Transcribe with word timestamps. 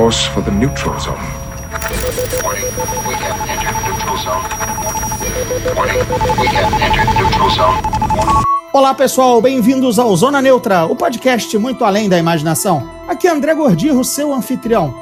course 0.00 0.30
for 0.30 0.42
the 0.42 0.50
neutral 0.50 0.98
zone. 0.98 1.14
Warning, 2.42 2.64
we 3.06 3.14
have 3.16 3.36
entered 3.52 3.76
neutral 3.84 4.16
zone. 4.16 4.44
Warning, 5.76 5.98
we 6.40 6.46
have 6.46 6.72
entered 6.80 7.08
neutral 7.18 7.50
zone. 7.50 7.82
Olá 8.72 8.94
pessoal, 8.94 9.42
bem-vindos 9.42 9.98
ao 9.98 10.16
Zona 10.16 10.40
Neutra, 10.40 10.86
o 10.86 10.96
podcast 10.96 11.58
muito 11.58 11.84
além 11.84 12.08
da 12.08 12.18
imaginação. 12.18 12.88
Aqui 13.06 13.28
é 13.28 13.30
André 13.30 13.54
Gordirro, 13.54 14.02
seu 14.02 14.32
anfitrião. 14.32 14.94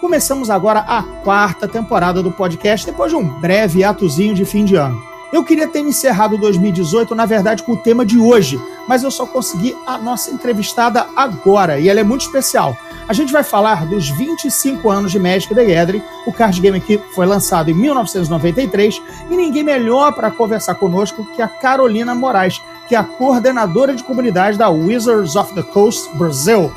Começamos 0.00 0.48
agora 0.48 0.84
a 0.86 1.02
quarta 1.02 1.66
temporada 1.66 2.22
do 2.22 2.30
podcast, 2.30 2.86
depois 2.86 3.10
de 3.10 3.16
um 3.16 3.26
breve 3.40 3.82
atozinho 3.82 4.36
de 4.36 4.44
fim 4.44 4.64
de 4.64 4.76
ano. 4.76 5.13
Eu 5.34 5.42
queria 5.42 5.66
ter 5.66 5.80
encerrado 5.80 6.38
2018, 6.38 7.12
na 7.12 7.26
verdade, 7.26 7.64
com 7.64 7.72
o 7.72 7.76
tema 7.76 8.06
de 8.06 8.16
hoje, 8.20 8.56
mas 8.86 9.02
eu 9.02 9.10
só 9.10 9.26
consegui 9.26 9.76
a 9.84 9.98
nossa 9.98 10.30
entrevistada 10.30 11.08
agora, 11.16 11.80
e 11.80 11.88
ela 11.88 11.98
é 11.98 12.04
muito 12.04 12.20
especial. 12.20 12.76
A 13.08 13.12
gente 13.12 13.32
vai 13.32 13.42
falar 13.42 13.84
dos 13.84 14.08
25 14.10 14.88
anos 14.88 15.10
de 15.10 15.18
Magic 15.18 15.52
the 15.52 15.64
Gathering, 15.64 16.04
o 16.24 16.32
card 16.32 16.60
game 16.60 16.80
que 16.80 16.98
foi 17.16 17.26
lançado 17.26 17.68
em 17.68 17.74
1993, 17.74 19.02
e 19.28 19.36
ninguém 19.36 19.64
melhor 19.64 20.12
para 20.12 20.30
conversar 20.30 20.76
conosco 20.76 21.26
que 21.34 21.42
a 21.42 21.48
Carolina 21.48 22.14
Moraes, 22.14 22.62
que 22.88 22.94
é 22.94 22.98
a 22.98 23.02
coordenadora 23.02 23.92
de 23.92 24.04
comunidade 24.04 24.56
da 24.56 24.70
Wizards 24.70 25.34
of 25.34 25.52
the 25.52 25.64
Coast 25.64 26.16
Brasil. 26.16 26.72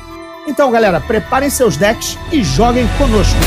Então, 0.48 0.68
galera, 0.72 1.00
preparem 1.00 1.48
seus 1.48 1.76
decks 1.76 2.18
e 2.32 2.42
joguem 2.42 2.88
conosco. 2.98 3.38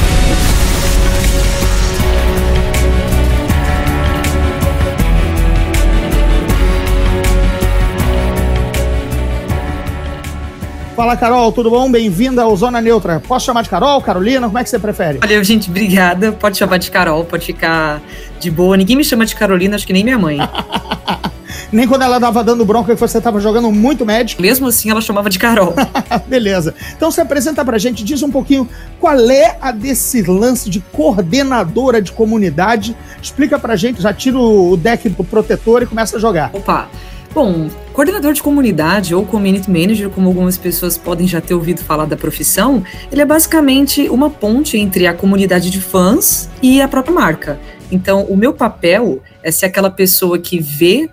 Fala, 11.01 11.17
Carol, 11.17 11.51
tudo 11.51 11.71
bom? 11.71 11.91
Bem-vinda 11.91 12.43
ao 12.43 12.55
Zona 12.55 12.79
Neutra. 12.79 13.19
Posso 13.19 13.47
chamar 13.47 13.63
de 13.63 13.69
Carol, 13.71 13.99
Carolina? 14.03 14.45
Como 14.45 14.59
é 14.59 14.63
que 14.63 14.69
você 14.69 14.77
prefere? 14.77 15.17
Valeu, 15.17 15.43
gente, 15.43 15.67
obrigada. 15.67 16.31
Pode 16.31 16.59
chamar 16.59 16.77
de 16.77 16.91
Carol, 16.91 17.25
pode 17.25 17.43
ficar 17.43 17.99
de 18.39 18.51
boa. 18.51 18.77
Ninguém 18.77 18.95
me 18.95 19.03
chama 19.03 19.25
de 19.25 19.35
Carolina, 19.35 19.75
acho 19.75 19.87
que 19.87 19.93
nem 19.93 20.03
minha 20.03 20.19
mãe. 20.19 20.37
Nem 21.71 21.87
quando 21.87 22.01
ela 22.03 22.19
tava 22.19 22.43
dando 22.43 22.65
bronca 22.65 22.93
que 22.93 22.99
você 22.99 23.19
tava 23.19 23.39
jogando 23.39 23.71
muito 23.71 24.05
Magic. 24.05 24.39
Mesmo 24.41 24.67
assim, 24.67 24.91
ela 24.91 25.01
chamava 25.01 25.29
de 25.29 25.39
Carol. 25.39 25.73
Beleza. 26.27 26.75
Então 26.95 27.09
se 27.09 27.19
apresenta 27.19 27.65
pra 27.65 27.77
gente, 27.77 28.03
diz 28.03 28.21
um 28.21 28.29
pouquinho 28.29 28.69
qual 28.99 29.17
é 29.31 29.57
a 29.59 29.71
desse 29.71 30.21
lance 30.21 30.69
de 30.69 30.81
coordenadora 30.91 32.01
de 32.01 32.11
comunidade. 32.11 32.95
Explica 33.21 33.57
pra 33.57 33.75
gente, 33.75 34.01
já 34.01 34.13
tira 34.13 34.37
o 34.37 34.77
deck 34.77 35.09
do 35.09 35.23
protetor 35.23 35.81
e 35.81 35.87
começa 35.87 36.17
a 36.17 36.19
jogar. 36.19 36.51
Opa! 36.53 36.89
Bom, 37.33 37.69
coordenador 37.93 38.33
de 38.33 38.43
comunidade 38.43 39.15
ou 39.15 39.25
community 39.25 39.71
manager, 39.71 40.09
como 40.09 40.27
algumas 40.27 40.57
pessoas 40.57 40.97
podem 40.97 41.25
já 41.25 41.39
ter 41.39 41.53
ouvido 41.53 41.81
falar 41.81 42.03
da 42.03 42.17
profissão, 42.17 42.83
ele 43.09 43.21
é 43.21 43.25
basicamente 43.25 44.09
uma 44.09 44.29
ponte 44.29 44.77
entre 44.77 45.07
a 45.07 45.13
comunidade 45.13 45.69
de 45.69 45.79
fãs 45.79 46.49
e 46.61 46.81
a 46.81 46.89
própria 46.89 47.15
marca. 47.15 47.57
Então, 47.89 48.23
o 48.25 48.35
meu 48.35 48.53
papel 48.53 49.21
é 49.41 49.49
ser 49.49 49.67
aquela 49.67 49.89
pessoa 49.89 50.37
que 50.37 50.59
vê 50.59 51.09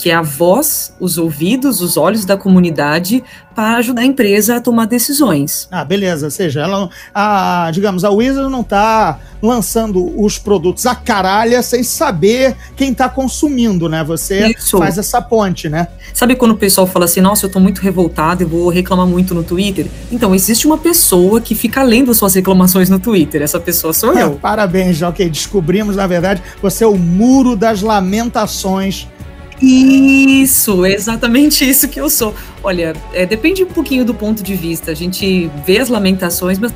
que 0.00 0.08
é 0.08 0.14
a 0.14 0.22
voz, 0.22 0.94
os 0.98 1.18
ouvidos, 1.18 1.82
os 1.82 1.98
olhos 1.98 2.24
da 2.24 2.34
comunidade 2.34 3.22
para 3.54 3.76
ajudar 3.76 4.00
a 4.00 4.04
empresa 4.06 4.56
a 4.56 4.60
tomar 4.60 4.86
decisões. 4.86 5.68
Ah, 5.70 5.84
beleza. 5.84 6.26
Ou 6.26 6.30
seja, 6.30 6.62
ela, 6.62 6.88
a, 7.14 7.70
digamos, 7.70 8.02
a 8.02 8.10
Wizard 8.10 8.50
não 8.50 8.62
está 8.62 9.18
lançando 9.42 10.18
os 10.18 10.38
produtos 10.38 10.86
a 10.86 10.94
caralha 10.94 11.62
sem 11.62 11.82
saber 11.82 12.56
quem 12.74 12.92
está 12.92 13.10
consumindo, 13.10 13.88
né? 13.90 14.02
Você 14.04 14.54
Isso. 14.56 14.78
faz 14.78 14.96
essa 14.96 15.20
ponte, 15.20 15.68
né? 15.68 15.88
Sabe 16.14 16.34
quando 16.34 16.52
o 16.52 16.56
pessoal 16.56 16.86
fala 16.86 17.04
assim, 17.04 17.20
nossa, 17.20 17.44
eu 17.44 17.48
estou 17.48 17.60
muito 17.60 17.82
revoltado, 17.82 18.42
eu 18.42 18.48
vou 18.48 18.70
reclamar 18.70 19.06
muito 19.06 19.34
no 19.34 19.42
Twitter? 19.42 19.86
Então, 20.10 20.34
existe 20.34 20.66
uma 20.66 20.78
pessoa 20.78 21.42
que 21.42 21.54
fica 21.54 21.82
lendo 21.82 22.14
suas 22.14 22.34
reclamações 22.34 22.88
no 22.88 22.98
Twitter. 22.98 23.42
Essa 23.42 23.60
pessoa 23.60 23.92
sou 23.92 24.14
eu. 24.18 24.36
Parabéns, 24.36 25.02
ok. 25.02 25.28
Descobrimos, 25.28 25.96
na 25.96 26.06
verdade, 26.06 26.42
você 26.62 26.84
é 26.84 26.86
o 26.86 26.96
muro 26.96 27.54
das 27.54 27.82
lamentações 27.82 29.06
isso, 29.62 30.86
exatamente 30.86 31.68
isso 31.68 31.88
que 31.88 32.00
eu 32.00 32.08
sou. 32.08 32.34
Olha, 32.62 32.94
é, 33.12 33.26
depende 33.26 33.62
um 33.62 33.66
pouquinho 33.66 34.04
do 34.04 34.14
ponto 34.14 34.42
de 34.42 34.54
vista. 34.54 34.90
A 34.90 34.94
gente 34.94 35.50
vê 35.66 35.78
as 35.78 35.88
lamentações, 35.88 36.58
mas 36.58 36.72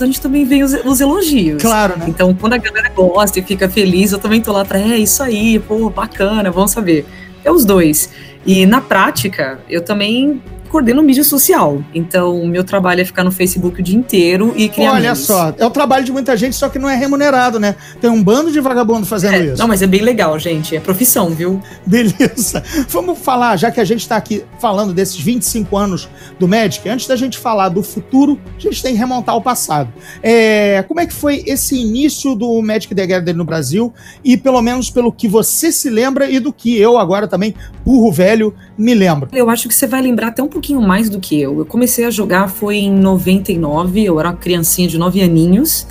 a 0.00 0.06
gente 0.06 0.20
também 0.20 0.44
vê 0.44 0.62
os, 0.62 0.72
os 0.84 1.00
elogios. 1.00 1.60
Claro, 1.60 1.98
né? 1.98 2.06
Então, 2.08 2.34
quando 2.34 2.54
a 2.54 2.58
galera 2.58 2.88
gosta 2.88 3.38
e 3.38 3.42
fica 3.42 3.68
feliz, 3.68 4.12
eu 4.12 4.18
também 4.18 4.40
tô 4.40 4.52
lá 4.52 4.64
pra, 4.64 4.78
é 4.78 4.98
isso 4.98 5.22
aí, 5.22 5.58
pô, 5.58 5.90
bacana, 5.90 6.50
vamos 6.50 6.70
saber. 6.70 7.04
É 7.44 7.50
os 7.50 7.64
dois. 7.64 8.10
E 8.46 8.64
na 8.64 8.80
prática, 8.80 9.60
eu 9.68 9.82
também 9.82 10.40
coordeno 10.70 11.02
mídia 11.02 11.24
social. 11.24 11.82
Então, 11.94 12.40
o 12.40 12.46
meu 12.46 12.64
trabalho 12.64 13.00
é 13.00 13.04
ficar 13.04 13.24
no 13.24 13.32
Facebook 13.32 13.80
o 13.80 13.82
dia 13.82 13.96
inteiro 13.96 14.54
e 14.56 14.68
criar 14.68 14.92
Olha 14.92 15.14
só, 15.14 15.52
é 15.58 15.66
o 15.66 15.70
trabalho 15.70 16.04
de 16.04 16.12
muita 16.12 16.36
gente, 16.36 16.54
só 16.54 16.68
que 16.68 16.78
não 16.78 16.88
é 16.88 16.94
remunerado, 16.94 17.58
né? 17.58 17.74
Tem 18.00 18.08
um 18.08 18.22
bando 18.22 18.50
de 18.50 18.60
vagabundo 18.60 19.04
fazendo 19.04 19.34
é, 19.34 19.46
isso. 19.46 19.58
Não, 19.58 19.68
mas 19.68 19.82
é 19.82 19.86
bem 19.86 20.00
legal, 20.00 20.38
gente. 20.38 20.76
É 20.76 20.80
profissão, 20.80 21.30
viu? 21.30 21.60
Beleza. 21.84 22.62
Vamos 22.88 23.18
falar, 23.18 23.56
já 23.56 23.70
que 23.70 23.80
a 23.80 23.84
gente 23.84 24.00
está 24.00 24.16
aqui 24.16 24.44
falando 24.58 24.94
desses 24.94 25.18
25 25.18 25.76
anos 25.76 26.08
do 26.38 26.46
Magic, 26.46 26.88
antes 26.88 27.06
da 27.06 27.16
gente 27.16 27.36
falar 27.36 27.68
do 27.68 27.82
futuro, 27.82 28.38
a 28.56 28.60
gente 28.60 28.82
tem 28.82 28.92
que 28.92 28.98
remontar 28.98 29.34
ao 29.34 29.42
passado. 29.42 29.92
É, 30.22 30.84
como 30.86 31.00
é 31.00 31.06
que 31.06 31.12
foi 31.12 31.42
esse 31.46 31.76
início 31.76 32.34
do 32.34 32.62
Magic 32.62 32.94
the 32.94 33.06
Gathering 33.06 33.36
no 33.36 33.44
Brasil? 33.44 33.92
E 34.24 34.36
pelo 34.36 34.62
menos 34.62 34.90
pelo 34.90 35.12
que 35.12 35.26
você 35.26 35.72
se 35.72 35.90
lembra 35.90 36.30
e 36.30 36.38
do 36.38 36.52
que 36.52 36.78
eu 36.78 36.96
agora 36.96 37.26
também, 37.26 37.54
burro 37.84 38.12
velho, 38.12 38.54
me 38.78 38.94
lembro. 38.94 39.28
Eu 39.32 39.50
acho 39.50 39.68
que 39.68 39.74
você 39.74 39.86
vai 39.86 40.00
lembrar 40.00 40.28
até 40.28 40.42
um 40.42 40.48
pouquinho 40.60 40.82
mais 40.82 41.08
do 41.08 41.18
que 41.18 41.40
eu. 41.40 41.58
Eu 41.58 41.64
comecei 41.64 42.04
a 42.04 42.10
jogar 42.10 42.48
foi 42.48 42.76
em 42.76 42.92
99, 42.92 44.04
eu 44.04 44.20
era 44.20 44.28
uma 44.28 44.36
criancinha 44.36 44.86
de 44.86 44.98
9 44.98 45.22
aninhos. 45.22 45.86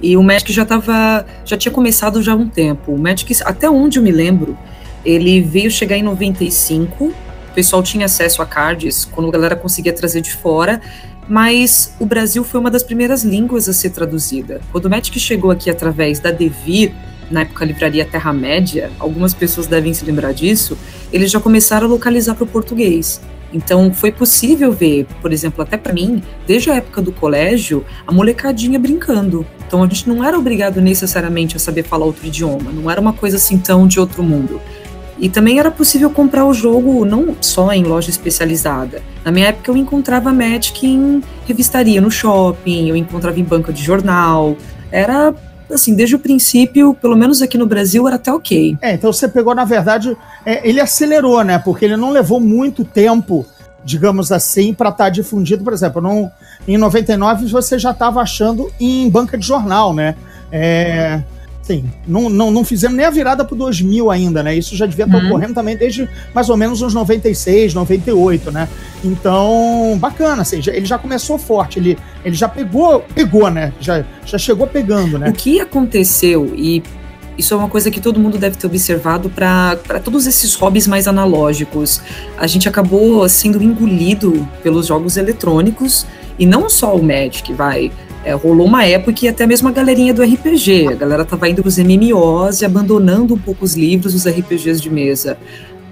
E 0.00 0.16
o 0.16 0.22
Magic 0.22 0.52
já 0.52 0.64
tava, 0.64 1.26
já 1.44 1.56
tinha 1.56 1.72
começado 1.72 2.22
já 2.22 2.32
há 2.32 2.36
um 2.36 2.48
tempo. 2.48 2.92
O 2.92 2.98
Magic, 2.98 3.36
até 3.44 3.68
onde 3.68 3.98
eu 3.98 4.02
me 4.02 4.12
lembro, 4.12 4.56
ele 5.04 5.40
veio 5.40 5.70
chegar 5.72 5.96
em 5.96 6.04
95. 6.04 7.06
O 7.06 7.14
pessoal 7.52 7.82
tinha 7.82 8.06
acesso 8.06 8.40
a 8.40 8.46
cards 8.46 9.04
quando 9.04 9.28
a 9.28 9.32
galera 9.32 9.56
conseguia 9.56 9.92
trazer 9.92 10.20
de 10.20 10.32
fora, 10.32 10.80
mas 11.28 11.92
o 11.98 12.06
Brasil 12.06 12.44
foi 12.44 12.60
uma 12.60 12.70
das 12.70 12.84
primeiras 12.84 13.24
línguas 13.24 13.68
a 13.68 13.72
ser 13.72 13.90
traduzida. 13.90 14.60
Quando 14.70 14.86
o 14.86 14.90
Magic 14.90 15.18
chegou 15.18 15.50
aqui 15.50 15.68
através 15.68 16.20
da 16.20 16.30
Devir, 16.30 16.92
na 17.28 17.40
época 17.40 17.64
a 17.64 17.66
livraria 17.66 18.04
Terra-média, 18.04 18.90
algumas 19.00 19.34
pessoas 19.34 19.66
devem 19.66 19.92
se 19.92 20.04
lembrar 20.04 20.32
disso, 20.32 20.78
eles 21.12 21.30
já 21.30 21.40
começaram 21.40 21.88
a 21.88 21.90
localizar 21.90 22.36
para 22.36 22.44
o 22.44 22.46
português. 22.46 23.20
Então 23.52 23.92
foi 23.92 24.10
possível 24.10 24.72
ver, 24.72 25.06
por 25.20 25.32
exemplo, 25.32 25.62
até 25.62 25.76
para 25.76 25.92
mim, 25.92 26.22
desde 26.46 26.70
a 26.70 26.76
época 26.76 27.02
do 27.02 27.12
colégio, 27.12 27.84
a 28.06 28.12
molecadinha 28.12 28.78
brincando. 28.78 29.46
Então 29.66 29.82
a 29.82 29.86
gente 29.86 30.08
não 30.08 30.24
era 30.24 30.38
obrigado 30.38 30.80
necessariamente 30.80 31.56
a 31.56 31.60
saber 31.60 31.82
falar 31.82 32.06
outro 32.06 32.26
idioma, 32.26 32.70
não 32.72 32.90
era 32.90 33.00
uma 33.00 33.12
coisa 33.12 33.36
assim 33.36 33.58
tão 33.58 33.86
de 33.86 34.00
outro 34.00 34.22
mundo. 34.22 34.60
E 35.18 35.28
também 35.28 35.58
era 35.58 35.70
possível 35.70 36.10
comprar 36.10 36.44
o 36.44 36.52
jogo 36.52 37.04
não 37.04 37.36
só 37.40 37.72
em 37.72 37.84
loja 37.84 38.10
especializada. 38.10 39.00
Na 39.24 39.30
minha 39.30 39.48
época 39.48 39.70
eu 39.70 39.76
encontrava 39.76 40.32
Magic 40.32 40.84
em 40.84 41.22
revistaria 41.46 42.00
no 42.00 42.10
shopping, 42.10 42.88
eu 42.88 42.96
encontrava 42.96 43.38
em 43.38 43.44
banca 43.44 43.72
de 43.72 43.82
jornal. 43.84 44.56
Era 44.90 45.32
assim, 45.74 45.94
desde 45.94 46.14
o 46.14 46.18
princípio, 46.18 46.94
pelo 46.94 47.16
menos 47.16 47.42
aqui 47.42 47.56
no 47.58 47.66
Brasil, 47.66 48.06
era 48.06 48.16
até 48.16 48.32
ok. 48.32 48.76
É, 48.80 48.94
então 48.94 49.12
você 49.12 49.28
pegou, 49.28 49.54
na 49.54 49.64
verdade, 49.64 50.16
é, 50.44 50.66
ele 50.68 50.80
acelerou, 50.80 51.42
né? 51.42 51.58
Porque 51.58 51.84
ele 51.84 51.96
não 51.96 52.10
levou 52.10 52.40
muito 52.40 52.84
tempo, 52.84 53.46
digamos 53.84 54.32
assim, 54.32 54.74
para 54.74 54.90
estar 54.90 55.04
tá 55.04 55.10
difundido. 55.10 55.64
Por 55.64 55.72
exemplo, 55.72 56.00
não, 56.00 56.30
em 56.66 56.76
99 56.76 57.46
você 57.46 57.78
já 57.78 57.90
estava 57.90 58.20
achando 58.20 58.70
em 58.80 59.08
banca 59.08 59.36
de 59.36 59.46
jornal, 59.46 59.92
né? 59.94 60.14
É, 60.50 61.22
Sim, 61.62 61.84
não, 62.06 62.28
não, 62.28 62.50
não 62.50 62.64
fizemos 62.64 62.96
nem 62.96 63.06
a 63.06 63.10
virada 63.10 63.44
pro 63.44 63.54
2000 63.54 64.10
ainda, 64.10 64.42
né? 64.42 64.56
Isso 64.56 64.76
já 64.76 64.84
devia 64.84 65.04
estar 65.04 65.16
uhum. 65.16 65.26
ocorrendo 65.26 65.54
também 65.54 65.76
desde 65.76 66.08
mais 66.34 66.50
ou 66.50 66.56
menos 66.56 66.82
uns 66.82 66.92
96, 66.92 67.72
98, 67.72 68.50
né? 68.50 68.68
Então, 69.04 69.96
bacana, 70.00 70.42
assim, 70.42 70.60
ele 70.66 70.84
já 70.84 70.98
começou 70.98 71.38
forte, 71.38 71.78
ele, 71.78 71.96
ele 72.24 72.34
já 72.34 72.48
pegou, 72.48 73.04
pegou, 73.14 73.48
né? 73.48 73.72
Já, 73.80 74.04
já 74.26 74.38
chegou 74.38 74.66
pegando, 74.66 75.20
né? 75.20 75.28
O 75.28 75.32
que 75.32 75.60
aconteceu, 75.60 76.52
e 76.56 76.82
isso 77.38 77.54
é 77.54 77.56
uma 77.56 77.68
coisa 77.68 77.92
que 77.92 78.00
todo 78.00 78.18
mundo 78.18 78.38
deve 78.38 78.56
ter 78.56 78.66
observado 78.66 79.30
para 79.30 79.76
todos 80.02 80.26
esses 80.26 80.54
hobbies 80.54 80.88
mais 80.88 81.06
analógicos. 81.06 82.00
A 82.36 82.48
gente 82.48 82.68
acabou 82.68 83.26
sendo 83.28 83.62
engolido 83.62 84.48
pelos 84.64 84.88
jogos 84.88 85.16
eletrônicos, 85.16 86.06
e 86.38 86.44
não 86.44 86.68
só 86.68 86.96
o 86.96 87.02
Magic, 87.02 87.52
vai 87.52 87.92
é, 88.24 88.32
rolou 88.32 88.66
uma 88.66 88.84
época 88.84 89.24
e 89.24 89.28
até 89.28 89.46
mesmo 89.46 89.68
a 89.68 89.72
galerinha 89.72 90.14
do 90.14 90.22
RPG. 90.22 90.88
A 90.88 90.94
galera 90.94 91.24
tava 91.24 91.48
indo 91.48 91.62
pros 91.62 91.78
MMOs 91.78 92.60
e 92.60 92.64
abandonando 92.64 93.34
um 93.34 93.38
pouco 93.38 93.64
os 93.64 93.74
livros, 93.74 94.14
os 94.14 94.26
RPGs 94.26 94.80
de 94.80 94.90
mesa. 94.90 95.36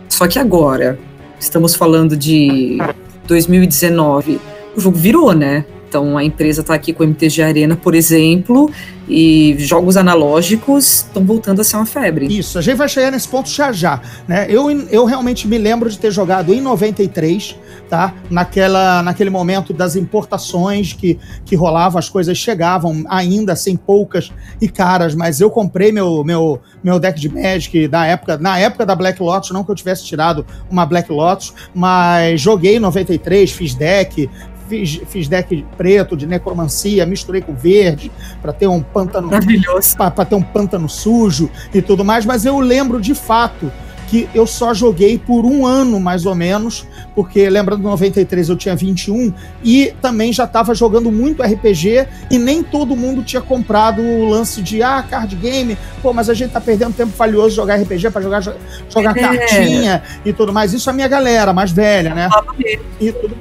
Só 0.08 0.26
que 0.28 0.38
agora, 0.38 0.98
estamos 1.38 1.74
falando 1.74 2.16
de 2.16 2.78
2019, 3.26 4.40
o 4.76 4.80
jogo 4.80 4.96
virou, 4.96 5.32
né? 5.32 5.64
Então 5.90 6.16
a 6.16 6.22
empresa 6.22 6.60
está 6.60 6.72
aqui 6.72 6.92
com 6.92 7.02
o 7.02 7.06
MTG 7.06 7.42
Arena, 7.42 7.74
por 7.74 7.96
exemplo, 7.96 8.70
e 9.08 9.56
jogos 9.58 9.96
analógicos 9.96 10.98
estão 10.98 11.24
voltando 11.24 11.60
a 11.60 11.64
ser 11.64 11.74
uma 11.74 11.84
febre. 11.84 12.26
Isso, 12.26 12.56
a 12.56 12.62
gente 12.62 12.76
vai 12.76 12.88
chegar 12.88 13.10
nesse 13.10 13.26
ponto 13.26 13.50
já 13.50 13.72
já, 13.72 14.00
né? 14.28 14.46
Eu, 14.48 14.70
eu 14.88 15.04
realmente 15.04 15.48
me 15.48 15.58
lembro 15.58 15.90
de 15.90 15.98
ter 15.98 16.12
jogado 16.12 16.54
em 16.54 16.60
93, 16.60 17.56
tá? 17.88 18.14
Naquela, 18.30 19.02
naquele 19.02 19.30
momento 19.30 19.72
das 19.72 19.96
importações 19.96 20.92
que, 20.92 21.18
que 21.44 21.56
rolavam, 21.56 21.98
as 21.98 22.08
coisas 22.08 22.38
chegavam 22.38 23.04
ainda 23.08 23.56
sem 23.56 23.74
assim, 23.74 23.82
poucas 23.84 24.30
e 24.60 24.68
caras, 24.68 25.12
mas 25.12 25.40
eu 25.40 25.50
comprei 25.50 25.90
meu, 25.90 26.22
meu, 26.22 26.60
meu 26.84 27.00
deck 27.00 27.18
de 27.18 27.28
Magic 27.28 27.88
da 27.88 28.06
época, 28.06 28.38
na 28.38 28.60
época 28.60 28.86
da 28.86 28.94
Black 28.94 29.20
Lotus, 29.20 29.50
não 29.50 29.64
que 29.64 29.72
eu 29.72 29.74
tivesse 29.74 30.04
tirado 30.04 30.46
uma 30.70 30.86
Black 30.86 31.10
Lotus, 31.10 31.52
mas 31.74 32.40
joguei 32.40 32.76
em 32.76 32.80
93, 32.80 33.50
fiz 33.50 33.74
deck, 33.74 34.30
fiz, 34.70 35.00
fiz 35.08 35.28
deck 35.28 35.66
preto 35.76 36.16
de 36.16 36.26
necromancia, 36.26 37.04
misturei 37.04 37.42
com 37.42 37.54
verde 37.54 38.10
para 38.40 38.52
ter 38.52 38.68
um 38.68 38.80
pântano 38.80 39.28
para 39.28 40.24
ter 40.24 40.36
um 40.36 40.42
pântano 40.42 40.88
sujo 40.88 41.50
e 41.74 41.82
tudo 41.82 42.04
mais, 42.04 42.24
mas 42.24 42.46
eu 42.46 42.58
lembro 42.60 43.00
de 43.00 43.14
fato 43.14 43.70
que 44.10 44.28
eu 44.34 44.44
só 44.44 44.74
joguei 44.74 45.16
por 45.16 45.44
um 45.44 45.64
ano, 45.64 46.00
mais 46.00 46.26
ou 46.26 46.34
menos, 46.34 46.84
porque 47.14 47.48
lembrando, 47.48 47.84
93 47.84 48.48
eu 48.48 48.56
tinha 48.56 48.74
21 48.74 49.32
e 49.62 49.94
também 50.02 50.32
já 50.32 50.44
estava 50.44 50.74
jogando 50.74 51.12
muito 51.12 51.44
RPG 51.44 52.08
e 52.28 52.36
nem 52.36 52.60
todo 52.60 52.96
mundo 52.96 53.22
tinha 53.22 53.40
comprado 53.40 54.02
o 54.02 54.28
lance 54.28 54.60
de 54.62 54.82
ah, 54.82 55.00
card 55.08 55.36
game, 55.36 55.78
pô, 56.02 56.12
mas 56.12 56.28
a 56.28 56.34
gente 56.34 56.50
tá 56.50 56.60
perdendo 56.60 56.92
tempo 56.92 57.12
valioso 57.16 57.54
jogar 57.54 57.76
RPG 57.76 58.10
para 58.10 58.20
jogar, 58.20 58.42
jogar 58.88 59.16
é. 59.16 59.20
cartinha 59.20 60.02
e 60.24 60.32
tudo 60.32 60.52
mais. 60.52 60.72
Isso 60.72 60.90
é 60.90 60.92
a 60.92 60.94
minha 60.94 61.08
galera 61.08 61.52
mais 61.52 61.70
velha, 61.70 62.12
né? 62.12 62.28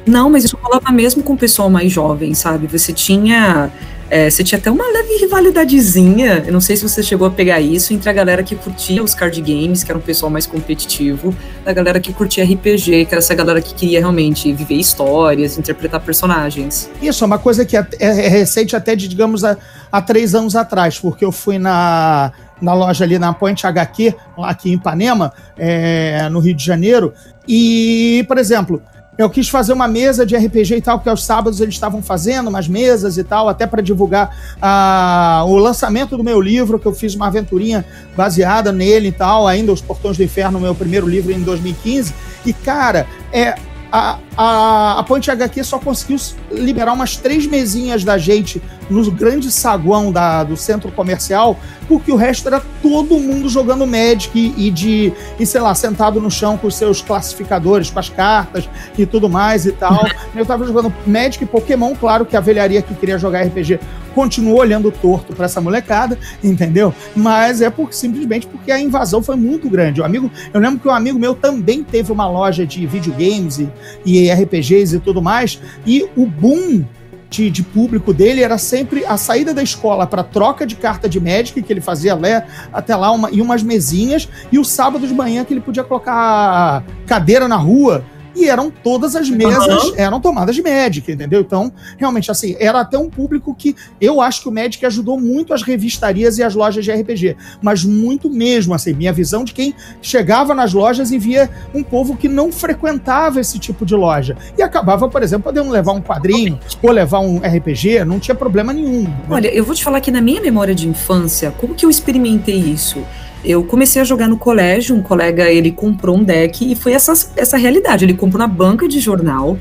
Não, 0.05 0.29
mas 0.29 0.43
isso 0.43 0.55
rolava 0.61 0.91
mesmo 0.91 1.23
com 1.23 1.33
o 1.33 1.37
pessoal 1.37 1.67
mais 1.67 1.91
jovem, 1.91 2.35
sabe? 2.35 2.67
Você 2.67 2.93
tinha 2.93 3.71
é, 4.09 4.29
você 4.29 4.43
tinha 4.43 4.57
até 4.57 4.71
uma 4.71 4.85
leve 4.87 5.17
rivalidadezinha, 5.17 6.43
eu 6.45 6.51
não 6.51 6.61
sei 6.61 6.75
se 6.75 6.83
você 6.83 7.03
chegou 7.03 7.27
a 7.27 7.31
pegar 7.31 7.61
isso, 7.61 7.93
entre 7.93 8.09
a 8.09 8.13
galera 8.13 8.41
que 8.41 8.55
curtia 8.55 9.03
os 9.03 9.13
card 9.13 9.39
games, 9.41 9.83
que 9.83 9.91
era 9.91 9.97
um 9.97 10.01
pessoal 10.01 10.31
mais 10.31 10.45
competitivo, 10.45 11.35
a 11.65 11.71
galera 11.71 11.99
que 11.99 12.11
curtia 12.11 12.43
RPG, 12.43 13.05
que 13.05 13.13
era 13.13 13.19
essa 13.19 13.35
galera 13.35 13.61
que 13.61 13.73
queria 13.73 13.99
realmente 13.99 14.51
viver 14.51 14.75
histórias, 14.75 15.57
interpretar 15.57 16.01
personagens. 16.01 16.89
Isso, 17.01 17.23
é 17.23 17.27
uma 17.27 17.37
coisa 17.37 17.63
que 17.65 17.77
é, 17.77 17.85
é 17.99 18.27
recente 18.27 18.75
até 18.75 18.95
de, 18.95 19.07
digamos, 19.07 19.43
há, 19.43 19.55
há 19.91 20.01
três 20.01 20.33
anos 20.33 20.55
atrás, 20.55 20.97
porque 20.99 21.23
eu 21.23 21.31
fui 21.31 21.57
na 21.59 22.31
na 22.61 22.73
loja 22.73 23.05
ali 23.05 23.17
na 23.17 23.33
Ponte 23.33 23.65
HQ, 23.65 24.13
aqui 24.37 24.69
em 24.69 24.73
Ipanema, 24.73 25.31
é, 25.57 26.27
no 26.29 26.39
Rio 26.39 26.53
de 26.53 26.63
Janeiro. 26.63 27.13
E, 27.47 28.25
por 28.27 28.37
exemplo, 28.37 28.81
eu 29.19 29.29
quis 29.29 29.49
fazer 29.49 29.73
uma 29.73 29.85
mesa 29.85 30.25
de 30.25 30.33
RPG 30.33 30.77
e 30.77 30.81
tal, 30.81 30.97
porque 30.97 31.09
aos 31.09 31.25
sábados 31.25 31.59
eles 31.59 31.73
estavam 31.75 32.01
fazendo 32.01 32.47
umas 32.47 32.69
mesas 32.69 33.17
e 33.17 33.23
tal, 33.23 33.49
até 33.49 33.67
para 33.67 33.81
divulgar 33.81 34.33
uh, 34.55 35.45
o 35.45 35.57
lançamento 35.57 36.15
do 36.15 36.23
meu 36.23 36.39
livro, 36.39 36.79
que 36.79 36.85
eu 36.85 36.93
fiz 36.93 37.15
uma 37.15 37.27
aventurinha 37.27 37.85
baseada 38.15 38.71
nele 38.71 39.09
e 39.09 39.11
tal, 39.11 39.45
ainda 39.45 39.73
Os 39.73 39.81
Portões 39.81 40.15
do 40.15 40.23
Inferno, 40.23 40.57
meu 40.57 40.73
primeiro 40.73 41.05
livro 41.05 41.33
em 41.33 41.41
2015. 41.41 42.15
E, 42.45 42.53
cara, 42.53 43.05
é, 43.33 43.55
a, 43.91 44.19
a, 44.37 44.99
a 44.99 45.03
Ponte 45.03 45.29
HQ 45.29 45.65
só 45.65 45.79
conseguiu 45.79 46.17
liberar 46.49 46.93
umas 46.93 47.17
três 47.17 47.45
mesinhas 47.45 48.05
da 48.05 48.17
gente 48.17 48.61
no 48.89 49.11
grande 49.11 49.51
saguão 49.51 50.13
da, 50.13 50.45
do 50.45 50.55
centro 50.55 50.91
comercial, 50.93 51.59
porque 51.89 52.11
o 52.11 52.15
resto 52.15 52.47
era 52.47 52.61
todo 52.83 53.19
mundo 53.19 53.49
jogando 53.49 53.85
Magic 53.87 54.53
e, 54.55 54.69
de, 54.69 55.11
e 55.39 55.45
sei 55.45 55.59
lá, 55.59 55.73
sentado 55.73 56.21
no 56.21 56.29
chão 56.29 56.55
com 56.55 56.67
os 56.67 56.75
seus 56.75 57.01
classificadores, 57.01 57.89
com 57.89 57.97
as 57.97 58.09
cartas 58.09 58.69
e 58.95 59.07
tudo 59.07 59.27
mais 59.27 59.65
e 59.65 59.71
tal. 59.71 60.05
Eu 60.35 60.45
tava 60.45 60.65
jogando 60.65 60.93
Magic 61.07 61.43
e 61.43 61.47
Pokémon, 61.47 61.95
claro 61.95 62.27
que 62.27 62.37
a 62.37 62.39
velharia 62.39 62.83
que 62.83 62.93
queria 62.93 63.17
jogar 63.17 63.41
RPG 63.41 63.79
continuou 64.13 64.59
olhando 64.59 64.91
torto 64.91 65.33
para 65.33 65.45
essa 65.45 65.59
molecada, 65.59 66.17
entendeu? 66.43 66.93
Mas 67.15 67.59
é 67.59 67.69
por, 67.71 67.91
simplesmente 67.91 68.45
porque 68.45 68.71
a 68.71 68.79
invasão 68.79 69.23
foi 69.23 69.35
muito 69.35 69.67
grande. 69.67 69.99
O 69.99 70.05
amigo, 70.05 70.29
eu 70.53 70.61
lembro 70.61 70.79
que 70.79 70.87
um 70.87 70.93
amigo 70.93 71.17
meu 71.17 71.33
também 71.33 71.83
teve 71.83 72.11
uma 72.11 72.29
loja 72.29 72.67
de 72.67 72.85
videogames 72.85 73.57
e, 73.57 73.69
e 74.05 74.31
RPGs 74.31 74.97
e 74.97 74.99
tudo 74.99 75.21
mais, 75.21 75.59
e 75.87 76.07
o 76.15 76.27
boom 76.27 76.83
de, 77.29 77.49
de, 77.49 77.63
público 77.63 78.13
dele 78.13 78.41
era 78.41 78.57
sempre 78.57 79.05
a 79.05 79.15
saída 79.15 79.53
da 79.53 79.61
escola 79.61 80.07
para 80.07 80.23
troca 80.23 80.65
de 80.65 80.75
carta 80.75 81.07
de 81.07 81.19
Magic, 81.19 81.61
que 81.61 81.71
ele 81.71 81.81
fazia 81.81 82.15
lá, 82.15 82.45
até 82.73 82.95
lá 82.95 83.11
uma, 83.11 83.29
e 83.31 83.41
umas 83.41 83.61
mesinhas, 83.61 84.27
e 84.51 84.57
o 84.57 84.65
sábado 84.65 85.07
de 85.07 85.13
manhã 85.13 85.45
que 85.45 85.53
ele 85.53 85.61
podia 85.61 85.83
colocar 85.83 86.83
cadeira 87.05 87.47
na 87.47 87.55
rua 87.55 88.03
e 88.39 88.47
eram 88.47 88.71
todas 88.71 89.15
as 89.15 89.29
mesas 89.29 89.83
uhum. 89.83 89.93
eram 89.97 90.19
tomadas 90.19 90.55
de 90.55 90.61
Magic, 90.61 91.11
entendeu? 91.11 91.41
Então, 91.41 91.71
realmente, 91.97 92.31
assim, 92.31 92.55
era 92.59 92.79
até 92.79 92.97
um 92.97 93.09
público 93.09 93.53
que 93.53 93.75
eu 93.99 94.21
acho 94.21 94.41
que 94.41 94.49
o 94.49 94.51
Magic 94.51 94.83
ajudou 94.85 95.19
muito 95.19 95.53
as 95.53 95.61
revistarias 95.61 96.37
e 96.37 96.43
as 96.43 96.55
lojas 96.55 96.85
de 96.85 96.91
RPG, 96.91 97.35
mas 97.61 97.83
muito 97.83 98.29
mesmo, 98.29 98.73
assim, 98.73 98.93
minha 98.93 99.11
visão 99.11 99.43
de 99.43 99.53
quem 99.53 99.73
chegava 100.01 100.55
nas 100.55 100.73
lojas 100.73 101.11
e 101.11 101.19
via 101.19 101.49
um 101.73 101.83
povo 101.83 102.15
que 102.15 102.27
não 102.27 102.51
frequentava 102.51 103.39
esse 103.39 103.59
tipo 103.59 103.85
de 103.85 103.95
loja 103.95 104.37
e 104.57 104.61
acabava, 104.61 105.09
por 105.09 105.21
exemplo, 105.21 105.43
podendo 105.43 105.69
levar 105.69 105.93
um 105.93 106.01
quadrinho 106.01 106.59
ou 106.81 106.91
levar 106.91 107.19
um 107.19 107.37
RPG, 107.39 108.05
não 108.05 108.19
tinha 108.19 108.35
problema 108.35 108.71
nenhum. 108.71 109.03
Né? 109.03 109.13
Olha, 109.29 109.47
eu 109.47 109.63
vou 109.63 109.75
te 109.75 109.83
falar 109.83 109.99
que 110.01 110.11
na 110.11 110.21
minha 110.21 110.41
memória 110.41 110.73
de 110.73 110.87
infância, 110.87 111.51
como 111.57 111.75
que 111.75 111.85
eu 111.85 111.89
experimentei 111.89 112.57
isso? 112.57 113.03
Eu 113.43 113.63
comecei 113.63 114.01
a 114.01 114.05
jogar 114.05 114.27
no 114.27 114.37
colégio, 114.37 114.95
um 114.95 115.01
colega, 115.01 115.49
ele 115.49 115.71
comprou 115.71 116.17
um 116.17 116.23
deck 116.23 116.71
e 116.71 116.75
foi 116.75 116.93
essa, 116.93 117.13
essa 117.35 117.57
realidade. 117.57 118.03
Ele 118.05 118.13
comprou 118.13 118.39
na 118.39 118.47
banca 118.47 118.87
de 118.87 118.99
jornal, 118.99 119.57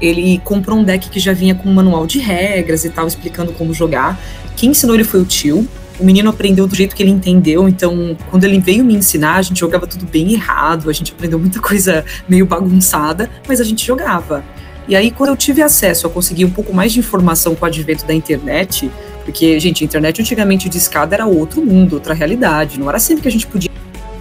ele 0.00 0.40
comprou 0.44 0.78
um 0.78 0.84
deck 0.84 1.08
que 1.08 1.20
já 1.20 1.32
vinha 1.32 1.54
com 1.54 1.68
um 1.68 1.72
manual 1.72 2.06
de 2.06 2.18
regras 2.18 2.84
e 2.84 2.90
tal, 2.90 3.06
explicando 3.06 3.52
como 3.52 3.72
jogar. 3.72 4.20
Quem 4.56 4.70
ensinou 4.70 4.96
ele 4.96 5.04
foi 5.04 5.20
o 5.20 5.24
tio. 5.24 5.66
O 6.00 6.04
menino 6.04 6.30
aprendeu 6.30 6.66
do 6.66 6.74
jeito 6.74 6.96
que 6.96 7.02
ele 7.02 7.12
entendeu, 7.12 7.68
então 7.68 8.16
quando 8.28 8.42
ele 8.42 8.58
veio 8.58 8.82
me 8.82 8.94
ensinar, 8.94 9.36
a 9.36 9.42
gente 9.42 9.60
jogava 9.60 9.86
tudo 9.86 10.04
bem 10.06 10.32
errado, 10.32 10.90
a 10.90 10.92
gente 10.92 11.12
aprendeu 11.12 11.38
muita 11.38 11.60
coisa 11.60 12.04
meio 12.28 12.44
bagunçada, 12.44 13.30
mas 13.46 13.60
a 13.60 13.64
gente 13.64 13.86
jogava. 13.86 14.42
E 14.88 14.96
aí, 14.96 15.12
quando 15.12 15.30
eu 15.30 15.36
tive 15.36 15.62
acesso 15.62 16.08
a 16.08 16.10
conseguir 16.10 16.44
um 16.44 16.50
pouco 16.50 16.74
mais 16.74 16.92
de 16.92 16.98
informação 16.98 17.54
com 17.54 17.64
o 17.64 17.68
advento 17.68 18.04
da 18.04 18.12
internet, 18.12 18.90
porque, 19.24 19.58
gente, 19.60 19.82
a 19.82 19.86
internet 19.86 20.20
antigamente 20.20 20.68
de 20.68 20.78
escada 20.78 21.14
era 21.14 21.26
outro 21.26 21.64
mundo, 21.64 21.94
outra 21.94 22.14
realidade. 22.14 22.78
Não 22.78 22.88
era 22.88 22.98
sempre 22.98 23.22
que 23.22 23.28
a 23.28 23.32
gente 23.32 23.46
podia 23.46 23.70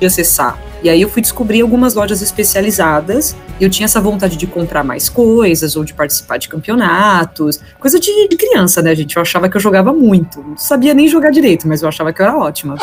acessar. 0.04 0.60
E 0.84 0.90
aí 0.90 1.02
eu 1.02 1.10
fui 1.10 1.22
descobrir 1.22 1.62
algumas 1.62 1.94
lojas 1.94 2.22
especializadas 2.22 3.36
eu 3.62 3.70
tinha 3.70 3.86
essa 3.86 4.02
vontade 4.02 4.36
de 4.38 4.48
comprar 4.48 4.84
mais 4.84 5.08
coisas 5.08 5.76
ou 5.76 5.84
de 5.84 5.94
participar 5.94 6.38
de 6.38 6.50
campeonatos, 6.50 7.60
coisa 7.80 8.00
de, 8.00 8.28
de 8.28 8.36
criança, 8.36 8.82
né, 8.82 8.96
gente? 8.96 9.16
Eu 9.16 9.22
achava 9.22 9.48
que 9.48 9.56
eu 9.56 9.62
jogava 9.62 9.94
muito. 9.94 10.42
Não 10.42 10.58
sabia 10.58 10.96
nem 10.96 11.08
jogar 11.08 11.30
direito, 11.30 11.68
mas 11.68 11.84
eu 11.84 11.88
achava 11.88 12.12
que 12.12 12.20
eu 12.20 12.26
era 12.26 12.36
ótima. 12.36 12.76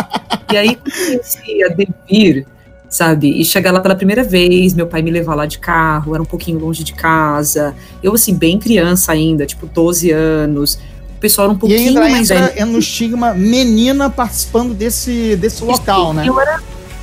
e 0.52 0.56
aí 0.56 0.76
comecei 0.76 1.64
a 1.64 1.68
devir, 1.68 2.46
sabe? 2.88 3.40
E 3.40 3.44
chegar 3.44 3.72
lá 3.72 3.80
pela 3.80 3.96
primeira 3.96 4.22
vez, 4.22 4.72
meu 4.72 4.86
pai 4.86 5.02
me 5.02 5.10
levar 5.10 5.34
lá 5.34 5.46
de 5.46 5.58
carro, 5.58 6.14
era 6.14 6.22
um 6.22 6.26
pouquinho 6.26 6.60
longe 6.60 6.84
de 6.84 6.92
casa. 6.92 7.74
Eu, 8.00 8.14
assim, 8.14 8.32
bem 8.36 8.56
criança 8.56 9.10
ainda, 9.10 9.44
tipo 9.44 9.66
12 9.66 10.12
anos 10.12 10.78
o 11.18 11.20
pessoal 11.20 11.46
era 11.46 11.54
um 11.54 11.58
pouquinho 11.58 11.80
e 11.80 11.88
ainda 11.88 12.00
mais 12.00 12.30
entra 12.30 12.46
velho. 12.46 12.66
no 12.66 12.78
estigma 12.78 13.34
menina 13.34 14.08
participando 14.08 14.72
desse, 14.72 15.34
desse 15.34 15.64
local, 15.64 16.14
né? 16.14 16.24
Eu 16.24 16.40
era 16.40 16.60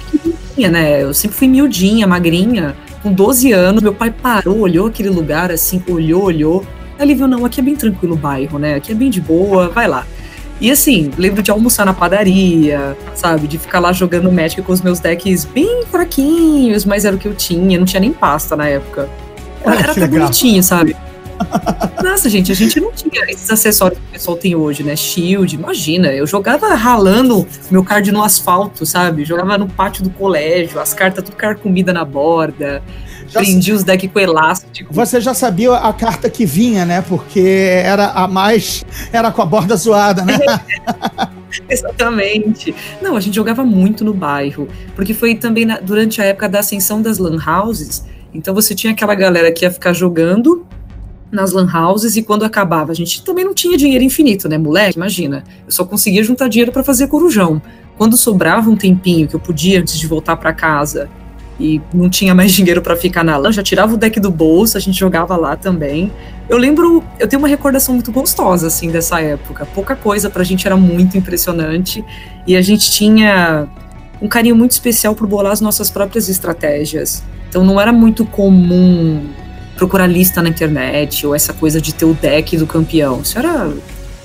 pequenininha, 0.09 0.71
né? 0.71 1.03
Eu 1.03 1.13
sempre 1.13 1.35
fui 1.37 1.49
miudinha, 1.49 2.07
magrinha. 2.07 2.77
Com 3.03 3.11
12 3.11 3.51
anos, 3.51 3.83
meu 3.83 3.93
pai 3.93 4.11
parou, 4.11 4.59
olhou 4.59 4.87
aquele 4.87 5.09
lugar 5.09 5.51
assim, 5.51 5.83
olhou, 5.89 6.23
olhou. 6.23 6.65
Aí 6.97 7.05
ele 7.05 7.13
viu, 7.13 7.27
não, 7.27 7.45
aqui 7.45 7.59
é 7.59 7.63
bem 7.63 7.75
tranquilo 7.75 8.13
o 8.13 8.17
bairro, 8.17 8.57
né? 8.57 8.75
Aqui 8.75 8.93
é 8.93 8.95
bem 8.95 9.09
de 9.09 9.19
boa, 9.19 9.67
vai 9.67 9.85
lá. 9.85 10.07
E 10.61 10.71
assim, 10.71 11.11
lembro 11.17 11.43
de 11.43 11.51
almoçar 11.51 11.85
na 11.85 11.93
padaria, 11.93 12.97
sabe? 13.13 13.47
De 13.47 13.57
ficar 13.57 13.79
lá 13.79 13.91
jogando 13.91 14.31
Magic 14.31 14.61
com 14.61 14.71
os 14.71 14.81
meus 14.81 15.01
decks 15.01 15.43
bem 15.43 15.83
fraquinhos, 15.91 16.85
mas 16.85 17.03
era 17.03 17.17
o 17.17 17.19
que 17.19 17.27
eu 17.27 17.35
tinha, 17.35 17.77
não 17.77 17.85
tinha 17.85 17.99
nem 17.99 18.13
pasta 18.13 18.55
na 18.55 18.65
época. 18.65 19.09
Era, 19.61 19.75
era 19.75 19.91
até 19.91 20.07
bonitinho, 20.07 20.63
sabe? 20.63 20.95
Nossa, 22.03 22.29
gente, 22.29 22.51
a 22.51 22.55
gente 22.55 22.79
não 22.79 22.91
tinha 22.91 23.25
esses 23.29 23.49
acessórios 23.49 23.99
que 23.99 24.05
o 24.05 24.11
pessoal 24.11 24.37
tem 24.37 24.55
hoje, 24.55 24.83
né? 24.83 24.95
Shield, 24.95 25.55
imagina. 25.55 26.07
Eu 26.07 26.27
jogava 26.27 26.73
ralando 26.75 27.47
meu 27.71 27.83
card 27.83 28.11
no 28.11 28.23
asfalto, 28.23 28.85
sabe? 28.85 29.25
Jogava 29.25 29.57
no 29.57 29.67
pátio 29.67 30.03
do 30.03 30.09
colégio, 30.11 30.79
as 30.79 30.93
cartas 30.93 31.23
tudo 31.23 31.35
carcomida 31.35 31.91
na 31.91 32.05
borda. 32.05 32.83
Já 33.27 33.39
prendi 33.39 33.71
os 33.71 33.83
decks 33.83 34.09
com 34.11 34.19
elástico. 34.19 34.93
Você 34.93 35.19
já 35.19 35.33
sabia 35.33 35.73
a 35.73 35.91
carta 35.91 36.29
que 36.29 36.45
vinha, 36.45 36.85
né? 36.85 37.01
Porque 37.01 37.39
era 37.39 38.11
a 38.11 38.27
mais. 38.27 38.85
Era 39.11 39.31
com 39.31 39.41
a 39.41 39.45
borda 39.45 39.75
zoada, 39.75 40.23
né? 40.23 40.37
Exatamente. 41.67 42.75
Não, 43.01 43.15
a 43.15 43.19
gente 43.19 43.35
jogava 43.35 43.63
muito 43.63 44.03
no 44.03 44.13
bairro. 44.13 44.67
Porque 44.95 45.13
foi 45.13 45.35
também 45.35 45.65
na, 45.65 45.79
durante 45.79 46.21
a 46.21 46.25
época 46.25 46.47
da 46.47 46.59
ascensão 46.59 47.01
das 47.01 47.17
Lan 47.17 47.37
Houses. 47.43 48.05
Então 48.33 48.53
você 48.53 48.75
tinha 48.75 48.93
aquela 48.93 49.15
galera 49.15 49.51
que 49.51 49.65
ia 49.65 49.71
ficar 49.71 49.93
jogando 49.93 50.65
nas 51.31 51.51
lan 51.51 51.67
houses 51.71 52.15
e 52.15 52.23
quando 52.23 52.43
acabava, 52.43 52.91
a 52.91 52.95
gente 52.95 53.23
também 53.23 53.43
não 53.43 53.53
tinha 53.53 53.77
dinheiro 53.77 54.03
infinito, 54.03 54.47
né, 54.47 54.57
moleque? 54.57 54.97
Imagina, 54.97 55.43
eu 55.65 55.71
só 55.71 55.83
conseguia 55.83 56.23
juntar 56.23 56.47
dinheiro 56.47 56.71
para 56.71 56.83
fazer 56.83 57.07
corujão. 57.07 57.61
Quando 57.97 58.17
sobrava 58.17 58.69
um 58.69 58.75
tempinho 58.75 59.27
que 59.27 59.35
eu 59.35 59.39
podia 59.39 59.79
antes 59.79 59.97
de 59.97 60.07
voltar 60.07 60.35
para 60.35 60.53
casa 60.53 61.09
e 61.59 61.81
não 61.93 62.09
tinha 62.09 62.35
mais 62.35 62.51
dinheiro 62.53 62.81
para 62.81 62.95
ficar 62.95 63.23
na 63.23 63.37
LAN, 63.37 63.51
já 63.51 63.63
tirava 63.63 63.93
o 63.93 63.97
deck 63.97 64.19
do 64.19 64.29
bolso, 64.29 64.77
a 64.77 64.79
gente 64.79 64.99
jogava 64.99 65.35
lá 65.35 65.55
também. 65.55 66.11
Eu 66.47 66.57
lembro, 66.57 67.03
eu 67.19 67.27
tenho 67.27 67.41
uma 67.41 67.47
recordação 67.47 67.95
muito 67.95 68.11
gostosa, 68.11 68.67
assim, 68.67 68.89
dessa 68.89 69.19
época. 69.21 69.65
Pouca 69.73 69.95
coisa 69.95 70.29
pra 70.29 70.43
gente 70.43 70.65
era 70.67 70.77
muito 70.77 71.17
impressionante, 71.17 72.03
e 72.45 72.55
a 72.55 72.61
gente 72.61 72.91
tinha 72.91 73.67
um 74.21 74.27
carinho 74.27 74.55
muito 74.55 74.71
especial 74.71 75.15
por 75.15 75.27
bolar 75.27 75.51
as 75.51 75.61
nossas 75.61 75.89
próprias 75.89 76.29
estratégias. 76.29 77.23
Então 77.49 77.63
não 77.63 77.79
era 77.79 77.91
muito 77.91 78.25
comum 78.25 79.25
procurar 79.75 80.07
lista 80.07 80.41
na 80.41 80.49
internet, 80.49 81.25
ou 81.25 81.35
essa 81.35 81.53
coisa 81.53 81.81
de 81.81 81.93
ter 81.93 82.05
o 82.05 82.13
deck 82.13 82.57
do 82.57 82.65
campeão. 82.65 83.21
Isso 83.21 83.37
era 83.37 83.71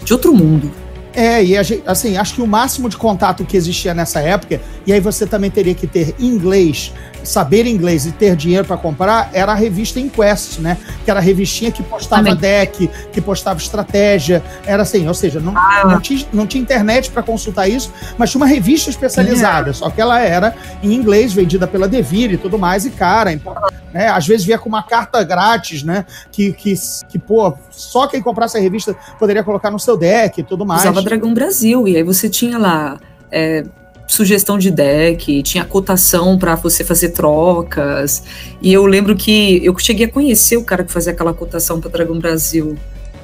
de 0.04 0.12
outro 0.12 0.32
mundo. 0.32 0.70
É, 1.12 1.42
e 1.42 1.62
gente, 1.62 1.82
assim, 1.86 2.16
acho 2.16 2.34
que 2.34 2.42
o 2.42 2.46
máximo 2.46 2.88
de 2.88 2.96
contato 2.96 3.44
que 3.44 3.56
existia 3.56 3.92
nessa 3.92 4.20
época, 4.20 4.60
e 4.86 4.92
aí 4.92 5.00
você 5.00 5.26
também 5.26 5.50
teria 5.50 5.74
que 5.74 5.86
ter 5.86 6.14
inglês, 6.18 6.92
saber 7.24 7.66
inglês 7.66 8.06
e 8.06 8.12
ter 8.12 8.36
dinheiro 8.36 8.64
para 8.64 8.76
comprar, 8.76 9.30
era 9.32 9.52
a 9.52 9.54
revista 9.54 10.00
Inquest, 10.00 10.58
né? 10.58 10.76
Que 11.04 11.10
era 11.10 11.20
a 11.20 11.22
revistinha 11.22 11.70
que 11.70 11.82
postava 11.82 12.22
Amém. 12.22 12.36
deck, 12.36 12.88
que 13.12 13.20
postava 13.20 13.58
estratégia, 13.58 14.42
era 14.64 14.82
assim, 14.82 15.06
ou 15.06 15.14
seja, 15.14 15.40
não, 15.40 15.56
ah. 15.56 15.84
não, 15.84 16.00
tinha, 16.00 16.26
não 16.32 16.46
tinha 16.46 16.62
internet 16.62 17.10
para 17.10 17.22
consultar 17.22 17.68
isso, 17.68 17.92
mas 18.16 18.30
tinha 18.30 18.40
uma 18.40 18.46
revista 18.46 18.90
especializada, 18.90 19.70
é. 19.70 19.72
só 19.72 19.90
que 19.90 20.00
ela 20.00 20.20
era 20.20 20.54
em 20.82 20.92
inglês, 20.92 21.32
vendida 21.32 21.66
pela 21.66 21.88
Devir 21.88 22.32
e 22.32 22.36
tudo 22.36 22.58
mais, 22.58 22.84
e 22.84 22.90
cara, 22.90 23.32
então, 23.32 23.54
né? 23.92 24.08
Às 24.08 24.26
vezes 24.26 24.46
via 24.46 24.58
com 24.58 24.68
uma 24.68 24.82
carta 24.82 25.22
grátis, 25.22 25.82
né? 25.82 26.04
Que, 26.30 26.52
que, 26.52 26.74
que, 27.08 27.18
pô, 27.18 27.54
só 27.70 28.06
quem 28.06 28.22
comprasse 28.22 28.56
a 28.56 28.60
revista 28.60 28.94
poderia 29.18 29.42
colocar 29.42 29.70
no 29.70 29.78
seu 29.78 29.96
deck 29.96 30.40
e 30.40 30.44
tudo 30.44 30.64
mais. 30.64 30.82
Usava 30.82 31.02
Dragão 31.02 31.34
Brasil, 31.34 31.86
e 31.86 31.96
aí 31.96 32.02
você 32.02 32.28
tinha 32.28 32.58
lá. 32.58 32.98
É, 33.30 33.64
sugestão 34.10 34.58
de 34.58 34.72
deck, 34.72 35.40
tinha 35.44 35.64
cotação 35.64 36.36
para 36.36 36.56
você 36.56 36.82
fazer 36.82 37.10
trocas. 37.10 38.24
E 38.60 38.72
eu 38.72 38.84
lembro 38.84 39.14
que 39.14 39.64
eu 39.64 39.76
cheguei 39.78 40.06
a 40.06 40.08
conhecer 40.08 40.56
o 40.56 40.64
cara 40.64 40.82
que 40.82 40.92
fazia 40.92 41.12
aquela 41.12 41.32
cotação 41.32 41.80
para 41.80 41.90
Dragão 41.90 42.18
Brasil, 42.18 42.76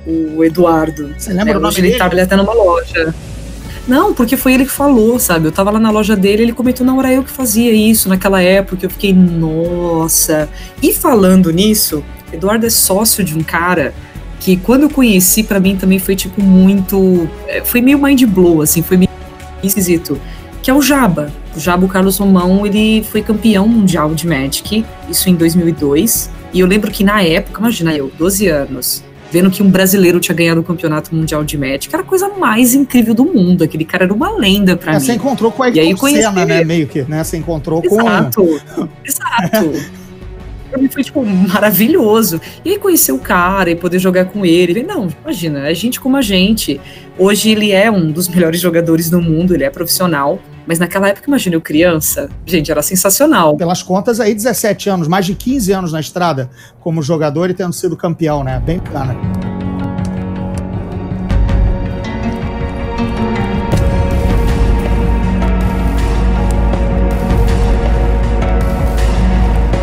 o 0.06 0.44
Eduardo. 0.44 1.12
Você 1.18 1.32
lembra 1.32 1.54
é, 1.54 1.56
o 1.56 1.60
nome 1.60 1.74
dele? 1.74 1.88
Ele 1.88 1.96
trabalha 1.96 2.22
até 2.22 2.36
numa 2.36 2.54
loja. 2.54 3.12
Não, 3.88 4.14
porque 4.14 4.36
foi 4.36 4.54
ele 4.54 4.64
que 4.64 4.70
falou, 4.70 5.18
sabe? 5.18 5.46
Eu 5.46 5.52
tava 5.52 5.72
lá 5.72 5.80
na 5.80 5.90
loja 5.90 6.14
dele, 6.14 6.44
ele 6.44 6.52
comentou, 6.52 6.86
não, 6.86 7.00
era 7.00 7.12
eu 7.12 7.24
que 7.24 7.30
fazia 7.30 7.72
isso 7.72 8.08
naquela 8.08 8.40
época. 8.40 8.86
Eu 8.86 8.90
fiquei, 8.90 9.12
nossa. 9.12 10.48
E 10.80 10.92
falando 10.92 11.50
nisso, 11.50 12.04
Eduardo 12.32 12.64
é 12.64 12.70
sócio 12.70 13.24
de 13.24 13.36
um 13.36 13.42
cara 13.42 13.92
que 14.38 14.56
quando 14.56 14.84
eu 14.84 14.90
conheci, 14.90 15.42
para 15.42 15.58
mim 15.58 15.74
também 15.74 15.98
foi 15.98 16.14
tipo 16.14 16.40
muito. 16.40 17.28
É, 17.48 17.64
foi 17.64 17.80
meio 17.80 18.00
mind 18.00 18.22
blow, 18.24 18.62
assim, 18.62 18.82
foi 18.82 18.96
meio 18.96 19.10
esquisito. 19.64 20.20
Que 20.66 20.70
é 20.72 20.74
o 20.74 20.82
Jaba. 20.82 21.32
O 21.54 21.60
Jaba, 21.60 21.86
o 21.86 21.88
Carlos 21.88 22.18
Romão, 22.18 22.66
ele 22.66 23.00
foi 23.04 23.22
campeão 23.22 23.68
mundial 23.68 24.12
de 24.12 24.26
Magic, 24.26 24.84
isso 25.08 25.30
em 25.30 25.36
2002. 25.36 26.28
E 26.52 26.58
eu 26.58 26.66
lembro 26.66 26.90
que 26.90 27.04
na 27.04 27.22
época, 27.22 27.60
imagina 27.60 27.94
eu, 27.94 28.10
12 28.18 28.48
anos, 28.48 29.04
vendo 29.30 29.48
que 29.48 29.62
um 29.62 29.70
brasileiro 29.70 30.18
tinha 30.18 30.34
ganhado 30.34 30.60
o 30.60 30.64
campeonato 30.64 31.14
mundial 31.14 31.44
de 31.44 31.56
Magic, 31.56 31.88
era 31.94 32.02
a 32.02 32.04
coisa 32.04 32.30
mais 32.30 32.74
incrível 32.74 33.14
do 33.14 33.24
mundo. 33.24 33.62
Aquele 33.62 33.84
cara 33.84 34.06
era 34.06 34.12
uma 34.12 34.36
lenda 34.36 34.76
pra 34.76 34.94
é, 34.94 34.94
mim. 34.96 35.04
Você 35.04 35.12
encontrou 35.12 35.52
com 35.52 35.62
a 35.62 35.66
Ayrton 35.66 36.08
Senna, 36.08 36.44
né? 36.44 36.64
Meio 36.64 36.88
que, 36.88 37.02
né? 37.02 37.22
Você 37.22 37.36
encontrou 37.36 37.80
exato, 37.84 38.42
com... 38.74 38.88
Exato, 39.04 39.72
pra 40.68 40.80
mim 40.80 40.88
foi, 40.88 41.04
tipo, 41.04 41.24
maravilhoso. 41.24 42.40
E 42.64 42.70
aí 42.70 42.78
conhecer 42.80 43.12
o 43.12 43.20
cara 43.20 43.70
e 43.70 43.76
poder 43.76 44.00
jogar 44.00 44.24
com 44.24 44.44
ele. 44.44 44.72
ele 44.72 44.82
não, 44.82 45.06
imagina, 45.22 45.70
é 45.70 45.74
gente 45.74 46.00
como 46.00 46.16
a 46.16 46.22
gente. 46.22 46.80
Hoje 47.16 47.50
ele 47.50 47.70
é 47.70 47.88
um 47.88 48.10
dos 48.10 48.26
melhores 48.26 48.60
jogadores 48.60 49.08
do 49.08 49.22
mundo, 49.22 49.54
ele 49.54 49.62
é 49.62 49.70
profissional. 49.70 50.40
Mas 50.66 50.80
naquela 50.80 51.08
época, 51.08 51.28
imagina, 51.28 51.54
eu 51.54 51.60
criança, 51.60 52.28
gente, 52.44 52.72
era 52.72 52.82
sensacional. 52.82 53.56
Pelas 53.56 53.84
contas 53.84 54.18
aí, 54.18 54.34
17 54.34 54.90
anos, 54.90 55.06
mais 55.06 55.24
de 55.24 55.34
15 55.34 55.70
anos 55.72 55.92
na 55.92 56.00
estrada 56.00 56.50
como 56.80 57.00
jogador 57.02 57.48
e 57.50 57.54
tendo 57.54 57.72
sido 57.72 57.96
campeão, 57.96 58.42
né? 58.42 58.58
Bem 58.58 58.78
bacana. 58.78 59.16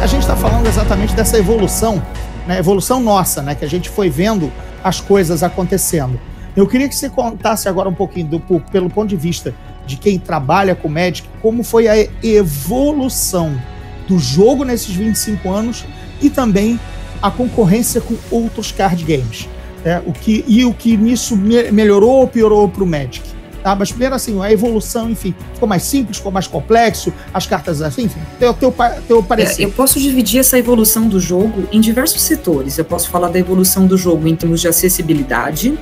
A 0.02 0.08
gente 0.08 0.22
está 0.22 0.36
falando 0.36 0.68
exatamente 0.68 1.16
dessa 1.16 1.38
evolução, 1.38 2.04
né? 2.46 2.60
Evolução 2.60 3.00
nossa, 3.00 3.42
né? 3.42 3.56
Que 3.56 3.64
a 3.64 3.70
gente 3.70 3.90
foi 3.90 4.10
vendo 4.10 4.52
as 4.84 5.00
coisas 5.00 5.44
acontecendo. 5.44 6.20
Eu 6.56 6.68
queria 6.68 6.90
que 6.90 6.96
você 6.96 7.10
contasse 7.10 7.70
agora 7.70 7.88
um 7.88 7.94
pouquinho 7.94 8.28
do, 8.28 8.40
pelo 8.60 8.90
ponto 8.90 9.08
de 9.08 9.16
vista 9.16 9.56
de 9.86 9.98
quem 9.98 10.18
trabalha 10.18 10.76
com 10.76 10.88
Magic, 10.88 11.28
como 11.42 11.64
foi 11.64 11.88
a 11.88 12.08
evolução 12.24 13.60
do 14.08 14.20
jogo 14.20 14.64
nesses 14.64 14.94
25 14.96 15.50
anos 15.52 15.86
e 16.22 16.30
também 16.30 16.80
a 17.22 17.32
concorrência 17.32 18.02
com 18.02 18.16
outros 18.30 18.72
card 18.72 19.04
games. 19.04 19.48
É, 19.86 20.02
o 20.06 20.14
que, 20.14 20.46
e 20.48 20.64
o 20.64 20.74
que 20.74 20.96
nisso 20.96 21.36
me, 21.36 21.70
melhorou 21.72 22.22
ou 22.22 22.28
piorou 22.28 22.70
para 22.70 22.84
o 22.84 22.88
Magic. 22.88 23.22
Tá? 23.64 23.74
Mas 23.76 23.92
primeiro 23.92 24.14
assim, 24.14 24.42
a 24.42 24.52
evolução, 24.52 25.10
enfim, 25.10 25.34
ficou 25.54 25.68
mais 25.68 25.84
simples, 25.84 26.18
ficou 26.18 26.32
mais 26.32 26.48
complexo, 26.48 27.14
as 27.34 27.48
cartas 27.48 27.82
assim, 27.82 28.04
enfim, 28.04 28.20
teu, 28.38 28.54
teu, 28.54 28.76
teu 29.08 29.24
parecer. 29.24 29.64
É, 29.64 29.66
eu 29.66 29.72
posso 29.72 30.00
dividir 30.02 30.42
essa 30.42 30.60
evolução 30.60 31.08
do 31.08 31.18
jogo 31.18 31.68
em 31.72 31.80
diversos 31.80 32.22
setores. 32.22 32.78
Eu 32.78 32.84
posso 32.84 33.10
falar 33.10 33.30
da 33.30 33.40
evolução 33.40 33.88
do 33.88 33.98
jogo 33.98 34.28
em 34.28 34.36
termos 34.36 34.60
de 34.60 34.68
acessibilidade, 34.68 35.78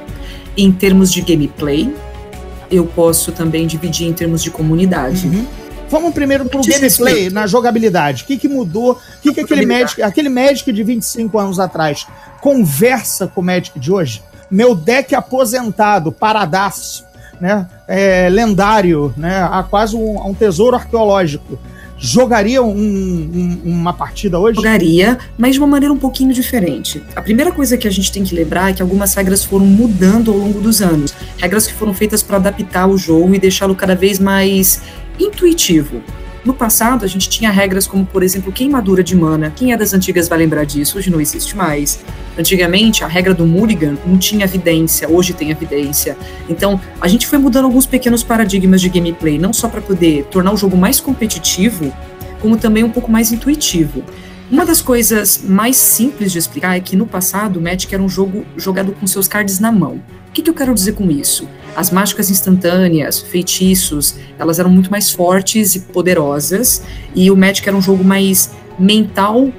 em 0.55 0.71
termos 0.71 1.11
de 1.11 1.21
gameplay, 1.21 1.91
eu 2.71 2.85
posso 2.85 3.31
também 3.31 3.67
dividir 3.67 4.07
em 4.07 4.13
termos 4.13 4.41
de 4.41 4.49
comunidade. 4.49 5.27
Uhum. 5.27 5.45
Vamos 5.89 6.13
primeiro 6.13 6.45
pro 6.45 6.61
gameplay, 6.61 7.29
na 7.29 7.45
jogabilidade. 7.45 8.23
O 8.23 8.25
que, 8.25 8.37
que 8.37 8.47
mudou? 8.47 8.93
O 8.93 9.21
que, 9.21 9.33
que 9.33 9.41
aquele 9.41 9.65
Magic, 9.65 10.01
aquele 10.01 10.29
Magic 10.29 10.71
de 10.71 10.83
25 10.83 11.37
anos 11.37 11.59
atrás 11.59 12.07
conversa 12.39 13.27
com 13.27 13.41
o 13.41 13.43
Magic 13.43 13.77
de 13.77 13.91
hoje? 13.91 14.23
Meu 14.49 14.73
deck 14.73 15.13
aposentado, 15.13 16.11
paradaço, 16.11 17.05
né? 17.41 17.67
É, 17.87 18.29
lendário, 18.29 19.13
né? 19.17 19.41
Há 19.51 19.63
quase 19.63 19.95
um, 19.95 20.27
um 20.27 20.33
tesouro 20.33 20.77
arqueológico 20.77 21.59
jogaria 22.01 22.63
um, 22.63 22.67
um, 22.75 23.61
uma 23.63 23.93
partida 23.93 24.39
hoje? 24.39 24.55
Jogaria, 24.55 25.19
mas 25.37 25.53
de 25.53 25.59
uma 25.59 25.67
maneira 25.67 25.93
um 25.93 25.97
pouquinho 25.97 26.33
diferente. 26.33 27.01
A 27.15 27.21
primeira 27.21 27.51
coisa 27.51 27.77
que 27.77 27.87
a 27.87 27.91
gente 27.91 28.11
tem 28.11 28.23
que 28.23 28.33
lembrar 28.33 28.71
é 28.71 28.73
que 28.73 28.81
algumas 28.81 29.13
regras 29.13 29.45
foram 29.45 29.65
mudando 29.65 30.31
ao 30.31 30.37
longo 30.37 30.59
dos 30.59 30.81
anos. 30.81 31.13
Regras 31.37 31.67
que 31.67 31.73
foram 31.73 31.93
feitas 31.93 32.23
para 32.23 32.37
adaptar 32.37 32.87
o 32.87 32.97
jogo 32.97 33.35
e 33.35 33.39
deixá-lo 33.39 33.75
cada 33.75 33.95
vez 33.95 34.17
mais 34.19 34.81
intuitivo. 35.19 36.01
No 36.43 36.55
passado, 36.55 37.05
a 37.05 37.07
gente 37.07 37.29
tinha 37.29 37.51
regras 37.51 37.85
como, 37.85 38.03
por 38.03 38.23
exemplo, 38.23 38.51
queimadura 38.51 39.03
de 39.03 39.15
mana. 39.15 39.53
Quem 39.55 39.73
é 39.73 39.77
das 39.77 39.93
antigas 39.93 40.27
vai 40.27 40.39
lembrar 40.39 40.63
disso, 40.63 40.97
hoje 40.97 41.11
não 41.11 41.21
existe 41.21 41.55
mais. 41.55 41.99
Antigamente, 42.35 43.03
a 43.03 43.07
regra 43.07 43.31
do 43.31 43.45
Mulligan 43.45 43.95
não 44.05 44.17
tinha 44.17 44.45
evidência, 44.45 45.07
hoje 45.07 45.33
tem 45.33 45.51
evidência. 45.51 46.17
Então, 46.49 46.81
a 46.99 47.07
gente 47.07 47.27
foi 47.27 47.37
mudando 47.37 47.65
alguns 47.65 47.85
pequenos 47.85 48.23
paradigmas 48.23 48.81
de 48.81 48.89
gameplay, 48.89 49.37
não 49.37 49.53
só 49.53 49.69
para 49.69 49.81
poder 49.81 50.25
tornar 50.31 50.51
o 50.51 50.57
jogo 50.57 50.75
mais 50.75 50.99
competitivo, 50.99 51.93
como 52.39 52.57
também 52.57 52.83
um 52.83 52.89
pouco 52.89 53.11
mais 53.11 53.31
intuitivo. 53.31 54.03
Uma 54.49 54.65
das 54.65 54.81
coisas 54.81 55.43
mais 55.47 55.77
simples 55.77 56.31
de 56.31 56.39
explicar 56.39 56.75
é 56.75 56.79
que 56.79 56.95
no 56.95 57.05
passado 57.05 57.57
o 57.57 57.61
Magic 57.61 57.93
era 57.93 58.01
um 58.01 58.09
jogo 58.09 58.45
jogado 58.57 58.93
com 58.93 59.05
seus 59.05 59.27
cards 59.27 59.59
na 59.59 59.71
mão. 59.71 60.01
O 60.27 60.31
que, 60.33 60.41
que 60.41 60.49
eu 60.49 60.53
quero 60.55 60.73
dizer 60.73 60.93
com 60.93 61.09
isso? 61.11 61.47
As 61.75 61.89
mágicas 61.89 62.29
instantâneas, 62.29 63.19
feitiços, 63.19 64.15
elas 64.37 64.59
eram 64.59 64.69
muito 64.69 64.91
mais 64.91 65.09
fortes 65.09 65.75
e 65.75 65.79
poderosas, 65.79 66.83
e 67.15 67.31
o 67.31 67.37
Magic 67.37 67.67
era 67.67 67.77
um 67.77 67.81
jogo 67.81 68.03
mais 68.03 68.51
mental 68.77 69.49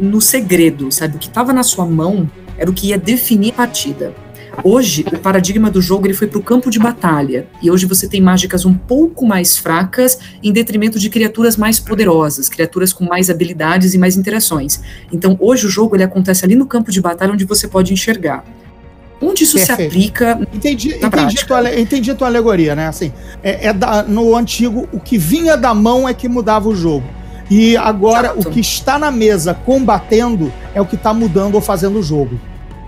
no 0.00 0.20
segredo, 0.20 0.90
sabe? 0.90 1.16
O 1.16 1.18
que 1.18 1.28
estava 1.28 1.52
na 1.52 1.62
sua 1.62 1.86
mão 1.86 2.28
era 2.58 2.68
o 2.70 2.74
que 2.74 2.88
ia 2.88 2.98
definir 2.98 3.50
a 3.52 3.54
partida. 3.54 4.14
Hoje, 4.62 5.04
o 5.12 5.18
paradigma 5.18 5.68
do 5.68 5.82
jogo 5.82 6.06
ele 6.06 6.14
foi 6.14 6.28
para 6.28 6.38
o 6.38 6.42
campo 6.42 6.70
de 6.70 6.78
batalha, 6.78 7.46
e 7.62 7.70
hoje 7.70 7.86
você 7.86 8.08
tem 8.08 8.20
mágicas 8.20 8.64
um 8.64 8.74
pouco 8.74 9.26
mais 9.26 9.56
fracas 9.56 10.18
em 10.42 10.52
detrimento 10.52 10.98
de 10.98 11.10
criaturas 11.10 11.56
mais 11.56 11.80
poderosas, 11.80 12.48
criaturas 12.48 12.92
com 12.92 13.04
mais 13.04 13.30
habilidades 13.30 13.94
e 13.94 13.98
mais 13.98 14.16
interações. 14.16 14.80
Então, 15.12 15.36
hoje 15.40 15.66
o 15.66 15.70
jogo 15.70 15.96
ele 15.96 16.04
acontece 16.04 16.44
ali 16.44 16.54
no 16.54 16.66
campo 16.66 16.90
de 16.90 17.00
batalha 17.00 17.32
onde 17.32 17.44
você 17.44 17.66
pode 17.66 17.92
enxergar. 17.92 18.44
Onde 19.20 19.44
isso 19.44 19.56
Perfeito. 19.56 19.80
se 19.80 19.86
aplica 19.86 20.40
entendi, 20.52 20.94
entendi 20.96 21.46
tua, 21.46 21.80
entendi 21.80 22.10
a 22.10 22.14
tua 22.14 22.26
alegoria, 22.26 22.74
né? 22.74 22.88
Assim, 22.88 23.12
é, 23.42 23.68
é 23.68 23.72
da, 23.72 24.02
no 24.02 24.36
antigo, 24.36 24.88
o 24.92 25.00
que 25.00 25.16
vinha 25.16 25.56
da 25.56 25.72
mão 25.72 26.08
é 26.08 26.12
que 26.12 26.28
mudava 26.28 26.68
o 26.68 26.74
jogo. 26.74 27.06
E 27.50 27.76
agora, 27.76 28.28
Exato. 28.28 28.48
o 28.48 28.52
que 28.52 28.60
está 28.60 28.98
na 28.98 29.10
mesa 29.10 29.54
combatendo 29.54 30.52
é 30.74 30.80
o 30.80 30.86
que 30.86 30.96
está 30.96 31.12
mudando 31.12 31.54
ou 31.54 31.60
fazendo 31.60 31.98
o 31.98 32.02
jogo. 32.02 32.40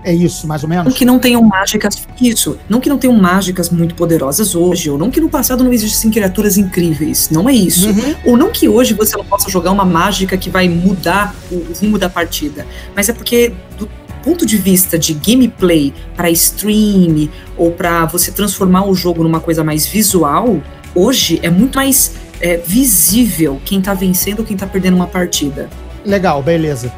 É 0.03 0.13
isso, 0.13 0.47
mais 0.47 0.63
ou 0.63 0.69
menos? 0.69 0.85
Não 0.85 0.93
que 0.93 1.03
não 1.03 1.19
tenham 1.19 1.43
mágicas. 1.43 2.07
Isso. 2.21 2.57
Não 2.69 2.79
que 2.79 2.87
não 2.87 2.97
tenham 2.97 3.15
mágicas 3.17 3.69
muito 3.69 3.93
poderosas 3.93 4.55
hoje, 4.55 4.89
ou 4.89 4.97
não 4.97 5.11
que 5.11 5.19
no 5.19 5.27
passado 5.27 5.63
não 5.63 5.73
existissem 5.73 6.09
criaturas 6.09 6.57
incríveis. 6.57 7.29
Não 7.29 7.49
é 7.49 7.53
isso. 7.53 7.89
Uhum. 7.89 8.15
Ou 8.25 8.37
não 8.37 8.49
que 8.49 8.69
hoje 8.69 8.93
você 8.93 9.17
não 9.17 9.25
possa 9.25 9.49
jogar 9.49 9.71
uma 9.71 9.83
mágica 9.83 10.37
que 10.37 10.49
vai 10.49 10.69
mudar 10.69 11.35
o 11.51 11.73
rumo 11.81 11.99
da 11.99 12.09
partida. 12.09 12.65
Mas 12.95 13.09
é 13.09 13.13
porque, 13.13 13.51
do 13.77 13.89
ponto 14.17 14.45
de 14.45 14.57
vista 14.57 14.97
de 14.97 15.13
gameplay 15.13 15.93
para 16.15 16.29
stream 16.31 17.29
ou 17.55 17.71
para 17.71 18.05
você 18.05 18.31
transformar 18.31 18.85
o 18.85 18.93
jogo 18.93 19.23
numa 19.23 19.39
coisa 19.39 19.63
mais 19.63 19.85
visual, 19.85 20.61
hoje 20.93 21.39
é 21.43 21.49
muito 21.49 21.75
mais 21.75 22.15
é, 22.41 22.57
visível 22.57 23.61
quem 23.63 23.81
tá 23.81 23.93
vencendo 23.93 24.39
ou 24.39 24.45
quem 24.45 24.57
tá 24.57 24.67
perdendo 24.67 24.95
uma 24.95 25.07
partida. 25.07 25.69
Legal, 26.05 26.41
beleza. 26.41 26.91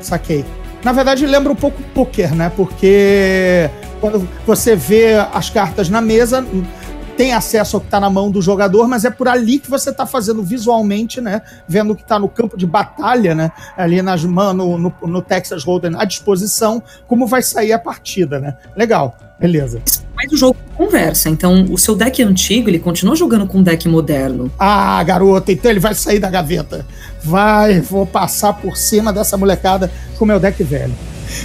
Saquei. 0.00 0.44
Na 0.84 0.92
verdade, 0.92 1.26
lembra 1.26 1.52
um 1.52 1.56
pouco 1.56 1.82
poker, 1.94 2.34
né? 2.34 2.50
Porque 2.54 3.68
quando 4.00 4.28
você 4.46 4.76
vê 4.76 5.14
as 5.32 5.50
cartas 5.50 5.88
na 5.88 6.00
mesa, 6.00 6.46
tem 7.16 7.32
acesso 7.32 7.76
ao 7.76 7.80
que 7.80 7.86
está 7.86 7.98
na 7.98 8.10
mão 8.10 8.30
do 8.30 8.42
jogador, 8.42 8.86
mas 8.86 9.04
é 9.04 9.10
por 9.10 9.26
ali 9.26 9.58
que 9.58 9.70
você 9.70 9.90
está 9.90 10.06
fazendo 10.06 10.42
visualmente, 10.42 11.20
né? 11.20 11.42
Vendo 11.66 11.92
o 11.92 11.96
que 11.96 12.02
está 12.02 12.18
no 12.18 12.28
campo 12.28 12.56
de 12.56 12.66
batalha, 12.66 13.34
né? 13.34 13.50
Ali 13.76 14.02
nas 14.02 14.24
mãos, 14.24 14.54
no, 14.54 14.78
no, 14.78 14.94
no, 15.02 15.22
Texas 15.22 15.64
Hold'em 15.64 15.94
à 15.96 16.04
disposição, 16.04 16.82
como 17.06 17.26
vai 17.26 17.42
sair 17.42 17.72
a 17.72 17.78
partida, 17.78 18.38
né? 18.38 18.56
Legal, 18.76 19.16
beleza. 19.40 19.80
Mas 20.14 20.32
o 20.32 20.36
jogo 20.36 20.56
conversa, 20.74 21.28
então 21.28 21.66
o 21.70 21.78
seu 21.78 21.94
deck 21.94 22.22
antigo, 22.22 22.68
ele 22.68 22.78
continua 22.78 23.16
jogando 23.16 23.46
com 23.46 23.58
um 23.58 23.62
deck 23.62 23.88
moderno. 23.88 24.50
Ah, 24.58 25.02
garoto, 25.02 25.50
então 25.50 25.70
ele 25.70 25.80
vai 25.80 25.94
sair 25.94 26.18
da 26.18 26.30
gaveta. 26.30 26.86
Vai, 27.22 27.80
vou 27.80 28.06
passar 28.06 28.52
por 28.54 28.76
cima 28.76 29.12
dessa 29.12 29.36
molecada 29.36 29.90
com 30.18 30.24
o 30.24 30.28
meu 30.28 30.38
deck 30.38 30.62
velho. 30.62 30.94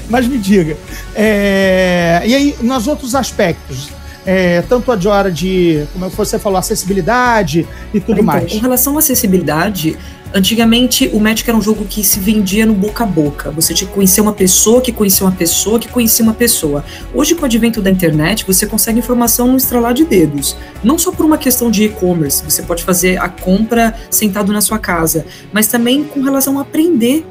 Mas 0.09 0.27
me 0.27 0.37
diga, 0.37 0.77
é... 1.15 2.21
e 2.25 2.35
aí, 2.35 2.55
nos 2.61 2.87
outros 2.87 3.15
aspectos, 3.15 3.89
é, 4.25 4.61
tanto 4.63 4.91
a 4.91 4.97
hora 5.09 5.31
de, 5.31 5.85
como 5.93 6.09
você 6.09 6.37
falou, 6.37 6.57
acessibilidade 6.59 7.67
e 7.93 7.99
tudo 7.99 8.13
então, 8.13 8.25
mais. 8.25 8.51
Com 8.51 8.59
relação 8.59 8.95
à 8.95 8.99
acessibilidade, 8.99 9.97
antigamente 10.33 11.09
o 11.13 11.19
Magic 11.19 11.49
era 11.49 11.57
um 11.57 11.61
jogo 11.61 11.85
que 11.85 12.03
se 12.03 12.19
vendia 12.19 12.65
no 12.65 12.73
boca 12.73 13.03
a 13.03 13.07
boca. 13.07 13.51
Você 13.51 13.73
tinha 13.73 13.87
que 13.87 13.93
conhecer 13.93 14.21
uma 14.21 14.33
pessoa, 14.33 14.81
que 14.81 14.91
conhecia 14.91 15.25
uma 15.25 15.31
pessoa, 15.31 15.79
que 15.79 15.87
conhecia 15.87 16.23
uma 16.23 16.33
pessoa. 16.33 16.83
Hoje, 17.13 17.35
com 17.35 17.41
o 17.41 17.45
advento 17.45 17.81
da 17.81 17.89
internet, 17.89 18.45
você 18.45 18.65
consegue 18.65 18.99
informação 18.99 19.47
no 19.47 19.57
estralar 19.57 19.93
de 19.93 20.05
dedos. 20.05 20.55
Não 20.83 20.97
só 20.97 21.11
por 21.11 21.25
uma 21.25 21.37
questão 21.37 21.71
de 21.71 21.85
e-commerce, 21.85 22.43
você 22.43 22.61
pode 22.61 22.83
fazer 22.83 23.19
a 23.19 23.27
compra 23.29 23.95
sentado 24.09 24.51
na 24.53 24.61
sua 24.61 24.77
casa, 24.77 25.25
mas 25.51 25.67
também 25.67 26.03
com 26.03 26.21
relação 26.21 26.59
a 26.59 26.61
aprender 26.61 27.25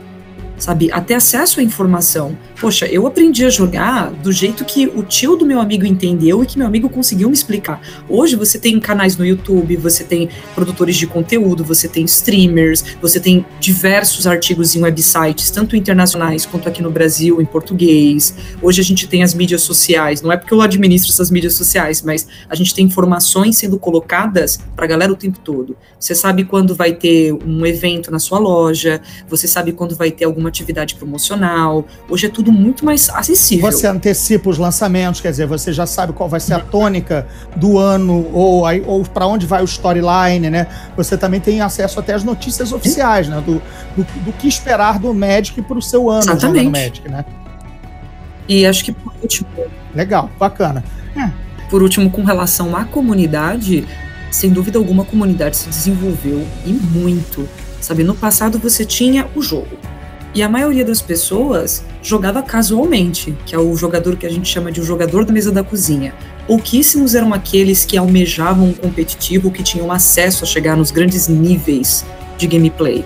sabe? 0.60 0.92
Até 0.92 1.14
acesso 1.14 1.58
à 1.58 1.62
informação. 1.62 2.38
Poxa, 2.60 2.86
eu 2.86 3.06
aprendi 3.06 3.44
a 3.44 3.50
jogar 3.50 4.10
do 4.10 4.30
jeito 4.30 4.64
que 4.64 4.86
o 4.86 5.02
tio 5.02 5.34
do 5.34 5.46
meu 5.46 5.60
amigo 5.60 5.86
entendeu 5.86 6.42
e 6.44 6.46
que 6.46 6.58
meu 6.58 6.66
amigo 6.66 6.88
conseguiu 6.88 7.28
me 7.28 7.34
explicar. 7.34 7.80
Hoje 8.08 8.36
você 8.36 8.58
tem 8.58 8.78
canais 8.78 9.16
no 9.16 9.24
YouTube, 9.24 9.76
você 9.76 10.04
tem 10.04 10.28
produtores 10.54 10.96
de 10.96 11.06
conteúdo, 11.06 11.64
você 11.64 11.88
tem 11.88 12.04
streamers, 12.04 12.84
você 13.00 13.18
tem 13.18 13.44
diversos 13.58 14.26
artigos 14.26 14.76
em 14.76 14.82
websites, 14.82 15.50
tanto 15.50 15.74
internacionais 15.74 16.44
quanto 16.44 16.68
aqui 16.68 16.82
no 16.82 16.90
Brasil, 16.90 17.40
em 17.40 17.46
português. 17.46 18.34
Hoje 18.60 18.80
a 18.80 18.84
gente 18.84 19.08
tem 19.08 19.22
as 19.22 19.32
mídias 19.32 19.62
sociais, 19.62 20.20
não 20.20 20.30
é 20.30 20.36
porque 20.36 20.52
eu 20.52 20.60
administro 20.60 21.10
essas 21.10 21.30
mídias 21.30 21.54
sociais, 21.54 22.02
mas 22.02 22.26
a 22.48 22.54
gente 22.54 22.74
tem 22.74 22.84
informações 22.84 23.56
sendo 23.56 23.78
colocadas 23.78 24.60
para 24.76 24.84
a 24.84 24.88
galera 24.88 25.10
o 25.10 25.16
tempo 25.16 25.38
todo. 25.38 25.76
Você 25.98 26.14
sabe 26.14 26.44
quando 26.44 26.74
vai 26.74 26.92
ter 26.92 27.32
um 27.32 27.64
evento 27.64 28.10
na 28.10 28.18
sua 28.18 28.38
loja, 28.38 29.00
você 29.28 29.48
sabe 29.48 29.72
quando 29.72 29.96
vai 29.96 30.10
ter 30.10 30.26
alguma 30.26 30.49
atividade 30.50 30.94
promocional. 30.94 31.86
Hoje 32.08 32.26
é 32.26 32.28
tudo 32.28 32.52
muito 32.52 32.84
mais 32.84 33.08
acessível. 33.08 33.70
Você 33.70 33.86
antecipa 33.86 34.50
os 34.50 34.58
lançamentos, 34.58 35.20
quer 35.20 35.30
dizer, 35.30 35.46
você 35.46 35.72
já 35.72 35.86
sabe 35.86 36.12
qual 36.12 36.28
vai 36.28 36.40
ser 36.40 36.54
a 36.54 36.60
tônica 36.60 37.26
do 37.56 37.78
ano 37.78 38.28
ou, 38.32 38.64
ou 38.86 39.02
para 39.04 39.26
onde 39.26 39.46
vai 39.46 39.62
o 39.62 39.64
storyline, 39.64 40.50
né? 40.50 40.66
Você 40.96 41.16
também 41.16 41.40
tem 41.40 41.60
acesso 41.60 41.98
até 41.98 42.14
às 42.14 42.22
notícias 42.22 42.72
oficiais, 42.72 43.28
né? 43.28 43.42
Do, 43.44 43.62
do, 43.96 44.04
do 44.24 44.32
que 44.32 44.46
esperar 44.46 44.98
do 44.98 45.12
Magic 45.14 45.60
para 45.62 45.78
o 45.78 45.82
seu 45.82 46.10
ano 46.10 46.20
Exatamente. 46.20 46.64
jogando 46.64 46.70
Magic, 46.72 47.08
né? 47.08 47.24
E 48.48 48.66
acho 48.66 48.84
que 48.84 48.92
por 48.92 49.12
último. 49.22 49.48
Legal, 49.94 50.28
bacana. 50.38 50.84
É. 51.16 51.30
Por 51.70 51.82
último, 51.82 52.10
com 52.10 52.24
relação 52.24 52.76
à 52.76 52.84
comunidade, 52.84 53.86
sem 54.30 54.50
dúvida 54.50 54.78
alguma 54.78 55.04
a 55.04 55.06
comunidade 55.06 55.56
se 55.56 55.68
desenvolveu 55.68 56.44
e 56.66 56.72
muito. 56.72 57.48
Sabe, 57.80 58.02
no 58.02 58.14
passado 58.14 58.58
você 58.58 58.84
tinha 58.84 59.26
o 59.34 59.40
jogo. 59.40 59.78
E 60.32 60.42
a 60.42 60.48
maioria 60.48 60.84
das 60.84 61.02
pessoas 61.02 61.84
jogava 62.02 62.40
casualmente, 62.40 63.36
que 63.44 63.54
é 63.54 63.58
o 63.58 63.76
jogador 63.76 64.16
que 64.16 64.24
a 64.24 64.30
gente 64.30 64.48
chama 64.48 64.70
de 64.70 64.80
o 64.80 64.84
jogador 64.84 65.24
da 65.24 65.32
mesa 65.32 65.50
da 65.50 65.64
cozinha. 65.64 66.14
Pouquíssimos 66.46 67.16
eram 67.16 67.34
aqueles 67.34 67.84
que 67.84 67.96
almejavam 67.96 68.68
um 68.68 68.72
competitivo, 68.72 69.50
que 69.50 69.62
tinham 69.62 69.90
acesso 69.90 70.44
a 70.44 70.46
chegar 70.46 70.76
nos 70.76 70.92
grandes 70.92 71.26
níveis 71.26 72.04
de 72.38 72.46
gameplay. 72.46 73.04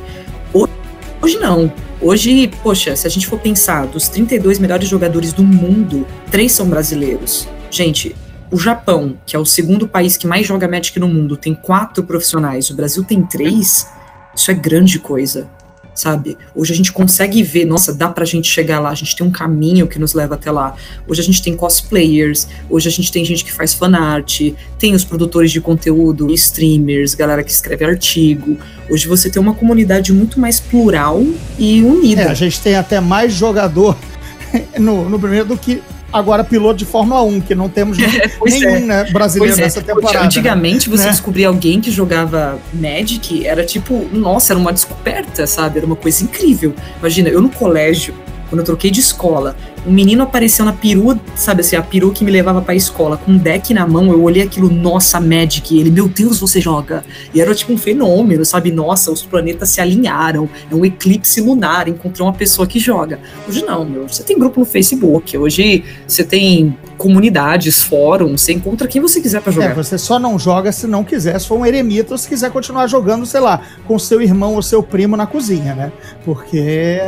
Hoje 1.22 1.38
não. 1.38 1.72
Hoje, 2.02 2.50
poxa, 2.62 2.94
se 2.94 3.06
a 3.06 3.10
gente 3.10 3.26
for 3.26 3.38
pensar, 3.38 3.86
dos 3.86 4.08
32 4.08 4.58
melhores 4.58 4.86
jogadores 4.86 5.32
do 5.32 5.42
mundo, 5.42 6.06
três 6.30 6.52
são 6.52 6.68
brasileiros. 6.68 7.48
Gente, 7.70 8.14
o 8.50 8.58
Japão, 8.58 9.16
que 9.24 9.34
é 9.34 9.38
o 9.38 9.46
segundo 9.46 9.88
país 9.88 10.18
que 10.18 10.26
mais 10.26 10.46
joga 10.46 10.68
Magic 10.68 11.00
no 11.00 11.08
mundo, 11.08 11.34
tem 11.34 11.54
quatro 11.54 12.04
profissionais, 12.04 12.68
o 12.68 12.74
Brasil 12.74 13.02
tem 13.02 13.22
três. 13.22 13.88
Isso 14.36 14.50
é 14.50 14.54
grande 14.54 14.98
coisa 14.98 15.48
sabe? 15.94 16.36
Hoje 16.54 16.72
a 16.72 16.76
gente 16.76 16.92
consegue 16.92 17.42
ver, 17.42 17.64
nossa, 17.64 17.94
dá 17.94 18.08
pra 18.08 18.24
gente 18.24 18.48
chegar 18.48 18.80
lá, 18.80 18.90
a 18.90 18.94
gente 18.94 19.14
tem 19.14 19.26
um 19.26 19.30
caminho 19.30 19.86
que 19.86 19.98
nos 19.98 20.12
leva 20.14 20.34
até 20.34 20.50
lá. 20.50 20.74
Hoje 21.06 21.20
a 21.20 21.24
gente 21.24 21.42
tem 21.42 21.56
cosplayers, 21.56 22.48
hoje 22.68 22.88
a 22.88 22.92
gente 22.92 23.12
tem 23.12 23.24
gente 23.24 23.44
que 23.44 23.52
faz 23.52 23.74
fanart, 23.74 24.40
tem 24.78 24.94
os 24.94 25.04
produtores 25.04 25.52
de 25.52 25.60
conteúdo, 25.60 26.32
streamers, 26.32 27.14
galera 27.14 27.42
que 27.42 27.50
escreve 27.50 27.84
artigo. 27.84 28.56
Hoje 28.90 29.06
você 29.06 29.30
tem 29.30 29.40
uma 29.40 29.54
comunidade 29.54 30.12
muito 30.12 30.40
mais 30.40 30.60
plural 30.60 31.24
e 31.58 31.82
unida. 31.82 32.22
É, 32.22 32.28
a 32.28 32.34
gente 32.34 32.60
tem 32.60 32.74
até 32.74 33.00
mais 33.00 33.32
jogador 33.32 33.96
no, 34.78 35.08
no 35.08 35.18
primeiro 35.18 35.46
do 35.46 35.56
que 35.56 35.80
agora 36.14 36.44
piloto 36.44 36.76
de 36.76 36.84
Fórmula 36.84 37.22
1, 37.22 37.40
que 37.40 37.54
não 37.56 37.68
temos 37.68 37.98
é, 37.98 38.30
nenhum 38.44 38.76
é. 38.76 38.80
né, 38.80 39.04
brasileiro 39.10 39.56
nessa 39.56 39.82
temporada. 39.82 40.20
Né? 40.20 40.26
Antigamente, 40.26 40.88
né? 40.88 40.96
você 40.96 41.10
descobrir 41.10 41.44
alguém 41.44 41.80
que 41.80 41.90
jogava 41.90 42.58
Magic, 42.72 43.44
era 43.44 43.64
tipo, 43.64 44.08
nossa, 44.12 44.52
era 44.52 44.60
uma 44.60 44.72
descoberta, 44.72 45.44
sabe? 45.44 45.78
Era 45.78 45.86
uma 45.86 45.96
coisa 45.96 46.22
incrível. 46.22 46.72
Imagina, 47.00 47.28
eu 47.28 47.42
no 47.42 47.50
colégio, 47.50 48.14
quando 48.48 48.60
eu 48.60 48.64
troquei 48.64 48.92
de 48.92 49.00
escola, 49.00 49.56
um 49.86 49.92
menino 49.92 50.22
apareceu 50.22 50.64
na 50.64 50.72
perua, 50.72 51.18
sabe 51.34 51.60
assim, 51.60 51.76
a 51.76 51.82
perua 51.82 52.12
que 52.12 52.24
me 52.24 52.30
levava 52.30 52.62
pra 52.62 52.74
escola, 52.74 53.16
com 53.16 53.32
um 53.32 53.38
deck 53.38 53.74
na 53.74 53.86
mão, 53.86 54.10
eu 54.10 54.22
olhei 54.22 54.42
aquilo, 54.42 54.70
nossa, 54.70 55.20
Magic, 55.20 55.78
ele, 55.78 55.90
meu 55.90 56.08
Deus, 56.08 56.40
você 56.40 56.60
joga. 56.60 57.04
E 57.34 57.40
era 57.40 57.54
tipo 57.54 57.72
um 57.72 57.78
fenômeno, 57.78 58.44
sabe? 58.44 58.72
Nossa, 58.72 59.10
os 59.10 59.22
planetas 59.22 59.70
se 59.70 59.80
alinharam, 59.80 60.48
é 60.70 60.74
um 60.74 60.84
eclipse 60.84 61.40
lunar, 61.40 61.88
encontrei 61.88 62.26
uma 62.26 62.32
pessoa 62.32 62.66
que 62.66 62.78
joga. 62.78 63.20
Hoje 63.48 63.64
não, 63.64 63.84
meu, 63.84 64.08
você 64.08 64.22
tem 64.22 64.38
grupo 64.38 64.60
no 64.60 64.66
Facebook, 64.66 65.36
hoje 65.36 65.84
você 66.06 66.24
tem 66.24 66.76
comunidades, 66.96 67.82
fóruns, 67.82 68.42
você 68.42 68.52
encontra 68.52 68.86
quem 68.88 69.00
você 69.00 69.20
quiser 69.20 69.40
para 69.40 69.52
jogar. 69.52 69.70
É, 69.70 69.74
você 69.74 69.98
só 69.98 70.18
não 70.18 70.38
joga 70.38 70.72
se 70.72 70.86
não 70.86 71.04
quiser, 71.04 71.38
se 71.40 71.46
for 71.46 71.58
um 71.58 71.66
eremita 71.66 72.14
ou 72.14 72.18
se 72.18 72.28
quiser 72.28 72.50
continuar 72.50 72.86
jogando, 72.86 73.26
sei 73.26 73.40
lá, 73.40 73.60
com 73.86 73.98
seu 73.98 74.20
irmão 74.20 74.54
ou 74.54 74.62
seu 74.62 74.82
primo 74.82 75.16
na 75.16 75.26
cozinha, 75.26 75.74
né? 75.74 75.92
Porque, 76.24 76.98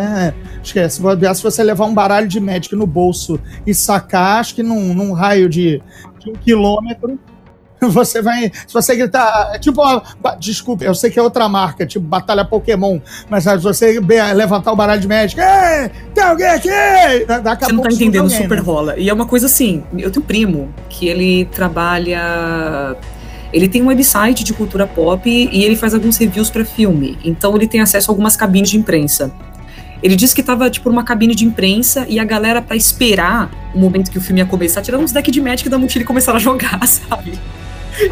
esquece, 0.62 1.00
se 1.34 1.42
você 1.42 1.62
levar 1.62 1.86
um 1.86 1.94
baralho 1.94 2.28
de 2.28 2.40
Magic 2.40 2.74
no 2.74 2.86
bolso 2.86 3.38
e 3.66 3.74
sacar, 3.74 4.40
acho 4.40 4.54
que 4.54 4.62
num, 4.62 4.94
num 4.94 5.12
raio 5.12 5.48
de, 5.48 5.82
de 6.18 6.30
um 6.30 6.34
quilômetro, 6.34 7.18
você 7.90 8.22
vai. 8.22 8.50
Se 8.66 8.72
você 8.72 8.96
gritar. 8.96 9.50
É 9.54 9.58
tipo. 9.58 9.82
Desculpa, 10.38 10.84
eu 10.84 10.94
sei 10.94 11.10
que 11.10 11.18
é 11.18 11.22
outra 11.22 11.48
marca, 11.48 11.86
tipo 11.86 12.04
Batalha 12.04 12.44
Pokémon. 12.44 12.98
Mas 13.28 13.44
se 13.44 13.56
você 13.58 14.00
levantar 14.34 14.72
o 14.72 14.76
baralho 14.76 15.00
de 15.00 15.08
Magic. 15.08 15.40
Ei, 15.40 15.90
tem 16.14 16.24
alguém 16.24 16.46
aqui! 16.46 16.68
Você 16.68 17.72
não 17.72 17.82
tá 17.82 17.90
entendendo, 17.90 18.24
alguém, 18.24 18.42
super 18.42 18.56
né? 18.56 18.62
rola. 18.62 18.98
E 18.98 19.08
é 19.08 19.12
uma 19.12 19.26
coisa 19.26 19.46
assim: 19.46 19.84
eu 19.96 20.10
tenho 20.10 20.22
um 20.22 20.26
primo 20.26 20.74
que 20.88 21.06
ele 21.06 21.44
trabalha. 21.46 22.96
Ele 23.52 23.68
tem 23.68 23.82
um 23.82 23.86
website 23.86 24.42
de 24.42 24.52
cultura 24.52 24.86
pop 24.86 25.30
e 25.30 25.64
ele 25.64 25.76
faz 25.76 25.94
alguns 25.94 26.16
reviews 26.16 26.50
para 26.50 26.64
filme. 26.64 27.16
Então 27.24 27.54
ele 27.54 27.66
tem 27.66 27.80
acesso 27.80 28.10
a 28.10 28.12
algumas 28.12 28.36
cabines 28.36 28.70
de 28.70 28.76
imprensa. 28.76 29.32
Ele 30.02 30.14
disse 30.14 30.34
que 30.34 30.42
tava, 30.42 30.68
tipo, 30.68 30.90
numa 30.90 31.04
cabine 31.04 31.34
de 31.34 31.44
imprensa 31.44 32.04
e 32.08 32.18
a 32.18 32.24
galera, 32.24 32.60
para 32.60 32.76
esperar 32.76 33.50
o 33.74 33.78
momento 33.78 34.10
que 34.10 34.18
o 34.18 34.20
filme 34.20 34.40
ia 34.40 34.46
começar, 34.46 34.82
tirando 34.82 35.02
uns 35.02 35.12
decks 35.12 35.32
de 35.32 35.40
Magic 35.40 35.68
da 35.68 35.78
mochila 35.78 36.02
e 36.02 36.06
começaram 36.06 36.36
a 36.36 36.40
jogar, 36.42 36.86
sabe? 36.86 37.38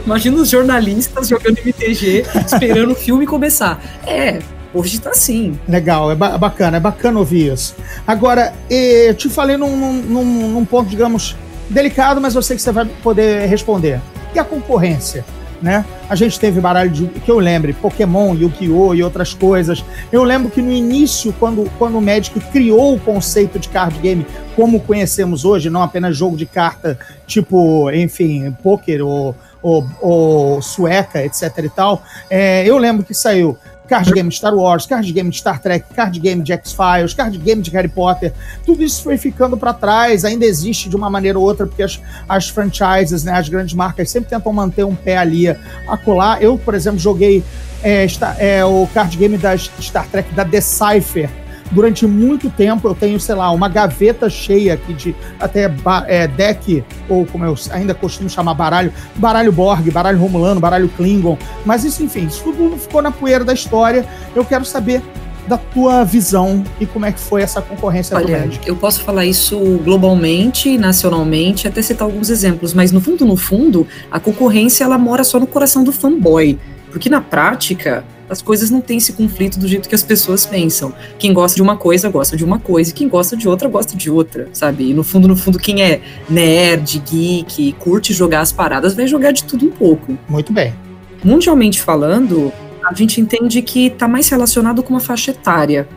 Imagina 0.04 0.36
os 0.36 0.48
jornalistas 0.48 1.28
jogando 1.28 1.58
MTG, 1.58 2.24
esperando 2.46 2.92
o 2.92 2.94
filme 2.94 3.26
começar. 3.26 3.82
É, 4.06 4.40
hoje 4.72 5.00
tá 5.00 5.10
assim. 5.10 5.58
Legal, 5.68 6.10
é, 6.10 6.14
ba 6.14 6.36
bacana, 6.38 6.76
é 6.76 6.80
bacana 6.80 7.18
ouvir 7.18 7.52
isso. 7.52 7.74
Agora, 8.06 8.52
eu 8.70 9.14
te 9.14 9.28
falei 9.28 9.56
num, 9.56 9.76
num, 10.02 10.48
num 10.48 10.64
ponto, 10.64 10.88
digamos, 10.88 11.36
delicado, 11.68 12.20
mas 12.20 12.34
eu 12.34 12.42
sei 12.42 12.56
que 12.56 12.62
você 12.62 12.72
vai 12.72 12.86
poder 13.02 13.46
responder. 13.46 14.00
E 14.34 14.38
a 14.38 14.44
concorrência? 14.44 15.24
né? 15.64 15.82
A 16.10 16.14
gente 16.14 16.38
teve 16.38 16.60
baralho 16.60 16.90
de, 16.90 17.06
que 17.06 17.30
eu 17.30 17.38
lembre, 17.38 17.72
Pokémon, 17.72 18.34
Yu-Gi-Oh! 18.34 18.94
e 18.94 19.02
outras 19.02 19.32
coisas. 19.32 19.82
Eu 20.12 20.22
lembro 20.22 20.50
que 20.50 20.60
no 20.60 20.70
início, 20.70 21.34
quando, 21.40 21.70
quando 21.78 21.96
o 21.96 22.02
Magic 22.02 22.38
criou 22.52 22.94
o 22.94 23.00
conceito 23.00 23.58
de 23.58 23.70
card 23.70 23.98
game 23.98 24.26
como 24.54 24.78
conhecemos 24.78 25.42
hoje, 25.46 25.70
não 25.70 25.82
apenas 25.82 26.14
jogo 26.14 26.36
de 26.36 26.44
carta 26.44 26.98
tipo, 27.26 27.90
enfim, 27.90 28.54
poker 28.62 29.04
ou, 29.04 29.34
ou, 29.64 29.86
ou 29.98 30.62
sueca, 30.62 31.24
etc 31.24 31.50
e 31.64 31.68
tal, 31.70 32.02
é, 32.28 32.68
eu 32.68 32.76
lembro 32.76 33.02
que 33.02 33.14
saiu 33.14 33.56
card 33.88 34.12
game 34.12 34.28
de 34.28 34.36
Star 34.36 34.54
Wars, 34.54 34.86
card 34.86 35.10
game 35.12 35.30
de 35.30 35.38
Star 35.38 35.60
Trek, 35.60 35.86
card 35.94 36.18
game 36.18 36.42
de 36.42 36.52
X-Files, 36.52 37.14
card 37.14 37.36
game 37.38 37.62
de 37.62 37.70
Harry 37.70 37.88
Potter, 37.88 38.32
tudo 38.64 38.82
isso 38.82 39.02
foi 39.02 39.16
ficando 39.16 39.56
para 39.56 39.72
trás, 39.72 40.24
ainda 40.24 40.44
existe 40.44 40.88
de 40.88 40.96
uma 40.96 41.08
maneira 41.08 41.38
ou 41.38 41.44
outra, 41.44 41.66
porque 41.66 41.82
as, 41.82 42.00
as 42.28 42.48
franchises, 42.48 43.24
né, 43.24 43.32
as 43.32 43.48
grandes 43.48 43.74
marcas 43.74 44.10
sempre 44.10 44.30
tentam 44.30 44.52
manter 44.52 44.84
um 44.84 44.94
pé 44.94 45.16
ali 45.16 45.48
a 45.48 45.96
colar. 46.02 46.42
Eu, 46.42 46.58
por 46.58 46.74
exemplo, 46.74 46.98
joguei 46.98 47.42
é, 47.82 48.06
é, 48.38 48.64
o 48.64 48.86
card 48.92 49.16
game 49.16 49.36
da 49.36 49.56
Star 49.56 50.06
Trek 50.08 50.32
da 50.34 50.44
Decipher. 50.44 51.43
Durante 51.70 52.06
muito 52.06 52.50
tempo 52.50 52.86
eu 52.86 52.94
tenho, 52.94 53.18
sei 53.18 53.34
lá, 53.34 53.50
uma 53.50 53.68
gaveta 53.68 54.28
cheia 54.28 54.74
aqui 54.74 54.92
de 54.92 55.16
até 55.40 55.70
é, 56.06 56.26
deck, 56.28 56.84
ou 57.08 57.26
como 57.26 57.44
eu 57.44 57.54
ainda 57.70 57.94
costumo 57.94 58.28
chamar 58.28 58.54
baralho, 58.54 58.92
baralho 59.16 59.52
Borg, 59.52 59.90
baralho 59.90 60.18
Romulano, 60.18 60.60
baralho 60.60 60.88
Klingon. 60.88 61.38
Mas 61.64 61.84
isso, 61.84 62.02
enfim, 62.02 62.26
isso 62.26 62.42
tudo 62.44 62.76
ficou 62.76 63.02
na 63.02 63.10
poeira 63.10 63.44
da 63.44 63.52
história. 63.52 64.06
Eu 64.34 64.44
quero 64.44 64.64
saber 64.64 65.02
da 65.46 65.58
tua 65.58 66.04
visão 66.04 66.64
e 66.80 66.86
como 66.86 67.04
é 67.04 67.12
que 67.12 67.20
foi 67.20 67.42
essa 67.42 67.60
concorrência 67.60 68.16
Olha, 68.16 68.26
do 68.26 68.46
Magic. 68.46 68.66
Eu 68.66 68.76
posso 68.76 69.02
falar 69.02 69.26
isso 69.26 69.58
globalmente, 69.84 70.78
nacionalmente, 70.78 71.68
até 71.68 71.82
citar 71.82 72.06
alguns 72.06 72.30
exemplos, 72.30 72.72
mas 72.72 72.92
no 72.92 73.00
fundo, 73.00 73.26
no 73.26 73.36
fundo, 73.36 73.86
a 74.10 74.18
concorrência 74.18 74.84
ela 74.84 74.96
mora 74.96 75.22
só 75.22 75.38
no 75.38 75.46
coração 75.46 75.84
do 75.84 75.92
fanboy, 75.92 76.58
porque 76.90 77.08
na 77.08 77.20
prática 77.20 78.04
as 78.28 78.40
coisas 78.40 78.70
não 78.70 78.80
têm 78.80 78.98
esse 78.98 79.12
conflito 79.12 79.58
do 79.58 79.68
jeito 79.68 79.88
que 79.88 79.94
as 79.94 80.02
pessoas 80.02 80.46
pensam. 80.46 80.92
Quem 81.18 81.32
gosta 81.32 81.56
de 81.56 81.62
uma 81.62 81.76
coisa 81.76 82.08
gosta 82.08 82.36
de 82.36 82.44
uma 82.44 82.58
coisa, 82.58 82.90
e 82.90 82.92
quem 82.92 83.08
gosta 83.08 83.36
de 83.36 83.48
outra 83.48 83.68
gosta 83.68 83.96
de 83.96 84.10
outra, 84.10 84.48
sabe? 84.52 84.90
E 84.90 84.94
no 84.94 85.04
fundo, 85.04 85.28
no 85.28 85.36
fundo, 85.36 85.58
quem 85.58 85.82
é 85.82 86.00
nerd, 86.28 86.98
geek, 87.00 87.72
curte 87.78 88.12
jogar 88.12 88.40
as 88.40 88.52
paradas, 88.52 88.94
vai 88.94 89.06
jogar 89.06 89.32
de 89.32 89.44
tudo 89.44 89.66
um 89.66 89.70
pouco. 89.70 90.16
Muito 90.28 90.52
bem. 90.52 90.74
Mundialmente 91.22 91.80
falando, 91.80 92.52
a 92.84 92.94
gente 92.94 93.20
entende 93.20 93.62
que 93.62 93.86
está 93.86 94.06
mais 94.06 94.28
relacionado 94.28 94.82
com 94.82 94.90
uma 94.90 95.00
faixa 95.00 95.30
etária. 95.30 95.88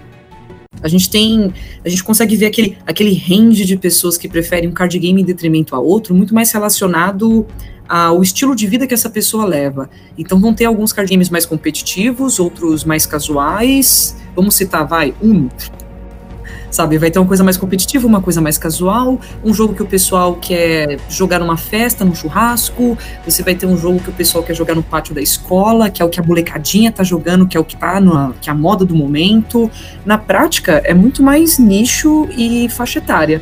A 0.82 0.88
gente 0.88 1.10
tem, 1.10 1.52
a 1.84 1.90
gente 1.90 2.04
consegue 2.04 2.36
ver 2.36 2.46
aquele, 2.46 2.78
aquele 2.86 3.14
range 3.16 3.66
de 3.66 3.78
pessoas 3.78 4.18
que 4.18 4.28
preferem 4.28 4.70
um 4.70 4.72
card 4.72 4.98
game 5.00 5.22
em 5.22 5.26
detrimento 5.26 5.76
a 5.76 5.80
outro, 5.80 6.14
muito 6.14 6.36
mais 6.36 6.52
relacionado 6.52 7.48
ao 7.88 8.22
estilo 8.22 8.56
de 8.56 8.68
vida 8.68 8.88
que 8.88 8.94
essa 8.94 9.10
pessoa 9.10 9.46
leva. 9.46 9.90
Então 10.18 10.40
vão 10.40 10.54
ter 10.54 10.66
alguns 10.66 10.92
card 10.94 11.12
games 11.12 11.30
mais 11.30 11.46
competitivos, 11.46 12.40
outros 12.40 12.84
mais 12.84 13.06
casuais. 13.06 14.16
Vamos 14.36 14.56
citar, 14.56 14.86
vai, 14.86 15.14
um 15.22 15.50
sabe? 16.70 16.98
Vai 16.98 17.10
ter 17.10 17.20
uma 17.20 17.28
coisa 17.28 17.44
mais 17.44 17.58
competitiva, 17.58 18.06
uma 18.08 18.22
coisa 18.22 18.42
mais 18.42 18.58
casual, 18.58 19.20
um 19.44 19.54
jogo 19.54 19.74
que 19.74 19.82
o 19.82 19.86
pessoal 19.86 20.36
quer 20.36 21.00
jogar 21.10 21.40
numa 21.40 21.58
festa, 21.58 22.06
num 22.06 22.14
churrasco, 22.14 22.98
você 23.26 23.42
vai 23.44 23.56
ter 23.56 23.66
um 23.66 23.78
jogo 23.78 24.00
que 24.00 24.10
o 24.10 24.14
pessoal 24.14 24.44
quer 24.44 24.54
jogar 24.54 24.76
no 24.76 24.84
pátio 24.84 25.16
da 25.16 25.22
escola, 25.22 25.90
que 25.90 26.02
é 26.02 26.06
o 26.06 26.10
que 26.10 26.20
a 26.20 26.24
molecadinha 26.24 26.92
tá 26.92 27.04
jogando, 27.04 27.48
que 27.48 27.58
é 27.58 27.60
o 27.60 27.64
que 27.64 27.76
tá 27.76 28.00
na, 28.00 28.34
que 28.40 28.50
é 28.50 28.54
a 28.54 28.56
moda 28.56 28.86
do 28.86 28.96
momento. 28.96 29.70
Na 30.06 30.18
prática, 30.18 30.82
é 30.84 30.94
muito 30.94 31.24
mais 31.24 31.58
nicho 31.58 32.28
e 32.38 32.70
faixa 32.70 33.00
etária. 33.00 33.42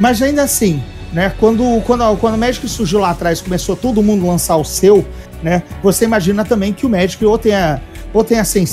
Mas 0.00 0.20
ainda 0.20 0.42
assim, 0.42 0.82
né, 1.14 1.32
quando, 1.38 1.80
quando, 1.86 2.16
quando 2.16 2.34
o 2.34 2.38
Magic 2.38 2.68
surgiu 2.68 2.98
lá 2.98 3.10
atrás, 3.10 3.40
começou 3.40 3.76
todo 3.76 4.02
mundo 4.02 4.26
lançar 4.26 4.56
o 4.56 4.64
seu, 4.64 5.06
né, 5.42 5.62
você 5.82 6.04
imagina 6.04 6.44
também 6.44 6.72
que 6.72 6.84
o 6.84 6.88
Magic 6.88 7.24
ou 7.24 7.38
tenha 7.38 7.80
ou 8.12 8.22
tem 8.22 8.38
assim, 8.38 8.64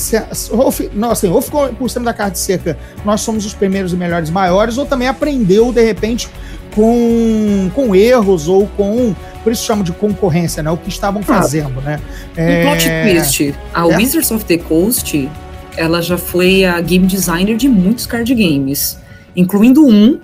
ou, 0.51 0.71
não, 0.93 1.10
assim, 1.10 1.27
ou 1.27 1.41
ficou 1.41 1.67
por 1.69 1.89
cima 1.89 2.06
da 2.06 2.13
carta 2.13 2.36
seca, 2.36 2.77
nós 3.04 3.21
somos 3.21 3.43
os 3.43 3.56
primeiros 3.56 3.91
e 3.91 3.95
melhores 3.95 4.30
maiores, 4.30 4.77
ou 4.77 4.86
também 4.86 5.08
aprendeu, 5.08 5.73
de 5.73 5.84
repente, 5.84 6.30
com, 6.75 7.71
com 7.73 7.95
erros 7.95 8.47
ou 8.47 8.67
com. 8.67 9.15
Por 9.43 9.51
isso 9.51 9.65
chamo 9.65 9.84
de 9.84 9.91
concorrência, 9.91 10.62
né? 10.62 10.69
O 10.69 10.77
que 10.77 10.89
estavam 10.89 11.21
ah, 11.21 11.25
fazendo, 11.25 11.80
ah, 11.80 11.82
né? 11.82 11.99
Um 12.38 12.41
é... 12.41 12.63
plot 12.63 12.89
twist. 13.04 13.56
A 13.73 13.88
é? 13.88 13.97
Wizards 13.97 14.30
of 14.30 14.45
the 14.45 14.58
Coast, 14.58 15.27
ela 15.75 16.04
já 16.04 16.19
foi 16.19 16.63
a 16.63 16.80
game 16.80 17.08
designer 17.08 17.58
de 17.58 17.67
muitos 17.67 18.06
card 18.06 18.34
games, 18.36 18.99
incluindo 19.36 19.84
um 19.84 20.19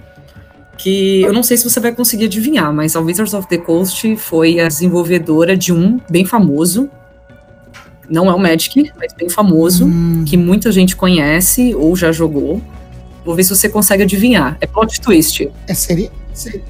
que 0.78 1.22
eu 1.22 1.34
não 1.34 1.44
sei 1.44 1.58
se 1.58 1.63
você 1.63 1.80
vai 1.80 1.92
conseguir 1.92 2.26
adivinhar, 2.26 2.72
mas 2.72 2.96
a 2.96 3.00
Wizards 3.00 3.34
of 3.34 3.48
the 3.48 3.58
Coast 3.58 4.16
foi 4.18 4.60
a 4.60 4.68
desenvolvedora 4.68 5.58
de 5.58 5.74
um 5.74 6.00
bem 6.10 6.24
famoso, 6.24 6.90
não 8.10 8.30
é 8.30 8.34
o 8.34 8.40
Magic, 8.40 8.92
mas 8.98 9.13
bem 9.13 9.30
famoso, 9.30 9.86
hum. 9.86 10.24
que 10.26 10.38
muita 10.38 10.72
gente 10.72 10.96
conhece 10.96 11.76
ou 11.76 11.96
já 11.96 12.12
jogou. 12.12 12.62
Vou 13.26 13.36
ver 13.36 13.44
se 13.44 13.50
você 13.50 13.68
consegue 13.68 14.04
adivinhar. 14.04 14.58
É 14.62 14.68
plot 14.68 15.02
twist. 15.02 15.50
É, 15.68 15.74
seria, 15.74 16.10
seria, 16.34 16.62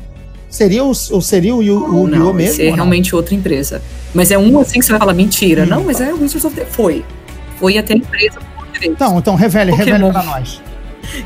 seria 0.50 0.84
o, 0.84 0.94
seria 0.96 1.56
o, 1.56 1.60
o, 1.60 2.04
o 2.04 2.08
não, 2.08 2.34
mesmo? 2.34 2.64
é 2.64 2.72
realmente 2.72 3.16
outra 3.16 3.36
empresa. 3.36 3.82
Mas 4.14 4.32
é 4.32 4.38
um 4.38 4.60
assim 4.60 4.80
que 4.80 4.86
você 4.86 4.92
vai 4.92 5.00
falar, 5.00 5.14
mentira. 5.14 5.64
Hum. 5.64 5.68
Não, 5.68 5.84
mas 5.84 6.02
é 6.02 6.12
o 6.12 6.20
Wizards 6.20 6.46
of 6.46 6.56
the... 6.56 6.66
Foi. 6.66 7.06
Foi 7.60 7.78
até 7.78 7.94
a 7.94 7.98
empresa 7.98 8.40
Então, 8.82 9.20
então 9.20 9.36
revele, 9.36 9.72
Pokémon. 9.72 9.92
revele 9.92 10.12
pra 10.12 10.24
nós. 10.24 10.62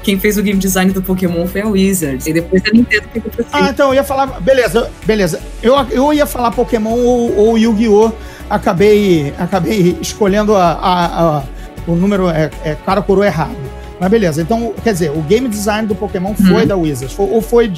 Quem 0.04 0.20
fez 0.20 0.38
o 0.38 0.44
game 0.44 0.60
design 0.60 0.92
do 0.92 1.02
Pokémon 1.02 1.48
foi 1.48 1.62
a 1.62 1.68
Wizards. 1.68 2.28
E 2.28 2.34
depois 2.34 2.62
a 2.66 2.72
Nintendo 2.72 3.08
pegou 3.14 3.32
pra 3.32 3.46
Ah, 3.52 3.70
então 3.70 3.90
eu 3.90 3.96
ia 3.96 4.04
falar. 4.04 4.40
Beleza, 4.40 4.90
beleza. 5.06 5.42
Eu, 5.62 5.76
eu 5.92 6.14
ia 6.14 6.26
falar 6.26 6.52
Pokémon 6.52 6.92
ou, 6.92 7.38
ou 7.38 7.58
Yu-Gi-Oh! 7.58 8.12
acabei, 8.52 9.34
acabei 9.40 9.98
escolhendo 10.02 10.56
a, 10.56 10.72
a, 10.74 11.38
a 11.38 11.44
o 11.88 11.96
número 11.96 12.30
é, 12.30 12.52
é 12.64 12.76
cara 12.76 13.02
coroa 13.02 13.26
errado. 13.26 13.56
Mas 14.00 14.10
beleza, 14.10 14.42
então, 14.42 14.74
quer 14.84 14.94
dizer, 14.94 15.12
o 15.12 15.22
game 15.22 15.48
design 15.48 15.88
do 15.88 15.94
Pokémon 15.94 16.34
foi 16.34 16.62
uhum. 16.62 16.68
da 16.68 16.76
Wizards. 16.76 17.16
Foi, 17.16 17.30
ou 17.30 17.40
foi. 17.40 17.72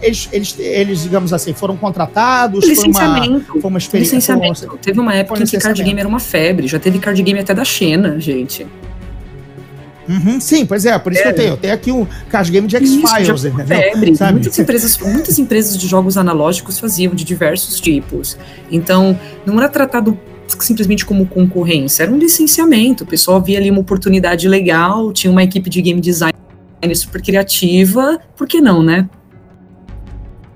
Eles, 0.00 0.28
eles, 0.32 0.58
eles, 0.58 1.02
digamos 1.02 1.32
assim, 1.32 1.52
foram 1.52 1.76
contratados? 1.76 2.64
Licenciamento. 2.64 3.46
Foi 3.46 3.54
uma, 3.54 3.60
foi 3.60 3.70
uma 3.70 3.78
experiência. 3.78 4.16
Licenciamento. 4.16 4.66
Foi, 4.68 4.78
teve 4.78 5.00
uma 5.00 5.12
época 5.12 5.42
em 5.42 5.46
que 5.46 5.58
card 5.58 5.82
game 5.82 5.98
era 5.98 6.08
uma 6.08 6.20
febre. 6.20 6.68
Já 6.68 6.78
teve 6.78 7.00
card 7.00 7.20
game 7.20 7.38
até 7.38 7.52
da 7.52 7.64
Xena, 7.64 8.18
gente. 8.20 8.64
Uhum, 10.10 10.40
sim, 10.40 10.66
pois 10.66 10.84
é, 10.84 10.98
por 10.98 11.12
isso 11.12 11.22
é. 11.22 11.24
que 11.24 11.28
eu 11.28 11.30
é. 11.30 11.34
tenho. 11.34 11.52
Eu 11.52 11.56
tenho 11.56 11.74
aqui 11.74 11.92
um 11.92 12.04
card 12.28 12.50
game 12.50 12.66
de 12.66 12.76
X-Files, 12.76 13.44
entendeu? 13.44 13.66
Febre. 13.66 14.12
Muitas 14.32 14.58
empresas, 14.58 14.98
muitas 14.98 15.38
empresas 15.38 15.78
de 15.78 15.86
jogos 15.86 16.16
analógicos 16.16 16.80
faziam 16.80 17.14
de 17.14 17.22
diversos 17.22 17.78
tipos. 17.80 18.36
Então, 18.72 19.18
não 19.46 19.56
era 19.58 19.68
tratado 19.68 20.18
simplesmente 20.58 21.06
como 21.06 21.24
concorrência, 21.26 22.02
era 22.02 22.12
um 22.12 22.18
licenciamento. 22.18 23.04
O 23.04 23.06
pessoal 23.06 23.40
via 23.40 23.58
ali 23.58 23.70
uma 23.70 23.80
oportunidade 23.80 24.48
legal, 24.48 25.12
tinha 25.12 25.30
uma 25.30 25.44
equipe 25.44 25.70
de 25.70 25.80
game 25.80 26.00
design 26.00 26.34
super 26.94 27.22
criativa, 27.22 28.18
por 28.36 28.48
que 28.48 28.60
não, 28.60 28.82
né? 28.82 29.08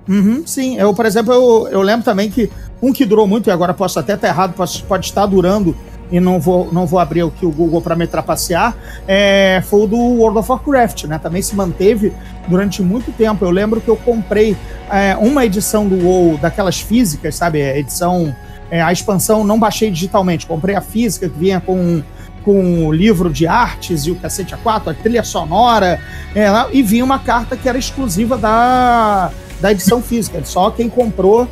Uhum, 0.09 0.43
sim, 0.45 0.77
eu, 0.77 0.93
por 0.93 1.07
exemplo, 1.07 1.33
eu, 1.33 1.69
eu 1.69 1.81
lembro 1.81 2.05
também 2.05 2.29
que 2.29 2.51
um 2.83 2.93
que 2.93 3.05
durou 3.05 3.27
muito, 3.27 3.49
e 3.49 3.53
agora 3.53 3.73
posso 3.73 3.99
até 3.99 4.15
estar 4.15 4.29
errado, 4.29 4.53
pode, 4.55 4.83
pode 4.83 5.07
estar 5.07 5.25
durando 5.27 5.77
e 6.11 6.21
não 6.21 6.39
vou, 6.39 6.73
não 6.73 6.87
vou 6.87 6.99
abrir 6.99 7.23
aqui 7.23 7.47
o 7.47 7.51
Google 7.51 7.81
para 7.81 7.97
me 7.97 8.07
trapacear, 8.07 8.77
é, 9.07 9.63
foi 9.67 9.83
o 9.83 9.87
do 9.87 9.97
World 9.97 10.39
of 10.39 10.51
Warcraft, 10.51 11.05
né? 11.05 11.19
Também 11.19 11.43
se 11.43 11.55
manteve 11.57 12.13
durante 12.47 12.83
muito 12.83 13.11
tempo. 13.13 13.45
Eu 13.45 13.51
lembro 13.51 13.81
que 13.81 13.89
eu 13.89 13.97
comprei 13.97 14.57
é, 14.91 15.17
uma 15.17 15.45
edição 15.45 15.89
do 15.89 15.97
WoW 16.05 16.39
daquelas 16.39 16.81
físicas, 16.81 17.35
sabe? 17.35 17.63
A 17.63 17.79
edição, 17.79 18.35
é, 18.71 18.83
a 18.83 18.93
expansão 18.93 19.45
não 19.45 19.59
baixei 19.59 19.91
digitalmente, 19.91 20.47
comprei 20.47 20.77
a 20.77 20.81
física 20.81 21.29
que 21.29 21.39
vinha 21.39 21.61
com 21.61 22.03
com 22.45 22.87
o 22.87 22.93
livro 22.93 23.33
de 23.33 23.47
artes 23.47 24.05
e 24.05 24.11
o 24.11 24.17
cacete 24.17 24.55
A4, 24.55 24.89
a 24.89 24.95
trilha 24.95 25.25
sonora, 25.25 25.99
é, 26.35 26.47
e 26.73 26.83
vinha 26.83 27.03
uma 27.03 27.19
carta 27.19 27.57
que 27.57 27.67
era 27.67 27.79
exclusiva 27.79 28.37
da, 28.37 29.31
da 29.61 29.73
edição 29.73 30.03
física. 30.03 30.45
Só 30.45 30.71
quem 30.71 30.89
comprou 30.89 31.49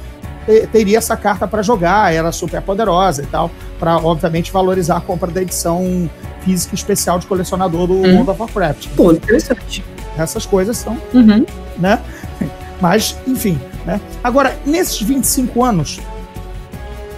teria 0.71 0.99
essa 0.99 1.17
carta 1.17 1.47
para 1.47 1.63
jogar, 1.63 2.13
era 2.13 2.33
super 2.33 2.61
poderosa 2.63 3.23
e 3.23 3.27
tal, 3.27 3.51
para 3.79 3.97
obviamente 3.99 4.53
valorizar 4.53 4.97
a 4.97 5.01
compra 5.01 5.31
da 5.31 5.43
edição 5.43 6.11
física 6.45 6.75
especial 6.75 7.19
de 7.19 7.27
colecionador 7.27 7.87
do 7.87 7.95
uhum. 7.95 8.15
World 8.17 8.31
of 8.31 8.41
Warcraft. 8.41 8.89
Pô, 8.97 9.13
interessante. 9.13 9.85
Essas 10.19 10.45
coisas 10.45 10.77
são, 10.77 10.99
uhum. 11.15 11.47
né? 11.79 11.99
Mas, 12.81 13.17
enfim, 13.27 13.59
né? 13.87 14.01
Agora, 14.23 14.57
nesses 14.67 15.01
25 15.01 15.63
anos, 15.65 16.01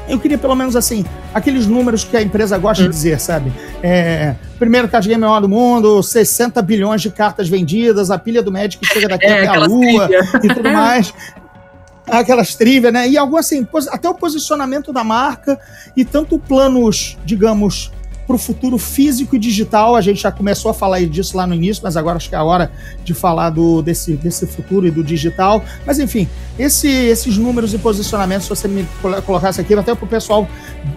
eu 0.08 0.18
queria 0.18 0.36
pelo 0.36 0.54
menos 0.54 0.76
assim, 0.76 1.04
aqueles 1.32 1.66
números 1.66 2.04
que 2.04 2.16
a 2.16 2.22
empresa 2.22 2.58
gosta 2.58 2.84
uhum. 2.84 2.90
de 2.90 2.94
dizer, 2.94 3.18
sabe? 3.18 3.52
É, 3.82 4.34
primeiro 4.58 4.88
card 4.88 5.08
game 5.08 5.20
maior 5.20 5.40
do 5.40 5.48
mundo, 5.48 6.02
60 6.02 6.60
bilhões 6.62 7.00
de 7.00 7.10
cartas 7.10 7.48
vendidas, 7.48 8.10
a 8.10 8.18
pilha 8.18 8.42
do 8.42 8.52
Magic 8.52 8.84
chega 8.86 9.08
daqui 9.08 9.24
é, 9.24 9.46
até 9.46 9.58
a 9.58 9.66
lua 9.66 10.08
e 10.42 10.48
tudo 10.48 10.68
mais 10.70 11.12
aquelas 12.06 12.54
trivia, 12.54 12.90
né? 12.90 13.08
E 13.08 13.16
algo 13.16 13.36
assim, 13.36 13.66
até 13.90 14.08
o 14.08 14.14
posicionamento 14.14 14.92
da 14.92 15.04
marca 15.04 15.58
e 15.96 16.04
tanto 16.04 16.38
planos, 16.38 17.16
digamos, 17.24 17.90
para 18.26 18.36
o 18.36 18.38
futuro 18.38 18.78
físico 18.78 19.36
e 19.36 19.38
digital. 19.38 19.96
A 19.96 20.00
gente 20.00 20.22
já 20.22 20.32
começou 20.32 20.70
a 20.70 20.74
falar 20.74 21.04
disso 21.06 21.36
lá 21.36 21.46
no 21.46 21.54
início, 21.54 21.82
mas 21.82 21.96
agora 21.96 22.16
acho 22.16 22.28
que 22.28 22.34
é 22.34 22.38
a 22.38 22.44
hora 22.44 22.70
de 23.04 23.14
falar 23.14 23.50
do, 23.50 23.82
desse, 23.82 24.14
desse 24.14 24.46
futuro 24.46 24.86
e 24.86 24.90
do 24.90 25.02
digital. 25.02 25.62
Mas 25.86 25.98
enfim, 25.98 26.28
esse, 26.58 26.88
esses 26.88 27.36
números 27.36 27.74
e 27.74 27.78
posicionamentos, 27.78 28.44
se 28.44 28.50
você 28.50 28.68
me 28.68 28.86
colocasse 29.24 29.60
aqui, 29.60 29.74
até 29.74 29.94
para 29.94 30.04
o 30.04 30.08
pessoal 30.08 30.48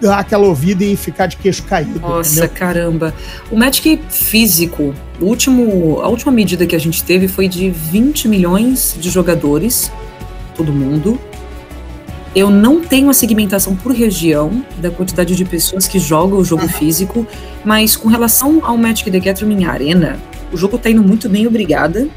dar 0.01 0.19
aquela 0.19 0.47
ouvida 0.47 0.83
e 0.83 0.95
ficar 0.95 1.27
de 1.27 1.37
queixo 1.37 1.63
caído. 1.63 1.99
Nossa, 1.99 2.31
entendeu? 2.31 2.49
caramba. 2.55 3.13
O 3.51 3.57
Magic 3.57 3.99
físico, 4.09 4.93
o 5.19 5.25
último, 5.25 5.99
a 6.01 6.07
última 6.07 6.31
medida 6.31 6.65
que 6.65 6.75
a 6.75 6.79
gente 6.79 7.03
teve 7.03 7.27
foi 7.27 7.47
de 7.47 7.69
20 7.69 8.27
milhões 8.27 8.95
de 8.99 9.09
jogadores 9.09 9.91
todo 10.57 10.73
mundo. 10.73 11.19
Eu 12.35 12.49
não 12.49 12.81
tenho 12.81 13.09
a 13.09 13.13
segmentação 13.13 13.75
por 13.75 13.93
região 13.93 14.63
da 14.77 14.91
quantidade 14.91 15.35
de 15.35 15.45
pessoas 15.45 15.87
que 15.87 15.97
jogam 15.97 16.37
o 16.37 16.43
jogo 16.43 16.63
uhum. 16.63 16.69
físico, 16.69 17.25
mas 17.63 17.95
com 17.95 18.09
relação 18.09 18.59
ao 18.63 18.77
Magic 18.77 19.09
the 19.09 19.19
Gathering 19.19 19.65
Arena, 19.65 20.19
o 20.51 20.57
jogo 20.57 20.77
tá 20.77 20.89
indo 20.89 21.01
muito 21.01 21.29
bem, 21.29 21.47
obrigada. 21.47 22.07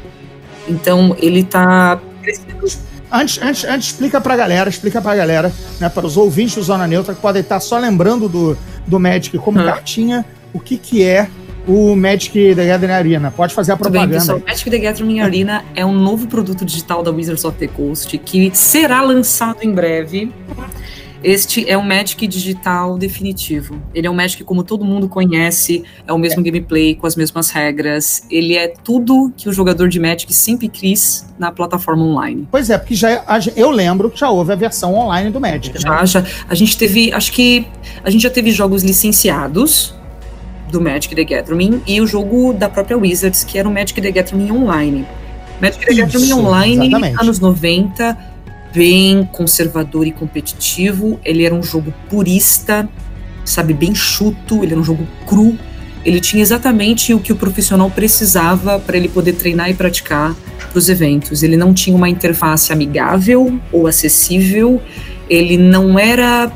Então 0.67 1.15
ele 1.19 1.43
tá 1.43 1.99
crescendo 2.21 2.61
Antes, 3.11 3.41
antes, 3.41 3.65
antes, 3.65 3.87
explica 3.87 4.21
pra 4.21 4.37
galera, 4.37 4.69
explica 4.69 5.01
pra 5.01 5.13
galera, 5.13 5.51
né, 5.81 5.89
para 5.89 6.05
os 6.05 6.15
ouvintes 6.15 6.55
do 6.55 6.63
Zona 6.63 6.87
Neutra 6.87 7.13
que 7.13 7.19
podem 7.19 7.41
estar 7.41 7.59
só 7.59 7.77
lembrando 7.77 8.29
do, 8.29 8.57
do 8.87 8.99
Magic 9.01 9.37
como 9.37 9.59
hum. 9.59 9.65
cartinha, 9.65 10.25
o 10.53 10.59
que 10.61 10.77
que 10.77 11.03
é 11.03 11.29
o 11.67 11.95
Magic 11.95 12.55
the 12.55 12.65
Gathering 12.65 12.93
Arena. 12.93 13.31
Pode 13.31 13.53
fazer 13.53 13.73
a 13.73 13.77
propaganda. 13.77 14.07
Bem, 14.07 14.19
pessoal, 14.19 14.41
Magic 14.45 14.69
the 14.69 14.77
Gathering 14.77 15.19
Arena 15.19 15.63
é 15.75 15.85
um 15.85 15.93
novo 15.93 16.27
produto 16.27 16.65
digital 16.65 17.03
da 17.03 17.11
Wizards 17.11 17.45
of 17.45 17.57
the 17.57 17.67
Coast 17.67 18.17
que 18.17 18.51
será 18.53 19.01
lançado 19.01 19.59
em 19.63 19.71
breve. 19.71 20.31
Este 21.23 21.69
é 21.69 21.77
um 21.77 21.83
Magic 21.83 22.25
digital 22.25 22.97
definitivo. 22.97 23.79
Ele 23.93 24.07
é 24.07 24.09
um 24.09 24.13
Magic 24.13 24.43
como 24.43 24.63
todo 24.63 24.83
mundo 24.83 25.07
conhece, 25.07 25.83
é 26.07 26.11
o 26.11 26.17
mesmo 26.17 26.41
gameplay, 26.41 26.95
com 26.95 27.05
as 27.05 27.15
mesmas 27.15 27.51
regras. 27.51 28.23
Ele 28.29 28.55
é 28.55 28.67
tudo 28.67 29.31
que 29.37 29.47
o 29.47 29.53
jogador 29.53 29.87
de 29.87 29.99
Magic 29.99 30.33
sempre 30.33 30.67
quis 30.67 31.27
na 31.37 31.51
plataforma 31.51 32.03
online. 32.03 32.47
Pois 32.49 32.71
é, 32.71 32.77
porque 32.77 32.95
já 32.95 33.23
eu 33.55 33.69
lembro 33.69 34.09
que 34.09 34.19
já 34.19 34.31
houve 34.31 34.51
a 34.51 34.55
versão 34.55 34.95
online 34.95 35.29
do 35.29 35.39
Magic. 35.39 35.79
Já, 35.79 36.01
né? 36.01 36.05
já. 36.07 36.25
A 36.49 36.55
gente 36.55 36.75
teve, 36.75 37.13
acho 37.13 37.31
que 37.31 37.67
a 38.03 38.09
gente 38.09 38.23
já 38.23 38.29
teve 38.31 38.49
jogos 38.49 38.81
licenciados 38.81 39.93
do 40.71 40.81
Magic 40.81 41.13
the 41.13 41.23
Gathering 41.23 41.81
e 41.85 42.01
o 42.01 42.07
jogo 42.07 42.53
da 42.53 42.69
própria 42.69 42.97
Wizards, 42.97 43.43
que 43.43 43.59
era 43.59 43.67
o 43.67 43.71
Magic 43.71 44.01
the 44.01 44.11
Gathering 44.11 44.51
Online. 44.51 45.05
Magic 45.61 45.85
the 45.85 45.93
Gathering 45.93 46.33
Online, 46.33 46.87
exatamente. 46.87 47.21
anos 47.21 47.39
90, 47.39 48.17
bem 48.73 49.29
conservador 49.31 50.07
e 50.07 50.11
competitivo. 50.11 51.19
Ele 51.23 51.43
era 51.43 51.53
um 51.53 51.61
jogo 51.61 51.93
purista, 52.09 52.89
sabe, 53.45 53.73
bem 53.73 53.93
chuto, 53.93 54.63
ele 54.63 54.71
era 54.71 54.81
um 54.81 54.83
jogo 54.83 55.05
cru. 55.27 55.57
Ele 56.03 56.19
tinha 56.19 56.41
exatamente 56.41 57.13
o 57.13 57.19
que 57.19 57.31
o 57.31 57.35
profissional 57.35 57.89
precisava 57.91 58.79
para 58.79 58.97
ele 58.97 59.07
poder 59.07 59.33
treinar 59.33 59.69
e 59.69 59.75
praticar 59.75 60.35
para 60.57 60.79
os 60.79 60.89
eventos. 60.89 61.43
Ele 61.43 61.55
não 61.55 61.73
tinha 61.73 61.95
uma 61.95 62.09
interface 62.09 62.73
amigável 62.73 63.59
ou 63.71 63.85
acessível. 63.85 64.81
Ele 65.29 65.57
não 65.57 65.99
era 65.99 66.51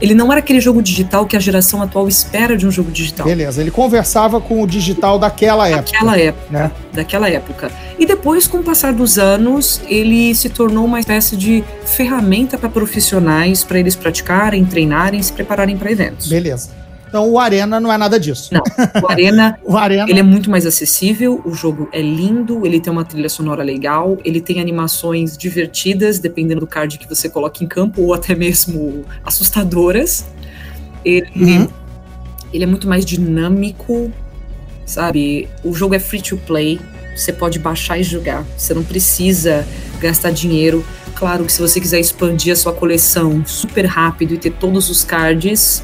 ele 0.00 0.14
não 0.14 0.30
era 0.30 0.40
aquele 0.40 0.60
jogo 0.60 0.82
digital 0.82 1.26
que 1.26 1.36
a 1.36 1.40
geração 1.40 1.82
atual 1.82 2.08
espera 2.08 2.56
de 2.56 2.66
um 2.66 2.70
jogo 2.70 2.90
digital. 2.90 3.26
Beleza, 3.26 3.60
ele 3.60 3.70
conversava 3.70 4.40
com 4.40 4.62
o 4.62 4.66
digital 4.66 5.18
daquela 5.18 5.68
época. 5.68 5.92
Daquela 5.92 6.18
época, 6.18 6.46
né? 6.50 6.70
Daquela 6.92 7.30
época. 7.30 7.72
E 7.98 8.06
depois, 8.06 8.46
com 8.46 8.58
o 8.58 8.62
passar 8.62 8.92
dos 8.92 9.18
anos, 9.18 9.80
ele 9.88 10.34
se 10.34 10.48
tornou 10.48 10.84
uma 10.84 11.00
espécie 11.00 11.36
de 11.36 11.64
ferramenta 11.84 12.56
para 12.56 12.68
profissionais, 12.68 13.64
para 13.64 13.78
eles 13.78 13.96
praticarem, 13.96 14.64
treinarem, 14.64 15.22
se 15.22 15.32
prepararem 15.32 15.76
para 15.76 15.90
eventos. 15.90 16.28
Beleza. 16.28 16.70
Então 17.08 17.28
o 17.28 17.38
Arena 17.38 17.80
não 17.80 17.92
é 17.92 17.98
nada 17.98 18.20
disso. 18.20 18.52
Não, 18.52 18.62
o 19.02 19.10
Arena, 19.10 19.58
o 19.64 19.76
Arena, 19.76 20.08
ele 20.08 20.20
é 20.20 20.22
muito 20.22 20.50
mais 20.50 20.66
acessível, 20.66 21.40
o 21.44 21.52
jogo 21.54 21.88
é 21.92 22.00
lindo, 22.00 22.64
ele 22.66 22.78
tem 22.78 22.92
uma 22.92 23.04
trilha 23.04 23.28
sonora 23.28 23.62
legal, 23.62 24.18
ele 24.24 24.40
tem 24.40 24.60
animações 24.60 25.36
divertidas, 25.36 26.18
dependendo 26.18 26.60
do 26.60 26.66
card 26.66 26.98
que 26.98 27.08
você 27.08 27.28
coloca 27.28 27.64
em 27.64 27.66
campo, 27.66 28.02
ou 28.02 28.14
até 28.14 28.34
mesmo 28.34 29.04
assustadoras. 29.24 30.26
Ele, 31.04 31.26
uhum. 31.34 31.68
ele 32.52 32.64
é 32.64 32.66
muito 32.66 32.86
mais 32.86 33.04
dinâmico, 33.04 34.12
sabe? 34.84 35.48
O 35.64 35.72
jogo 35.72 35.94
é 35.94 35.98
free 35.98 36.20
to 36.20 36.36
play, 36.36 36.78
você 37.16 37.32
pode 37.32 37.58
baixar 37.58 37.98
e 37.98 38.02
jogar, 38.02 38.44
você 38.56 38.74
não 38.74 38.84
precisa 38.84 39.66
gastar 40.00 40.30
dinheiro. 40.30 40.84
Claro 41.14 41.44
que 41.44 41.52
se 41.52 41.60
você 41.60 41.80
quiser 41.80 41.98
expandir 41.98 42.52
a 42.52 42.56
sua 42.56 42.72
coleção 42.72 43.44
super 43.44 43.84
rápido 43.86 44.34
e 44.34 44.38
ter 44.38 44.52
todos 44.52 44.88
os 44.88 45.02
cards, 45.02 45.82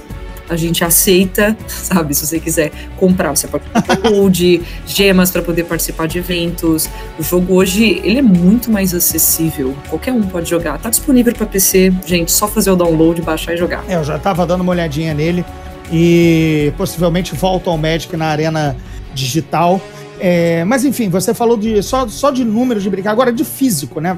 a 0.48 0.56
gente 0.56 0.84
aceita, 0.84 1.56
sabe? 1.66 2.14
Se 2.14 2.26
você 2.26 2.38
quiser 2.38 2.70
comprar, 2.96 3.34
você 3.34 3.46
pode 3.46 3.64
comprar 3.64 3.96
gold, 4.10 4.62
gemas 4.86 5.30
para 5.30 5.42
poder 5.42 5.64
participar 5.64 6.06
de 6.06 6.18
eventos. 6.18 6.88
O 7.18 7.22
jogo 7.22 7.54
hoje, 7.54 8.00
ele 8.04 8.18
é 8.18 8.22
muito 8.22 8.70
mais 8.70 8.94
acessível. 8.94 9.74
Qualquer 9.88 10.12
um 10.12 10.22
pode 10.22 10.48
jogar. 10.48 10.78
Tá 10.78 10.90
disponível 10.90 11.32
para 11.32 11.46
PC, 11.46 11.92
gente, 12.06 12.32
só 12.32 12.46
fazer 12.46 12.70
o 12.70 12.76
download, 12.76 13.20
baixar 13.22 13.54
e 13.54 13.56
jogar. 13.56 13.84
É, 13.88 13.96
eu 13.96 14.04
já 14.04 14.18
tava 14.18 14.46
dando 14.46 14.60
uma 14.60 14.72
olhadinha 14.72 15.14
nele 15.14 15.44
e 15.92 16.72
possivelmente 16.76 17.34
volto 17.34 17.68
ao 17.70 17.76
Magic 17.76 18.16
na 18.16 18.26
arena 18.26 18.76
digital. 19.14 19.80
É, 20.20 20.64
mas 20.64 20.84
enfim, 20.84 21.08
você 21.08 21.34
falou 21.34 21.56
de 21.56 21.82
só, 21.82 22.06
só 22.08 22.30
de 22.30 22.44
números 22.44 22.82
de 22.82 22.90
brincar, 22.90 23.10
agora 23.10 23.32
de 23.32 23.44
físico, 23.44 24.00
né? 24.00 24.16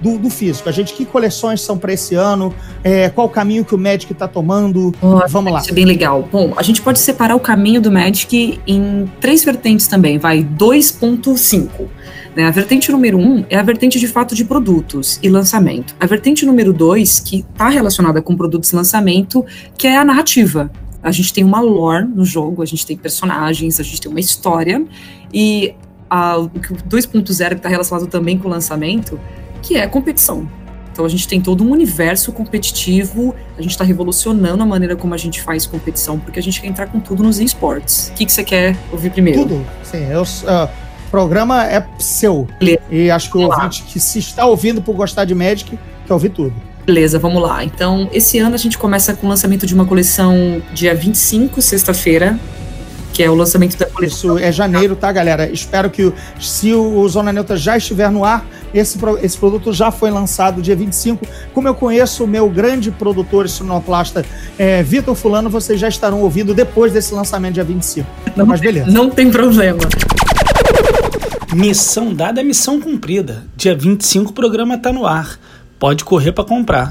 Do, 0.00 0.18
do 0.18 0.30
físico. 0.30 0.68
A 0.68 0.72
gente, 0.72 0.92
que 0.92 1.04
coleções 1.04 1.60
são 1.60 1.76
para 1.78 1.92
esse 1.92 2.14
ano? 2.14 2.54
É, 2.84 3.08
qual 3.08 3.26
o 3.26 3.30
caminho 3.30 3.64
que 3.64 3.74
o 3.74 3.78
Magic 3.78 4.12
está 4.12 4.28
tomando? 4.28 4.94
Vamos 5.28 5.52
lá. 5.52 5.60
Isso 5.60 5.70
é 5.70 5.74
bem 5.74 5.84
legal. 5.84 6.28
Bom, 6.30 6.54
a 6.56 6.62
gente 6.62 6.82
pode 6.82 6.98
separar 6.98 7.34
o 7.34 7.40
caminho 7.40 7.80
do 7.80 7.90
Magic 7.90 8.60
em 8.66 9.10
três 9.20 9.44
vertentes 9.44 9.86
também, 9.86 10.18
vai 10.18 10.44
2.5. 10.44 11.88
Né? 12.36 12.44
A 12.44 12.50
vertente 12.50 12.92
número 12.92 13.18
um 13.18 13.44
é 13.50 13.56
a 13.56 13.62
vertente 13.62 13.98
de 13.98 14.06
fato 14.06 14.34
de 14.34 14.44
produtos 14.44 15.18
e 15.22 15.28
lançamento. 15.28 15.96
A 15.98 16.06
vertente 16.06 16.46
número 16.46 16.72
dois, 16.72 17.18
que 17.18 17.40
está 17.40 17.68
relacionada 17.68 18.22
com 18.22 18.36
produtos 18.36 18.70
e 18.72 18.76
lançamento, 18.76 19.44
que 19.76 19.88
é 19.88 19.96
a 19.96 20.04
narrativa. 20.04 20.70
A 21.02 21.10
gente 21.10 21.32
tem 21.32 21.44
uma 21.44 21.60
lore 21.60 22.06
no 22.06 22.24
jogo, 22.24 22.62
a 22.62 22.66
gente 22.66 22.84
tem 22.84 22.96
personagens, 22.96 23.78
a 23.78 23.82
gente 23.82 24.00
tem 24.00 24.10
uma 24.10 24.20
história. 24.20 24.84
E 25.32 25.74
a, 26.10 26.38
o 26.38 26.48
2.0 26.48 27.48
que 27.48 27.54
está 27.54 27.68
relacionado 27.68 28.06
também 28.06 28.38
com 28.38 28.48
o 28.48 28.50
lançamento, 28.50 29.18
que 29.62 29.76
é 29.76 29.84
a 29.84 29.88
competição. 29.88 30.48
Então 30.92 31.04
a 31.04 31.08
gente 31.08 31.28
tem 31.28 31.40
todo 31.40 31.62
um 31.62 31.70
universo 31.70 32.32
competitivo, 32.32 33.32
a 33.56 33.62
gente 33.62 33.70
está 33.70 33.84
revolucionando 33.84 34.60
a 34.60 34.66
maneira 34.66 34.96
como 34.96 35.14
a 35.14 35.16
gente 35.16 35.40
faz 35.40 35.64
competição, 35.64 36.18
porque 36.18 36.40
a 36.40 36.42
gente 36.42 36.60
quer 36.60 36.66
entrar 36.66 36.88
com 36.88 36.98
tudo 36.98 37.22
nos 37.22 37.38
esportes. 37.38 38.08
O 38.08 38.14
que, 38.14 38.26
que 38.26 38.32
você 38.32 38.42
quer 38.42 38.76
ouvir 38.90 39.10
primeiro? 39.10 39.42
Tudo, 39.42 39.66
sim. 39.84 40.04
Eu, 40.10 40.22
uh, 40.22 40.68
o 41.06 41.10
programa 41.10 41.64
é 41.64 41.86
seu. 42.00 42.48
E 42.90 43.12
acho 43.12 43.30
que 43.30 43.38
o 43.38 43.42
ouvinte 43.42 43.84
que 43.84 44.00
se 44.00 44.18
está 44.18 44.44
ouvindo 44.44 44.82
por 44.82 44.96
gostar 44.96 45.24
de 45.24 45.36
Magic, 45.36 45.78
quer 46.04 46.12
ouvir 46.12 46.30
tudo. 46.30 46.52
Beleza, 46.88 47.18
vamos 47.18 47.42
lá. 47.42 47.62
Então, 47.62 48.08
esse 48.14 48.38
ano 48.38 48.54
a 48.54 48.58
gente 48.58 48.78
começa 48.78 49.12
com 49.12 49.26
o 49.26 49.28
lançamento 49.28 49.66
de 49.66 49.74
uma 49.74 49.84
coleção 49.84 50.62
dia 50.72 50.94
25, 50.94 51.60
sexta-feira, 51.60 52.40
que 53.12 53.22
é 53.22 53.28
o 53.28 53.34
lançamento 53.34 53.76
da 53.76 53.84
coleção. 53.84 54.38
Isso 54.38 54.38
é 54.38 54.50
janeiro, 54.50 54.96
tá, 54.96 55.12
galera? 55.12 55.52
Espero 55.52 55.90
que, 55.90 56.10
se 56.40 56.72
o 56.72 57.06
Zona 57.06 57.30
Neutra 57.30 57.58
já 57.58 57.76
estiver 57.76 58.10
no 58.10 58.24
ar, 58.24 58.42
esse, 58.72 58.98
esse 59.20 59.36
produto 59.36 59.70
já 59.70 59.90
foi 59.90 60.10
lançado 60.10 60.62
dia 60.62 60.74
25. 60.74 61.26
Como 61.52 61.68
eu 61.68 61.74
conheço 61.74 62.24
o 62.24 62.26
meu 62.26 62.48
grande 62.48 62.90
produtor 62.90 63.44
e 63.44 63.50
sonoplasta, 63.50 64.24
é, 64.58 64.82
Vitor 64.82 65.14
Fulano, 65.14 65.50
vocês 65.50 65.78
já 65.78 65.88
estarão 65.88 66.22
ouvindo 66.22 66.54
depois 66.54 66.90
desse 66.90 67.12
lançamento 67.12 67.52
dia 67.52 67.64
25. 67.64 68.08
Não, 68.34 68.46
Mas 68.46 68.60
beleza. 68.62 68.90
Não 68.90 69.10
tem 69.10 69.30
problema. 69.30 69.80
Missão 71.54 72.14
dada 72.14 72.40
é 72.40 72.44
missão 72.44 72.80
cumprida. 72.80 73.44
Dia 73.54 73.74
25 73.74 74.30
o 74.30 74.32
programa 74.32 74.78
tá 74.78 74.90
no 74.90 75.06
ar 75.06 75.38
pode 75.78 76.04
correr 76.04 76.32
para 76.32 76.44
comprar. 76.44 76.90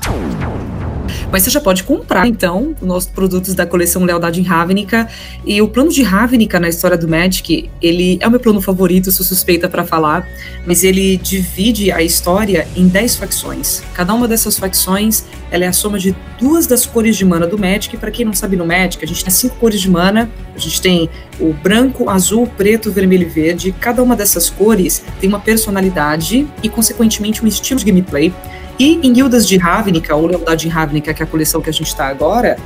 Mas 1.31 1.43
você 1.43 1.49
já 1.49 1.59
pode 1.59 1.83
comprar, 1.83 2.25
então, 2.27 2.73
os 2.79 2.87
nossos 2.87 3.09
produtos 3.09 3.53
da 3.53 3.65
coleção 3.65 4.03
Lealdade 4.03 4.39
em 4.39 4.43
Ravnica. 4.43 5.07
E 5.45 5.61
o 5.61 5.67
plano 5.67 5.91
de 5.91 6.01
Ravnica 6.01 6.59
na 6.59 6.69
história 6.69 6.97
do 6.97 7.07
Magic, 7.07 7.69
ele 7.81 8.17
é 8.21 8.27
o 8.27 8.31
meu 8.31 8.39
plano 8.39 8.61
favorito, 8.61 9.11
sou 9.11 9.25
suspeita 9.25 9.67
para 9.67 9.83
falar, 9.83 10.27
mas 10.65 10.83
ele 10.83 11.17
divide 11.17 11.91
a 11.91 12.01
história 12.01 12.67
em 12.75 12.87
10 12.87 13.17
facções. 13.17 13.83
Cada 13.93 14.13
uma 14.13 14.27
dessas 14.27 14.57
facções, 14.57 15.25
ela 15.51 15.65
é 15.65 15.67
a 15.67 15.73
soma 15.73 15.99
de 15.99 16.15
duas 16.39 16.65
das 16.65 16.85
cores 16.85 17.17
de 17.17 17.25
mana 17.25 17.45
do 17.45 17.57
Magic. 17.57 17.97
Para 17.97 18.11
quem 18.11 18.25
não 18.25 18.33
sabe 18.33 18.55
no 18.55 18.65
Magic, 18.65 19.03
a 19.03 19.07
gente 19.07 19.23
tem 19.23 19.31
cinco 19.31 19.55
cores 19.57 19.81
de 19.81 19.89
mana. 19.89 20.29
A 20.55 20.59
gente 20.59 20.81
tem 20.81 21.09
o 21.39 21.53
branco, 21.53 22.09
azul, 22.09 22.47
preto, 22.47 22.89
vermelho 22.89 23.23
e 23.23 23.29
verde. 23.29 23.75
Cada 23.79 24.01
uma 24.01 24.15
dessas 24.15 24.49
cores 24.49 25.03
tem 25.19 25.27
uma 25.27 25.39
personalidade 25.39 26.47
e, 26.63 26.69
consequentemente, 26.69 27.43
um 27.43 27.47
estilo 27.47 27.79
de 27.79 27.85
gameplay. 27.85 28.33
E 28.79 28.99
em 29.03 29.13
Guildas 29.13 29.47
de 29.47 29.57
Ravnica, 29.57 30.15
ou 30.15 30.27
Lealdade 30.27 30.67
em 30.67 30.69
Ravnica, 30.69 31.13
que 31.13 31.23
é 31.23 31.25
a 31.25 31.27
coleção 31.27 31.61
que 31.61 31.69
a 31.69 31.73
gente 31.73 31.87
está 31.87 32.07
agora, 32.07 32.57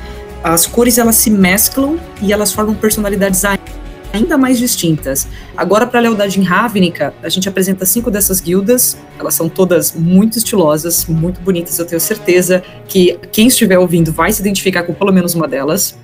as 0.44 0.66
cores 0.66 0.98
elas 0.98 1.16
se 1.16 1.30
mesclam 1.30 1.98
e 2.22 2.34
elas 2.34 2.52
formam 2.52 2.76
personalidades 2.76 3.44
ainda 4.14 4.38
mais 4.38 4.58
distintas. 4.58 5.28
Agora, 5.56 5.88
para 5.88 6.00
Lealdade 6.00 6.40
em 6.40 6.44
Ravnica, 6.44 7.14
a 7.24 7.30
gente 7.30 7.48
apresenta 7.48 7.86
cinco 7.86 8.12
dessas 8.12 8.42
guildas. 8.42 8.98
Elas 9.18 9.34
são 9.36 9.48
todas 9.48 9.94
muito 9.94 10.38
estilosas, 10.38 11.06
muito 11.06 11.40
bonitas. 11.42 11.78
Eu 11.80 11.86
tenho 11.86 12.02
certeza 12.02 12.62
que 12.88 13.18
quem 13.32 13.48
estiver 13.48 13.80
ouvindo 13.80 14.12
vai 14.12 14.32
se 14.32 14.42
identificar 14.42 14.84
com 14.84 14.94
pelo 14.94 15.14
menos 15.14 15.34
uma 15.34 15.48
delas. 15.48 15.98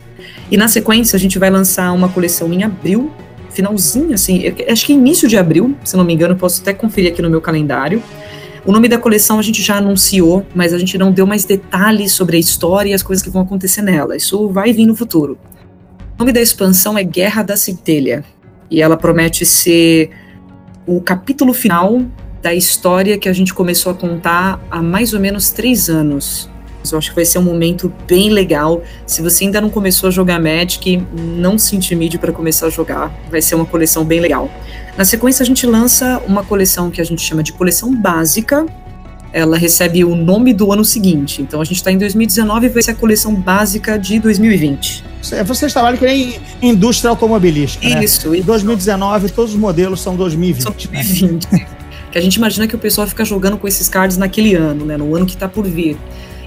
E 0.50 0.56
na 0.56 0.68
sequência, 0.68 1.18
a 1.18 1.20
gente 1.20 1.38
vai 1.38 1.50
lançar 1.50 1.92
uma 1.92 2.10
coleção 2.10 2.54
em 2.54 2.64
abril, 2.64 3.12
finalzinho, 3.50 4.14
assim, 4.14 4.54
acho 4.70 4.86
que 4.86 4.94
início 4.94 5.28
de 5.28 5.36
abril, 5.38 5.76
se 5.84 5.98
não 5.98 6.04
me 6.04 6.14
engano, 6.14 6.36
posso 6.36 6.62
até 6.62 6.74
conferir 6.74 7.12
aqui 7.12 7.22
no 7.22 7.30
meu 7.30 7.42
calendário. 7.42 8.02
O 8.68 8.72
nome 8.74 8.90
da 8.90 8.98
coleção 8.98 9.40
a 9.40 9.42
gente 9.42 9.62
já 9.62 9.78
anunciou, 9.78 10.46
mas 10.54 10.74
a 10.74 10.78
gente 10.78 10.98
não 10.98 11.10
deu 11.10 11.26
mais 11.26 11.46
detalhes 11.46 12.12
sobre 12.12 12.36
a 12.36 12.40
história 12.40 12.90
e 12.90 12.94
as 12.94 13.02
coisas 13.02 13.24
que 13.24 13.30
vão 13.30 13.44
acontecer 13.44 13.82
nela. 13.82 14.14
Isso 14.18 14.50
vai 14.50 14.74
vir 14.74 14.86
no 14.86 14.94
futuro. 14.94 15.40
O 16.16 16.20
nome 16.20 16.34
da 16.34 16.42
expansão 16.42 16.98
é 16.98 17.04
Guerra 17.04 17.44
da 17.44 17.56
Centelha. 17.56 18.26
E 18.70 18.82
ela 18.82 18.98
promete 18.98 19.46
ser 19.46 20.10
o 20.86 21.00
capítulo 21.00 21.54
final 21.54 22.02
da 22.42 22.54
história 22.54 23.18
que 23.18 23.30
a 23.30 23.34
gente 23.34 23.54
começou 23.54 23.94
a 23.94 23.96
contar 23.96 24.62
há 24.70 24.82
mais 24.82 25.14
ou 25.14 25.22
menos 25.22 25.50
três 25.50 25.90
anos. 25.90 26.50
Eu 26.92 27.00
acho 27.00 27.10
que 27.10 27.16
vai 27.16 27.26
ser 27.26 27.40
um 27.40 27.44
momento 27.44 27.92
bem 28.08 28.30
legal. 28.30 28.82
Se 29.06 29.22
você 29.22 29.46
ainda 29.46 29.60
não 29.62 29.70
começou 29.70 30.08
a 30.08 30.12
jogar 30.12 30.40
Magic, 30.40 31.04
não 31.14 31.58
se 31.58 31.76
intimide 31.76 32.18
para 32.18 32.32
começar 32.32 32.68
a 32.68 32.70
jogar. 32.70 33.14
Vai 33.30 33.42
ser 33.42 33.56
uma 33.56 33.66
coleção 33.66 34.04
bem 34.04 34.20
legal. 34.20 34.50
Na 34.98 35.06
sequência, 35.06 35.44
a 35.44 35.46
gente 35.46 35.66
lança 35.66 36.22
uma 36.28 36.44
coleção 36.44 36.90
que 36.90 37.00
a 37.00 37.04
gente 37.04 37.22
chama 37.22 37.44
de 37.44 37.54
coleção 37.54 37.96
básica, 37.96 38.66
ela 39.32 39.58
recebe 39.58 40.04
o 40.04 40.16
nome 40.16 40.54
do 40.54 40.72
ano 40.72 40.84
seguinte. 40.84 41.42
Então 41.42 41.62
a 41.62 41.64
gente 41.64 41.78
está 41.78 41.92
em 41.92 41.98
2019 41.98 42.66
e 42.66 42.70
vai 42.70 42.82
ser 42.82 42.92
a 42.92 42.96
coleção 42.96 43.36
básica 43.36 43.98
de 43.98 44.20
2020. 44.20 45.04
Vocês 45.46 45.74
trabalham 45.74 45.98
que 45.98 46.06
nem 46.06 46.40
indústria 46.62 47.10
automobilística. 47.10 47.86
Isso, 48.04 48.30
né? 48.30 48.40
Em 48.40 48.42
2019, 48.42 49.30
todos 49.30 49.52
os 49.54 49.60
modelos 49.60 50.02
são 50.02 50.16
2020. 50.16 50.64
São 50.64 50.72
2020. 50.72 51.48
Né? 51.52 51.68
que 52.12 52.18
a 52.18 52.22
gente 52.22 52.36
imagina 52.36 52.68
que 52.68 52.76
o 52.76 52.80
pessoal 52.80 53.06
fica 53.08 53.26
jogando 53.26 53.58
com 53.58 53.68
esses 53.68 53.90
cards 53.90 54.18
naquele 54.18 54.56
ano, 54.56 54.86
né? 54.86 54.98
No 54.98 55.16
ano 55.16 55.26
que 55.26 55.34
está 55.34 55.48
por 55.48 55.66
vir. 55.66 55.98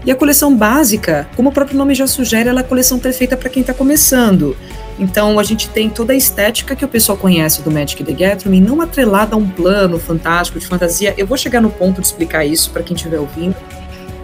E 0.05 0.11
a 0.11 0.17
coleção 0.17 0.57
básica, 0.57 1.29
como 1.37 1.51
o 1.51 1.53
próprio 1.53 1.77
nome 1.77 1.95
já 1.95 2.07
sugere, 2.07 2.49
ela 2.49 2.61
é 2.61 2.63
a 2.63 2.67
coleção 2.67 2.99
perfeita 2.99 3.37
para 3.37 3.51
quem 3.51 3.61
está 3.61 3.75
começando. 3.75 4.57
Então 4.99 5.39
a 5.39 5.43
gente 5.43 5.69
tem 5.69 5.91
toda 5.91 6.13
a 6.13 6.17
estética 6.17 6.75
que 6.75 6.85
o 6.85 6.89
pessoal 6.89 7.19
conhece 7.19 7.63
do 7.63 7.71
Magic 7.71 8.03
the 8.03 8.13
Gathering, 8.13 8.61
não 8.61 8.81
atrelada 8.81 9.35
a 9.35 9.39
um 9.39 9.49
plano 9.49 9.99
fantástico 9.99 10.59
de 10.59 10.67
fantasia. 10.67 11.15
Eu 11.17 11.27
vou 11.27 11.37
chegar 11.37 11.61
no 11.61 11.71
ponto 11.71 12.01
de 12.01 12.07
explicar 12.07 12.45
isso 12.45 12.71
para 12.71 12.83
quem 12.83 12.95
estiver 12.95 13.19
ouvindo 13.19 13.57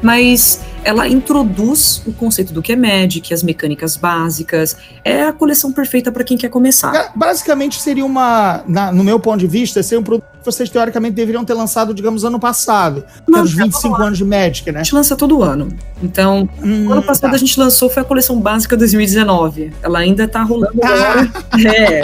mas 0.02 0.60
ela 0.86 1.08
introduz 1.08 2.00
o 2.06 2.12
conceito 2.12 2.52
do 2.52 2.62
que 2.62 2.72
é 2.72 2.76
Magic, 2.76 3.34
as 3.34 3.42
mecânicas 3.42 3.96
básicas. 3.96 4.76
É 5.04 5.24
a 5.24 5.32
coleção 5.32 5.72
perfeita 5.72 6.12
para 6.12 6.22
quem 6.22 6.36
quer 6.36 6.48
começar. 6.48 7.12
Basicamente 7.16 7.80
seria 7.80 8.06
uma, 8.06 8.62
na, 8.68 8.92
no 8.92 9.02
meu 9.02 9.18
ponto 9.18 9.38
de 9.38 9.48
vista, 9.48 9.82
seria 9.82 10.00
um 10.00 10.04
produto 10.04 10.24
que 10.38 10.44
vocês 10.44 10.70
teoricamente 10.70 11.14
deveriam 11.14 11.44
ter 11.44 11.54
lançado, 11.54 11.92
digamos, 11.92 12.24
ano 12.24 12.38
passado. 12.38 13.04
Não, 13.26 13.42
os 13.42 13.52
25 13.52 14.00
anos 14.00 14.18
de 14.18 14.24
Magic, 14.24 14.70
né? 14.70 14.80
A 14.80 14.82
gente 14.84 14.94
lança 14.94 15.16
todo 15.16 15.42
ano. 15.42 15.68
Então, 16.00 16.48
hum, 16.62 16.92
ano 16.92 17.02
passado 17.02 17.30
tá. 17.30 17.36
a 17.36 17.38
gente 17.38 17.58
lançou 17.58 17.90
foi 17.90 18.02
a 18.02 18.06
coleção 18.06 18.40
básica 18.40 18.76
2019. 18.76 19.72
Ela 19.82 19.98
ainda 19.98 20.28
tá 20.28 20.42
rolando 20.44 20.80
ah. 20.84 20.88
agora. 20.88 21.30
É. 21.66 22.02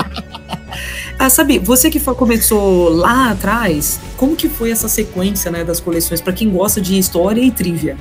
Ah, 1.22 1.30
sabe, 1.30 1.61
você 1.61 1.88
que 1.88 2.00
começou 2.00 2.88
lá 2.88 3.30
atrás, 3.30 4.00
como 4.16 4.35
que 4.35 4.48
foi 4.48 4.72
essa 4.72 4.88
sequência 4.88 5.52
né, 5.52 5.62
das 5.62 5.78
coleções 5.78 6.20
para 6.20 6.32
quem 6.32 6.50
gosta 6.50 6.80
de 6.80 6.98
história 6.98 7.40
e 7.40 7.48
trivia? 7.48 7.96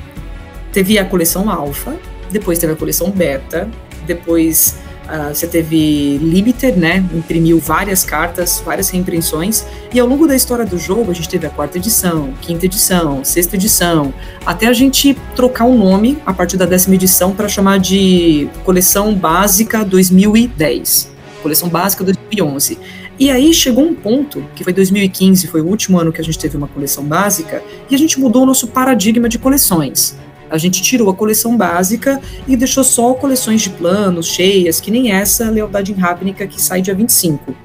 Teve 0.73 0.97
a 0.97 1.05
coleção 1.05 1.47
Alpha, 1.47 1.95
depois 2.31 2.57
teve 2.57 2.73
a 2.73 2.75
coleção 2.75 3.12
Beta, 3.12 3.69
depois 4.07 4.75
uh, 5.05 5.36
você 5.36 5.45
teve 5.45 6.17
Limited, 6.17 6.79
né? 6.79 7.05
Imprimiu 7.13 7.60
várias 7.60 8.03
cartas, 8.03 8.60
várias 8.65 8.89
reimpressões, 8.89 9.67
e 9.93 9.99
ao 9.99 10.07
longo 10.07 10.25
da 10.25 10.36
história 10.36 10.65
do 10.65 10.79
jogo 10.79 11.12
a 11.12 11.13
gente 11.13 11.29
teve 11.29 11.45
a 11.45 11.51
quarta 11.51 11.77
edição, 11.77 12.34
quinta 12.41 12.65
edição, 12.65 13.23
sexta 13.23 13.55
edição, 13.55 14.12
até 14.43 14.65
a 14.65 14.73
gente 14.73 15.15
trocar 15.36 15.65
o 15.65 15.73
um 15.73 15.77
nome 15.77 16.17
a 16.25 16.34
partir 16.34 16.57
da 16.57 16.65
décima 16.65 16.95
edição 16.95 17.36
para 17.36 17.47
chamar 17.47 17.77
de 17.77 18.49
Coleção 18.63 19.13
Básica 19.13 19.86
2010. 19.86 21.12
Coleção 21.41 21.69
Básica 21.69 22.03
2011. 22.03 22.77
E 23.21 23.29
aí 23.29 23.53
chegou 23.53 23.84
um 23.84 23.93
ponto, 23.93 24.43
que 24.55 24.63
foi 24.63 24.73
2015, 24.73 25.45
foi 25.45 25.62
o 25.62 25.67
último 25.67 25.99
ano 25.99 26.12
que 26.12 26.19
a 26.19 26.23
gente 26.23 26.39
teve 26.39 26.57
uma 26.57 26.67
coleção 26.67 27.03
básica, 27.03 27.62
e 27.88 27.93
a 27.93 27.97
gente 27.97 28.19
mudou 28.19 28.41
o 28.41 28.45
nosso 28.47 28.65
paradigma 28.65 29.29
de 29.29 29.38
coleções. 29.38 30.17
A 30.49 30.57
gente 30.57 30.81
tirou 30.81 31.07
a 31.07 31.13
coleção 31.13 31.55
básica 31.55 32.19
e 32.47 32.57
deixou 32.57 32.84
só 32.84 33.13
coleções 33.13 33.62
de 33.62 33.69
planos, 33.69 34.25
cheias, 34.25 34.79
que 34.79 34.89
nem 34.89 35.12
essa 35.12 35.51
Lealdade 35.51 35.93
Rápnica 35.93 36.47
que 36.47 36.60
sai 36.60 36.81
dia 36.81 36.95
25. 36.95 37.55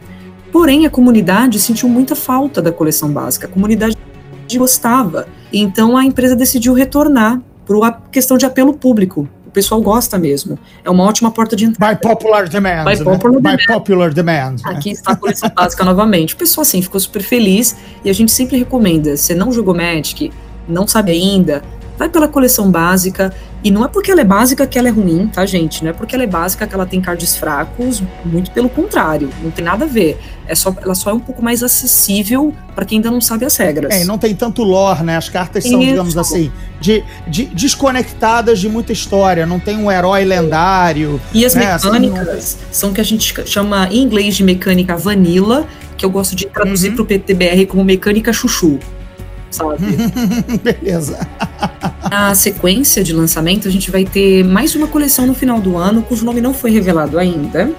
Porém, 0.52 0.84
a 0.84 0.90
comunidade 0.90 1.58
sentiu 1.58 1.88
muita 1.88 2.14
falta 2.14 2.60
da 2.60 2.70
coleção 2.70 3.10
básica, 3.10 3.46
a 3.46 3.50
comunidade 3.50 3.96
gostava. 4.58 5.26
Então 5.50 5.96
a 5.96 6.04
empresa 6.04 6.36
decidiu 6.36 6.74
retornar 6.74 7.40
por 7.64 7.76
uma 7.76 7.92
questão 7.92 8.36
de 8.36 8.44
apelo 8.44 8.74
público 8.74 9.26
pessoal 9.56 9.80
gosta 9.80 10.18
mesmo. 10.18 10.58
É 10.84 10.90
uma 10.90 11.02
ótima 11.04 11.30
porta 11.30 11.56
de 11.56 11.64
entrada. 11.64 11.94
By 11.94 12.00
popular 12.00 12.46
demand. 12.46 12.84
By 12.84 13.02
popular, 13.02 13.32
né? 13.32 13.40
demand. 13.40 13.56
By 13.56 13.66
popular 13.66 14.12
demand. 14.12 14.56
Aqui 14.64 14.90
está 14.90 15.12
a 15.12 15.16
coleção 15.16 15.48
básica 15.48 15.82
novamente. 15.82 16.34
O 16.34 16.36
pessoal, 16.36 16.60
assim, 16.60 16.82
ficou 16.82 17.00
super 17.00 17.22
feliz 17.22 17.74
e 18.04 18.10
a 18.10 18.12
gente 18.12 18.30
sempre 18.30 18.58
recomenda, 18.58 19.16
você 19.16 19.34
não 19.34 19.50
jogou 19.50 19.74
Magic, 19.74 20.30
não 20.68 20.86
sabe 20.86 21.12
ainda, 21.12 21.62
vai 21.98 22.10
pela 22.10 22.28
coleção 22.28 22.70
básica. 22.70 23.32
E 23.66 23.70
não 23.72 23.85
é 23.85 23.88
porque 23.88 24.12
ela 24.12 24.20
é 24.20 24.24
básica 24.24 24.64
que 24.64 24.79
ela 24.79 24.87
é 24.87 24.92
ruim, 24.92 25.26
tá, 25.26 25.44
gente? 25.44 25.83
Não 25.83 25.90
é 25.90 25.92
porque 25.92 26.14
ela 26.14 26.22
é 26.22 26.26
básica 26.29 26.68
que 26.68 26.72
ela 26.72 26.87
tem 26.87 27.00
cards 27.00 27.37
fracos, 27.37 28.00
muito 28.24 28.52
pelo 28.52 28.68
contrário, 28.68 29.29
não 29.42 29.50
tem 29.50 29.64
nada 29.64 29.87
a 29.87 29.88
ver. 29.88 30.20
É 30.46 30.55
só, 30.55 30.72
ela 30.81 30.94
só 30.94 31.11
é 31.11 31.12
um 31.12 31.18
pouco 31.18 31.42
mais 31.42 31.64
acessível 31.64 32.55
para 32.76 32.85
quem 32.85 32.98
ainda 32.98 33.11
não 33.11 33.20
sabe 33.20 33.44
as 33.44 33.57
regras. 33.57 33.92
É, 33.92 34.02
e 34.02 34.05
não 34.05 34.18
tem 34.18 34.37
tanto 34.37 34.62
lore, 34.62 35.02
né? 35.02 35.16
As 35.16 35.29
cartas 35.29 35.64
são, 35.64 35.81
Isso. 35.81 35.90
digamos 35.90 36.16
assim, 36.16 36.52
de, 36.81 37.02
de, 37.26 37.46
desconectadas 37.46 38.61
de 38.61 38.68
muita 38.68 38.92
história, 38.92 39.44
não 39.44 39.59
tem 39.59 39.76
um 39.76 39.90
herói 39.90 40.24
lendário. 40.24 41.20
E 41.35 41.44
as 41.44 41.57
né? 41.57 41.72
Assim, 41.72 41.90
mecânicas 41.90 42.29
assim, 42.29 42.59
não... 42.62 42.72
são 42.72 42.92
que 42.92 43.00
a 43.00 43.05
gente 43.05 43.35
chama 43.46 43.88
em 43.90 44.00
inglês 44.00 44.37
de 44.37 44.44
mecânica 44.44 44.96
vanilla, 44.96 45.66
que 45.96 46.07
eu 46.07 46.11
gosto 46.11 46.37
de 46.37 46.46
traduzir 46.46 46.90
uhum. 46.90 46.94
para 46.94 47.02
o 47.02 47.07
PTBR 47.07 47.66
como 47.66 47.83
mecânica 47.83 48.33
chuchu 48.33 48.79
sabe? 49.50 49.96
Beleza. 50.62 51.18
Na 52.10 52.34
sequência 52.34 53.02
de 53.02 53.12
lançamento, 53.12 53.66
a 53.66 53.70
gente 53.70 53.90
vai 53.90 54.04
ter 54.04 54.44
mais 54.44 54.74
uma 54.74 54.86
coleção 54.86 55.26
no 55.26 55.34
final 55.34 55.60
do 55.60 55.76
ano, 55.76 56.02
cujo 56.02 56.24
nome 56.24 56.40
não 56.40 56.54
foi 56.54 56.70
revelado 56.70 57.18
ainda. 57.18 57.70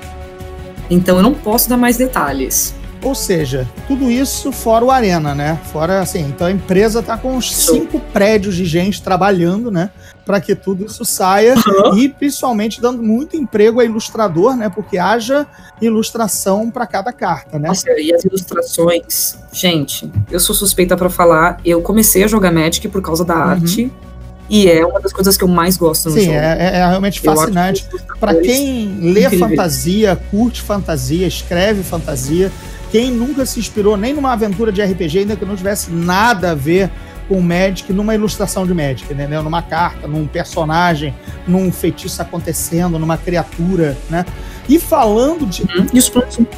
Então 0.89 1.17
eu 1.17 1.23
não 1.23 1.33
posso 1.33 1.69
dar 1.69 1.77
mais 1.77 1.97
detalhes. 1.97 2.73
Ou 3.03 3.13
seja, 3.13 3.67
tudo 3.87 4.09
isso 4.09 4.51
fora 4.51 4.83
o 4.83 4.91
Arena, 4.91 5.35
né? 5.35 5.59
Fora 5.71 6.01
assim, 6.01 6.21
então 6.21 6.47
a 6.47 6.51
empresa 6.51 7.01
tá 7.03 7.17
com 7.17 7.35
uns 7.35 7.55
cinco 7.55 7.99
prédios 7.99 8.55
de 8.55 8.65
gente 8.65 9.01
trabalhando, 9.01 9.69
né? 9.69 9.91
Para 10.25 10.41
que 10.41 10.55
tudo 10.55 10.85
isso 10.85 11.05
saia 11.05 11.55
uhum. 11.55 11.97
e 11.97 12.09
principalmente 12.09 12.81
dando 12.81 13.01
muito 13.01 13.37
emprego 13.37 13.79
a 13.79 13.85
ilustrador, 13.85 14.55
né? 14.55 14.69
Porque 14.69 14.97
haja 14.97 15.45
ilustração 15.81 16.71
para 16.71 16.87
cada 16.87 17.13
carta, 17.13 17.59
né? 17.59 17.69
Nossa, 17.69 17.89
e 17.97 18.13
as 18.13 18.25
ilustrações, 18.25 19.37
gente, 19.53 20.11
eu 20.29 20.39
sou 20.39 20.55
suspeita 20.55 20.97
para 20.97 21.09
falar. 21.09 21.61
Eu 21.63 21.81
comecei 21.81 22.23
a 22.23 22.27
jogar 22.27 22.51
Magic 22.51 22.87
por 22.89 23.01
causa 23.01 23.23
da 23.23 23.35
uhum. 23.35 23.41
arte. 23.41 23.91
E 24.49 24.69
é 24.69 24.85
uma 24.85 24.99
das 24.99 25.11
coisas 25.11 25.35
que 25.35 25.43
eu 25.43 25.47
mais 25.47 25.75
gosto 25.77 26.09
no 26.09 26.15
Sim, 26.15 26.25
jogo. 26.25 26.31
Sim, 26.31 26.39
é, 26.39 26.71
é, 26.75 26.87
realmente 26.87 27.19
fascinante. 27.19 27.85
Para 28.19 28.35
quem 28.35 28.97
lê 29.01 29.25
incríveis. 29.25 29.39
fantasia, 29.39 30.19
curte 30.31 30.61
fantasia, 30.61 31.27
escreve 31.27 31.83
fantasia, 31.83 32.51
quem 32.91 33.11
nunca 33.11 33.45
se 33.45 33.59
inspirou 33.59 33.97
nem 33.97 34.13
numa 34.13 34.31
aventura 34.31 34.71
de 34.71 34.81
RPG, 34.81 35.19
ainda 35.19 35.35
que 35.35 35.45
não 35.45 35.55
tivesse 35.55 35.91
nada 35.91 36.51
a 36.51 36.55
ver 36.55 36.89
com 37.27 37.41
Magic, 37.41 37.91
numa 37.91 38.15
ilustração 38.15 38.65
de 38.65 38.73
Magic, 38.73 39.11
entendeu? 39.11 39.43
Numa 39.43 39.61
carta, 39.61 40.07
num 40.07 40.25
personagem, 40.25 41.13
num 41.45 41.71
feitiço 41.71 42.21
acontecendo, 42.21 42.97
numa 42.97 43.17
criatura, 43.17 43.97
né? 44.09 44.25
E 44.69 44.79
falando 44.79 45.45
de. 45.45 45.63
Uhum. 45.63 45.87
Isso, 45.93 46.11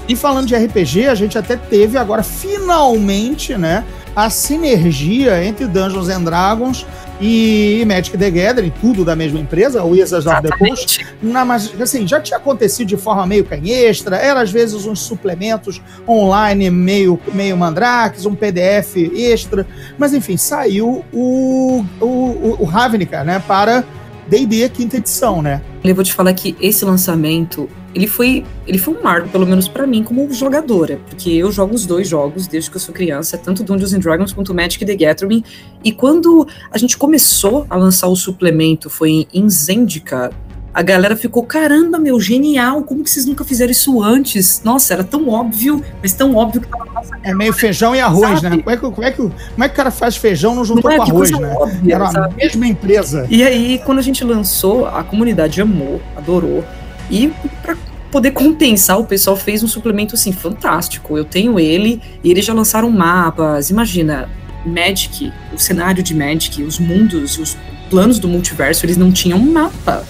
e 0.08 0.16
falando 0.16 0.48
de 0.48 0.56
RPG, 0.56 1.08
a 1.08 1.16
gente 1.16 1.38
até 1.38 1.56
teve 1.56 1.98
agora, 1.98 2.22
finalmente, 2.22 3.58
né? 3.58 3.84
A 4.16 4.30
sinergia 4.30 5.44
entre 5.44 5.66
Dungeons 5.68 6.10
and 6.10 6.24
Dragons 6.24 6.86
e 7.20 7.84
Magic 7.86 8.18
the 8.18 8.32
Gathering, 8.32 8.72
tudo 8.82 9.04
da 9.04 9.16
mesma 9.16 9.40
empresa, 9.40 9.84
o 9.84 9.90
Wizards 9.90 10.26
of 10.26 10.42
the 10.42 10.58
Coast, 10.58 11.06
na, 11.22 11.44
mas 11.44 11.80
assim, 11.80 12.08
já 12.08 12.22
tinha 12.22 12.38
acontecido 12.38 12.88
de 12.88 12.98
forma 12.98 13.26
meio 13.26 13.44
canhestra, 13.44 14.16
era 14.16 14.42
às 14.42 14.52
vezes 14.52 14.86
uns 14.86 15.00
suplementos 15.00 15.82
online 16.08 16.70
meio, 16.70 17.20
meio 17.34 17.58
mandrakes, 17.58 18.26
um 18.26 18.36
PDF 18.36 18.96
extra, 19.14 19.68
mas 19.98 20.14
enfim, 20.14 20.38
saiu 20.38 21.04
o, 21.12 21.84
o, 22.00 22.58
o 22.60 22.66
Ravnica, 22.66 23.24
né, 23.24 23.44
para 23.46 23.84
D&D 24.30 24.70
quinta 24.70 24.98
edição, 24.98 25.42
né? 25.42 25.62
Eu 25.84 25.96
vou 25.96 26.04
te 26.04 26.14
falar 26.14 26.34
que 26.34 26.56
esse 26.62 26.86
lançamento, 26.86 27.68
ele 27.96 28.06
foi, 28.06 28.46
ele 28.68 28.78
foi 28.78 28.94
um 28.94 29.02
marco, 29.02 29.28
pelo 29.30 29.48
menos 29.48 29.68
para 29.68 29.88
mim, 29.88 30.04
como 30.04 30.32
jogadora, 30.32 31.00
porque 31.08 31.32
eu 31.32 31.52
jogo 31.52 31.74
os 31.74 31.88
dois 31.88 32.08
jogos 32.08 32.46
desde 32.46 32.70
que 32.70 32.78
eu 32.78 32.82
sou 32.82 32.94
criança, 32.94 33.40
tanto 33.40 33.64
Dungeons 33.64 33.94
and 33.94 34.00
Dragons 34.00 34.32
quanto 34.32 34.54
Magic 34.54 34.86
the 34.86 34.96
Gathering, 34.96 35.44
e 35.84 35.92
quando 35.92 36.48
a 36.72 36.78
gente 36.78 36.96
começou 36.96 37.66
a 37.70 37.76
lançar 37.76 38.08
o 38.08 38.16
suplemento, 38.16 38.88
foi 38.88 39.28
em 39.34 39.50
Zendika, 39.50 40.32
a 40.80 40.82
galera 40.82 41.14
ficou, 41.18 41.44
caramba, 41.44 42.00
meu, 42.00 42.18
genial, 42.22 42.84
como 42.84 43.04
que 43.04 43.12
vocês 43.12 43.26
nunca 43.26 43.44
fizeram 43.44 43.70
isso 43.70 44.02
antes? 44.02 44.62
Nossa, 44.64 44.94
era 44.94 45.04
tão 45.04 45.28
óbvio, 45.28 45.84
mas 46.02 46.14
tão 46.14 46.34
óbvio 46.38 46.62
que 46.62 46.70
tava 46.70 46.86
na 46.86 46.94
nossa 46.94 47.18
É 47.22 47.34
meio 47.34 47.52
feijão 47.52 47.94
e 47.94 48.00
arroz, 48.00 48.40
sabe? 48.40 48.56
né? 48.56 48.64
Como 48.64 48.72
é, 48.74 48.78
que, 48.78 48.82
como, 48.82 49.04
é 49.04 49.12
que, 49.12 49.18
como 49.18 49.34
é 49.58 49.68
que 49.68 49.74
o 49.74 49.76
cara 49.76 49.92
faz 49.92 50.16
feijão 50.16 50.56
não 50.56 50.64
juntou 50.64 50.90
não 50.90 50.92
é, 50.92 50.96
com 50.96 51.04
arroz, 51.04 51.32
né? 51.32 51.54
Óbvia, 51.54 51.96
era 51.96 52.10
sabe? 52.10 52.34
a 52.34 52.38
mesma 52.38 52.66
empresa. 52.66 53.28
E 53.30 53.44
aí, 53.44 53.82
quando 53.86 54.00
a 54.00 54.02
gente 54.02 54.24
lançou, 54.24 54.88
a 54.88 55.04
comunidade 55.04 55.60
amou, 55.62 56.02
adorou. 56.16 56.64
E 57.12 57.30
pra 57.62 57.76
poder 58.10 58.32
compensar, 58.32 58.98
o 58.98 59.04
pessoal 59.04 59.36
fez 59.36 59.62
um 59.62 59.68
suplemento, 59.68 60.16
assim, 60.16 60.32
fantástico. 60.32 61.18
Eu 61.18 61.26
tenho 61.26 61.60
ele, 61.60 62.02
e 62.24 62.32
eles 62.32 62.46
já 62.46 62.54
lançaram 62.54 62.90
mapas. 62.90 63.70
Imagina, 63.70 64.30
Magic, 64.66 65.30
o 65.54 65.58
cenário 65.58 66.02
de 66.02 66.16
Magic, 66.16 66.64
os 66.64 66.80
mundos, 66.80 67.38
os 67.38 67.58
planos 67.90 68.18
do 68.18 68.30
multiverso, 68.30 68.86
eles 68.86 68.96
não 68.96 69.12
tinham 69.12 69.40
mapa 69.40 70.06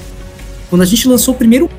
quando 0.70 0.82
a 0.82 0.86
gente 0.86 1.08
lançou 1.08 1.34
o 1.34 1.38
primeiro 1.38 1.70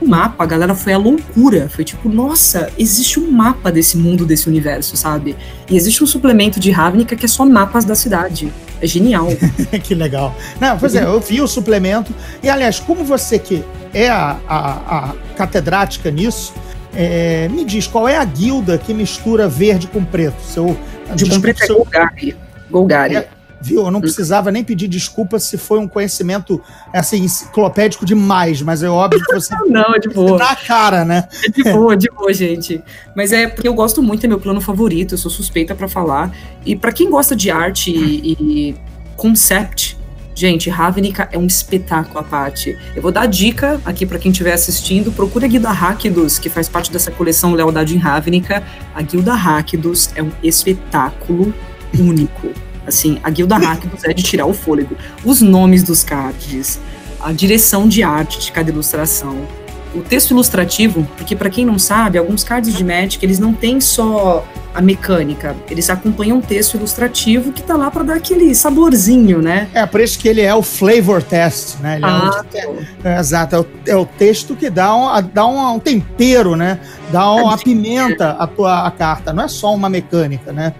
mapa, 0.00 0.44
a 0.44 0.46
galera 0.46 0.74
foi 0.74 0.92
a 0.92 0.98
loucura. 0.98 1.68
Foi 1.68 1.84
tipo, 1.84 2.08
nossa, 2.08 2.70
existe 2.78 3.18
um 3.20 3.30
mapa 3.30 3.70
desse 3.70 3.96
mundo, 3.96 4.24
desse 4.24 4.48
universo, 4.48 4.96
sabe? 4.96 5.36
E 5.68 5.76
existe 5.76 6.02
um 6.02 6.06
suplemento 6.06 6.58
de 6.58 6.70
Ravnica 6.70 7.16
que 7.16 7.24
é 7.24 7.28
só 7.28 7.44
mapas 7.44 7.84
da 7.84 7.94
cidade. 7.94 8.52
É 8.80 8.86
genial. 8.86 9.28
que 9.82 9.94
legal. 9.94 10.34
Não, 10.60 10.78
pois 10.78 10.94
é, 10.94 11.04
eu 11.04 11.20
vi 11.20 11.40
o 11.40 11.48
suplemento. 11.48 12.14
E, 12.42 12.48
aliás, 12.48 12.78
como 12.78 13.04
você 13.04 13.38
que 13.38 13.64
é 13.92 14.08
a, 14.08 14.38
a, 14.48 15.10
a 15.10 15.14
catedrática 15.36 16.10
nisso, 16.10 16.54
é, 16.94 17.48
me 17.48 17.64
diz, 17.64 17.86
qual 17.86 18.08
é 18.08 18.16
a 18.16 18.24
guilda 18.24 18.78
que 18.78 18.94
mistura 18.94 19.48
verde 19.48 19.86
com 19.88 20.04
preto? 20.04 20.40
Seu, 20.42 20.76
de 21.14 21.28
com 21.28 21.40
preto 21.40 21.62
é 21.62 21.66
Golgari. 21.66 22.36
Golgari. 22.70 23.16
É, 23.16 23.28
viu? 23.60 23.84
Eu 23.84 23.90
não 23.90 24.00
precisava 24.00 24.50
nem 24.50 24.62
pedir 24.62 24.88
desculpa 24.88 25.38
se 25.38 25.58
foi 25.58 25.78
um 25.78 25.88
conhecimento, 25.88 26.60
assim, 26.92 27.24
enciclopédico 27.24 28.04
demais, 28.04 28.62
mas 28.62 28.82
é 28.82 28.88
óbvio 28.88 29.22
que 29.24 29.34
você... 29.34 29.54
não, 29.68 29.94
é 29.94 29.98
de 29.98 30.08
boa. 30.08 30.38
Na 30.38 30.54
cara, 30.56 31.04
né? 31.04 31.28
É 31.44 31.50
de 31.50 31.64
boa, 31.64 31.96
de 31.96 32.08
boa, 32.08 32.32
gente. 32.32 32.82
Mas 33.14 33.32
é 33.32 33.46
porque 33.46 33.68
eu 33.68 33.74
gosto 33.74 34.02
muito, 34.02 34.24
é 34.24 34.28
meu 34.28 34.40
plano 34.40 34.60
favorito, 34.60 35.14
eu 35.14 35.18
sou 35.18 35.30
suspeita 35.30 35.74
para 35.74 35.88
falar. 35.88 36.32
E 36.64 36.76
para 36.76 36.92
quem 36.92 37.10
gosta 37.10 37.34
de 37.34 37.50
arte 37.50 37.90
e, 37.90 38.36
e 38.38 38.76
concept, 39.16 39.98
Gente, 40.38 40.70
Ravnica 40.70 41.28
é 41.32 41.36
um 41.36 41.46
espetáculo 41.46 42.20
à 42.20 42.22
parte. 42.22 42.78
Eu 42.94 43.02
vou 43.02 43.10
dar 43.10 43.26
dica 43.26 43.80
aqui 43.84 44.06
para 44.06 44.20
quem 44.20 44.30
estiver 44.30 44.52
assistindo. 44.52 45.10
Procure 45.10 45.46
a 45.46 45.48
Guilda 45.48 45.72
Rakdos, 45.72 46.38
que 46.38 46.48
faz 46.48 46.68
parte 46.68 46.92
dessa 46.92 47.10
coleção 47.10 47.54
Lealdade 47.54 47.96
em 47.96 47.98
Ravnica. 47.98 48.62
A 48.94 49.02
Guilda 49.02 49.34
Rakdos 49.34 50.10
é 50.14 50.22
um 50.22 50.30
espetáculo 50.40 51.52
único. 51.92 52.67
Assim, 52.88 53.20
a 53.22 53.30
Guilda 53.30 53.56
Rakdos 53.56 54.04
é 54.04 54.12
de 54.12 54.22
tirar 54.22 54.46
o 54.46 54.54
fôlego. 54.54 54.96
Os 55.24 55.40
nomes 55.40 55.82
dos 55.82 56.02
cards, 56.02 56.80
a 57.20 57.32
direção 57.32 57.86
de 57.86 58.02
arte 58.02 58.40
de 58.40 58.50
cada 58.50 58.70
ilustração, 58.70 59.46
o 59.94 60.00
texto 60.00 60.30
ilustrativo, 60.30 61.06
porque 61.16 61.34
para 61.34 61.50
quem 61.50 61.64
não 61.64 61.78
sabe, 61.78 62.18
alguns 62.18 62.44
cards 62.44 62.74
de 62.74 62.84
Magic, 62.84 63.24
eles 63.24 63.38
não 63.38 63.52
têm 63.52 63.80
só 63.80 64.44
a 64.74 64.82
mecânica. 64.82 65.56
Eles 65.68 65.88
acompanham 65.90 66.38
um 66.38 66.40
texto 66.40 66.74
ilustrativo 66.74 67.52
que 67.52 67.62
tá 67.62 67.76
lá 67.76 67.90
para 67.90 68.04
dar 68.04 68.14
aquele 68.16 68.54
saborzinho, 68.54 69.40
né? 69.40 69.68
É, 69.72 69.84
por 69.86 70.00
isso 70.00 70.18
que 70.18 70.28
ele 70.28 70.42
é 70.42 70.54
o 70.54 70.62
flavor 70.62 71.22
test, 71.22 71.80
né? 71.80 71.96
Ele 71.96 72.04
ah, 72.04 72.44
é, 72.54 72.68
é, 73.04 73.18
exato, 73.18 73.56
é 73.56 73.58
o, 73.58 73.66
é 73.86 73.96
o, 73.96 74.06
texto 74.06 74.54
que 74.54 74.70
dá 74.70 74.94
um, 74.94 75.22
dá 75.32 75.46
um, 75.46 75.74
um 75.74 75.78
tempero, 75.78 76.54
né? 76.54 76.78
Dá 77.10 77.32
uma 77.32 77.56
pimenta 77.56 78.32
à 78.32 78.46
tua 78.46 78.86
a 78.86 78.90
carta, 78.90 79.32
não 79.32 79.44
é 79.44 79.48
só 79.48 79.74
uma 79.74 79.88
mecânica, 79.88 80.52
né? 80.52 80.74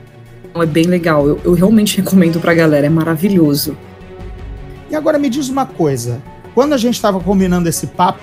É 0.63 0.67
bem 0.67 0.85
legal, 0.85 1.27
eu, 1.27 1.41
eu 1.45 1.53
realmente 1.53 1.97
recomendo 1.97 2.41
pra 2.41 2.55
galera, 2.55 2.87
é 2.87 2.91
maravilhoso. 2.91 3.77
E 4.91 4.95
agora 4.95 5.19
me 5.19 5.29
diz 5.29 5.49
uma 5.49 5.67
coisa, 5.67 6.23
quando 6.55 6.73
a 6.73 6.79
gente 6.79 6.95
estava 6.95 7.21
combinando 7.21 7.69
esse 7.69 7.87
papo, 7.87 8.21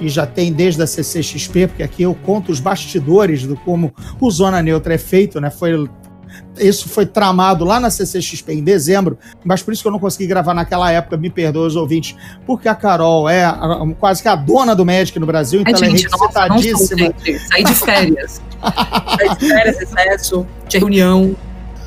e 0.00 0.08
já 0.08 0.26
tem 0.26 0.52
desde 0.52 0.82
a 0.82 0.86
CCXP, 0.86 1.68
porque 1.68 1.82
aqui 1.82 2.02
eu 2.02 2.14
conto 2.14 2.52
os 2.52 2.60
bastidores 2.60 3.42
do 3.42 3.56
como 3.56 3.92
o 4.20 4.30
Zona 4.30 4.62
Neutra 4.62 4.94
é 4.94 4.98
feito, 4.98 5.40
né? 5.40 5.50
Foi 5.50 5.88
isso 6.58 6.88
foi 6.88 7.06
tramado 7.06 7.64
lá 7.64 7.80
na 7.80 7.90
CCXP 7.90 8.52
em 8.52 8.62
dezembro, 8.62 9.18
mas 9.44 9.62
por 9.62 9.72
isso 9.72 9.82
que 9.82 9.88
eu 9.88 9.92
não 9.92 9.98
consegui 9.98 10.26
gravar 10.26 10.54
naquela 10.54 10.90
época, 10.90 11.16
me 11.16 11.30
perdoe 11.30 11.66
os 11.66 11.76
ouvintes, 11.76 12.16
porque 12.46 12.68
a 12.68 12.74
Carol 12.74 13.28
é 13.28 13.44
a, 13.44 13.80
quase 13.98 14.22
que 14.22 14.28
a 14.28 14.36
dona 14.36 14.74
do 14.74 14.84
Médico 14.84 15.18
no 15.18 15.26
Brasil, 15.26 15.62
então 15.62 15.74
Ai, 15.74 15.88
ela 15.88 15.98
é 15.98 16.00
requisitadíssima. 16.00 17.14
Saí 17.48 17.64
de 17.64 17.74
férias. 17.74 18.42
Saí 19.18 19.38
de 19.38 19.48
férias, 19.48 19.80
excesso, 19.80 20.46
de 20.68 20.78
reunião. 20.78 21.36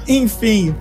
Enfim, 0.08 0.76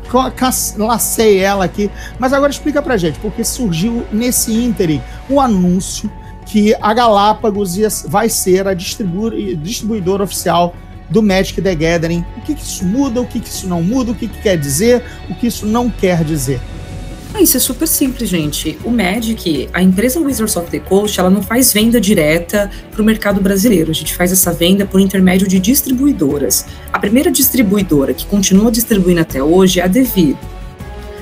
lacei 0.76 1.38
ela 1.38 1.64
aqui. 1.64 1.90
Mas 2.18 2.32
agora 2.32 2.50
explica 2.50 2.82
pra 2.82 2.96
gente, 2.96 3.18
porque 3.20 3.44
surgiu 3.44 4.04
nesse 4.12 4.52
ínterim 4.52 5.00
um 5.28 5.40
anúncio 5.40 6.10
que 6.46 6.74
a 6.80 6.92
Galápagos 6.92 7.76
vai 8.06 8.28
ser 8.28 8.66
a 8.66 8.74
distribu 8.74 9.30
distribuidora 9.56 10.24
oficial 10.24 10.74
do 11.08 11.22
Magic 11.22 11.60
the 11.60 11.74
Gathering. 11.74 12.24
O 12.38 12.40
que, 12.40 12.54
que 12.54 12.62
isso 12.62 12.84
muda, 12.84 13.20
o 13.20 13.26
que, 13.26 13.40
que 13.40 13.48
isso 13.48 13.68
não 13.68 13.82
muda, 13.82 14.12
o 14.12 14.14
que, 14.14 14.26
que 14.26 14.40
quer 14.40 14.56
dizer, 14.56 15.04
o 15.28 15.34
que 15.34 15.46
isso 15.46 15.66
não 15.66 15.90
quer 15.90 16.24
dizer. 16.24 16.60
Ah, 17.32 17.40
isso 17.40 17.56
é 17.56 17.60
super 17.60 17.86
simples, 17.86 18.28
gente. 18.28 18.76
O 18.84 18.90
Magic, 18.90 19.68
a 19.72 19.80
empresa 19.80 20.18
Wizards 20.18 20.56
of 20.56 20.68
the 20.68 20.80
Coast, 20.80 21.18
ela 21.18 21.30
não 21.30 21.42
faz 21.42 21.72
venda 21.72 22.00
direta 22.00 22.70
para 22.90 23.00
o 23.00 23.04
mercado 23.04 23.40
brasileiro. 23.40 23.90
A 23.90 23.94
gente 23.94 24.14
faz 24.14 24.32
essa 24.32 24.52
venda 24.52 24.84
por 24.84 25.00
intermédio 25.00 25.46
de 25.46 25.60
distribuidoras. 25.60 26.66
A 26.92 26.98
primeira 26.98 27.30
distribuidora 27.30 28.12
que 28.12 28.26
continua 28.26 28.70
distribuindo 28.70 29.20
até 29.20 29.40
hoje 29.42 29.78
é 29.78 29.84
a 29.84 29.86
Devir. 29.86 30.36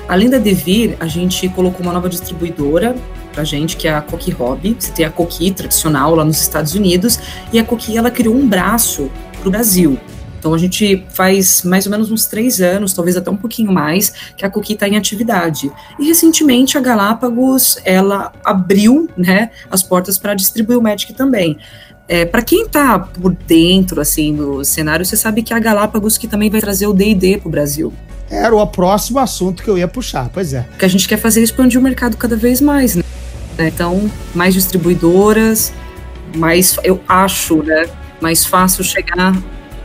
Além 0.07 0.29
da 0.29 0.39
Devir, 0.39 0.97
a 0.99 1.05
gente 1.05 1.47
colocou 1.49 1.81
uma 1.81 1.93
nova 1.93 2.09
distribuidora 2.09 2.95
pra 3.31 3.43
gente, 3.43 3.77
que 3.77 3.87
é 3.87 3.93
a 3.93 4.01
Coqui 4.01 4.31
Hobby. 4.31 4.75
Você 4.79 4.91
tem 4.91 5.05
a 5.05 5.11
Coqui 5.11 5.51
tradicional 5.51 6.15
lá 6.15 6.25
nos 6.25 6.41
Estados 6.41 6.73
Unidos, 6.73 7.19
e 7.53 7.59
a 7.59 7.63
Coqui 7.63 7.95
ela 7.95 8.09
criou 8.09 8.35
um 8.35 8.47
braço 8.47 9.11
pro 9.39 9.51
Brasil. 9.51 9.99
Então 10.39 10.53
a 10.53 10.57
gente 10.57 11.05
faz 11.09 11.63
mais 11.63 11.85
ou 11.85 11.91
menos 11.91 12.09
uns 12.09 12.25
três 12.25 12.61
anos, 12.61 12.93
talvez 12.93 13.17
até 13.17 13.29
um 13.29 13.35
pouquinho 13.35 13.71
mais, 13.71 14.11
que 14.35 14.45
a 14.45 14.49
Coqui 14.49 14.73
está 14.73 14.87
em 14.87 14.97
atividade. 14.97 15.71
E 15.99 16.07
recentemente 16.07 16.77
a 16.77 16.81
Galápagos 16.81 17.77
ela 17.83 18.31
abriu 18.43 19.09
né, 19.17 19.51
as 19.69 19.83
portas 19.83 20.17
para 20.17 20.33
distribuir 20.33 20.79
o 20.79 20.81
Magic 20.81 21.13
também. 21.13 21.57
É, 22.07 22.25
para 22.25 22.41
quem 22.41 22.63
está 22.63 22.97
por 22.97 23.35
dentro 23.35 24.01
assim 24.01 24.33
do 24.33 24.63
cenário, 24.63 25.05
você 25.05 25.15
sabe 25.15 25.43
que 25.43 25.53
é 25.53 25.55
a 25.55 25.59
Galápagos 25.59 26.17
que 26.17 26.27
também 26.27 26.49
vai 26.49 26.59
trazer 26.59 26.87
o 26.87 26.93
D&D 26.93 27.37
para 27.37 27.47
o 27.47 27.51
Brasil. 27.51 27.93
Era 28.31 28.55
o 28.55 28.65
próximo 28.65 29.19
assunto 29.19 29.61
que 29.61 29.69
eu 29.69 29.77
ia 29.77 29.87
puxar, 29.87 30.29
pois 30.33 30.53
é. 30.53 30.65
O 30.73 30.77
que 30.77 30.85
a 30.85 30.87
gente 30.87 31.07
quer 31.07 31.17
fazer 31.17 31.41
é 31.41 31.43
expandir 31.43 31.79
o 31.79 31.83
mercado 31.83 32.15
cada 32.15 32.35
vez 32.35 32.61
mais, 32.61 32.95
né? 32.95 33.03
Então, 33.59 34.09
mais 34.33 34.53
distribuidoras, 34.53 35.73
mais, 36.35 36.77
eu 36.83 37.01
acho, 37.07 37.61
né, 37.63 37.87
mais 38.21 38.45
fácil 38.45 38.83
chegar 38.83 39.35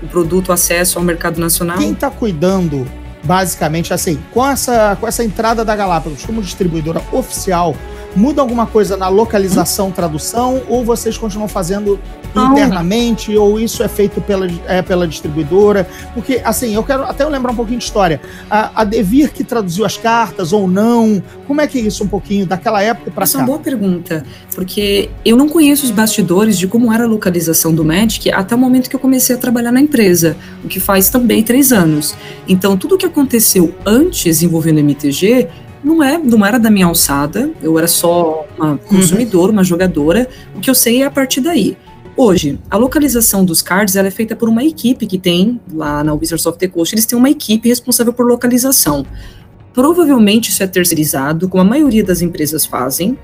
o 0.05 0.09
produto, 0.09 0.53
acesso 0.53 0.99
ao 0.99 1.05
mercado 1.05 1.41
nacional. 1.41 1.79
Quem 1.79 1.93
está 1.93 2.11
cuidando, 2.11 2.87
basicamente, 3.23 3.93
assim, 3.93 4.19
com 4.33 4.47
essa, 4.47 4.97
com 5.01 5.07
essa 5.07 5.25
entrada 5.25 5.65
da 5.65 5.75
Galápagos 5.75 6.25
como 6.25 6.43
distribuidora 6.43 7.03
oficial, 7.13 7.77
muda 8.17 8.41
alguma 8.41 8.67
coisa 8.67 8.97
na 8.97 9.09
localização, 9.09 9.91
tradução, 9.91 10.63
ou 10.69 10.85
vocês 10.85 11.17
continuam 11.19 11.49
fazendo 11.49 11.99
internamente, 12.35 13.37
ou 13.37 13.61
isso 13.61 13.83
é 13.83 13.89
feito 13.89 14.21
pela, 14.21 14.49
é, 14.67 14.83
pela 14.83 15.07
distribuidora? 15.07 15.89
Porque, 16.13 16.41
assim, 16.45 16.75
eu 16.75 16.83
quero 16.83 17.05
até 17.05 17.25
lembrar 17.27 17.53
um 17.53 17.57
pouquinho 17.57 17.79
de 17.79 17.85
história. 17.85 18.21
A, 18.51 18.83
a 18.83 18.85
Devir 18.85 19.33
que 19.33 19.45
traduziu 19.45 19.85
as 19.85 19.97
cartas 19.97 20.53
ou 20.53 20.67
não? 20.67 21.23
Como 21.47 21.61
é 21.61 21.67
que 21.67 21.79
é 21.79 21.83
isso 21.83 22.05
um 22.05 22.09
pouquinho 22.09 22.47
daquela 22.47 22.83
época 22.83 23.11
para 23.11 23.21
cá? 23.21 23.23
Essa 23.23 23.39
é 23.39 23.41
uma 23.41 23.47
boa 23.47 23.59
pergunta, 23.59 24.25
porque 24.55 25.11
eu 25.25 25.37
não 25.37 25.49
conheço 25.49 25.85
os 25.85 25.91
bastidores 25.91 26.59
de 26.59 26.67
como 26.67 26.93
era 26.93 27.05
a 27.05 27.07
localização 27.09 27.75
do 27.75 27.85
Magic 27.85 28.31
até 28.31 28.55
o 28.55 28.59
momento 28.59 28.91
que 28.91 28.97
eu 28.97 29.01
comecei 29.01 29.37
a 29.37 29.39
trabalhar 29.39 29.73
na 29.73 29.81
empresa, 29.81 30.37
o 30.65 30.69
que 30.69 30.81
faz 30.81 31.09
também 31.09 31.43
três 31.43 31.73
anos. 31.73 32.15
Então, 32.49 32.77
tudo 32.77 32.97
o 32.97 32.99
que 32.99 33.07
aconteceu 33.07 33.75
antes 33.87 34.43
envolvendo 34.43 34.81
MTG 34.81 35.49
não 35.85 36.03
é, 36.03 36.19
não 36.19 36.45
era 36.45 36.59
da 36.59 36.71
minha 36.71 36.87
alçada, 36.87 37.51
eu 37.63 37.79
era 37.79 37.87
só 37.87 38.47
uma 38.59 38.79
consumidora, 38.79 39.49
uhum. 39.49 39.59
uma 39.59 39.65
jogadora. 39.65 40.27
O 40.57 40.61
que 40.61 40.71
eu 40.71 40.75
sei 40.75 41.03
é 41.03 41.07
a 41.07 41.11
partir 41.11 41.43
daí. 41.43 41.77
Hoje, 42.17 42.59
a 42.71 42.77
localização 42.77 43.45
dos 43.45 43.61
cards 43.61 43.97
ela 43.97 44.09
é 44.09 44.11
feita 44.11 44.35
por 44.35 44.49
uma 44.49 44.65
equipe 44.65 45.07
que 45.07 45.19
tem 45.19 45.61
lá 45.73 46.03
na 46.03 46.15
Wizards 46.15 46.47
of 46.47 46.57
the 46.59 46.69
Coast, 46.69 46.95
eles 46.95 47.05
têm 47.05 47.19
uma 47.19 47.29
equipe 47.29 47.69
responsável 47.69 48.13
por 48.13 48.25
localização. 48.25 49.05
Provavelmente 49.73 50.51
isso 50.51 50.63
é 50.63 50.67
terceirizado, 50.67 51.49
como 51.49 51.61
a 51.61 51.65
maioria 51.65 52.05
das 52.05 52.23
empresas 52.23 52.65
fazem, 52.65 53.19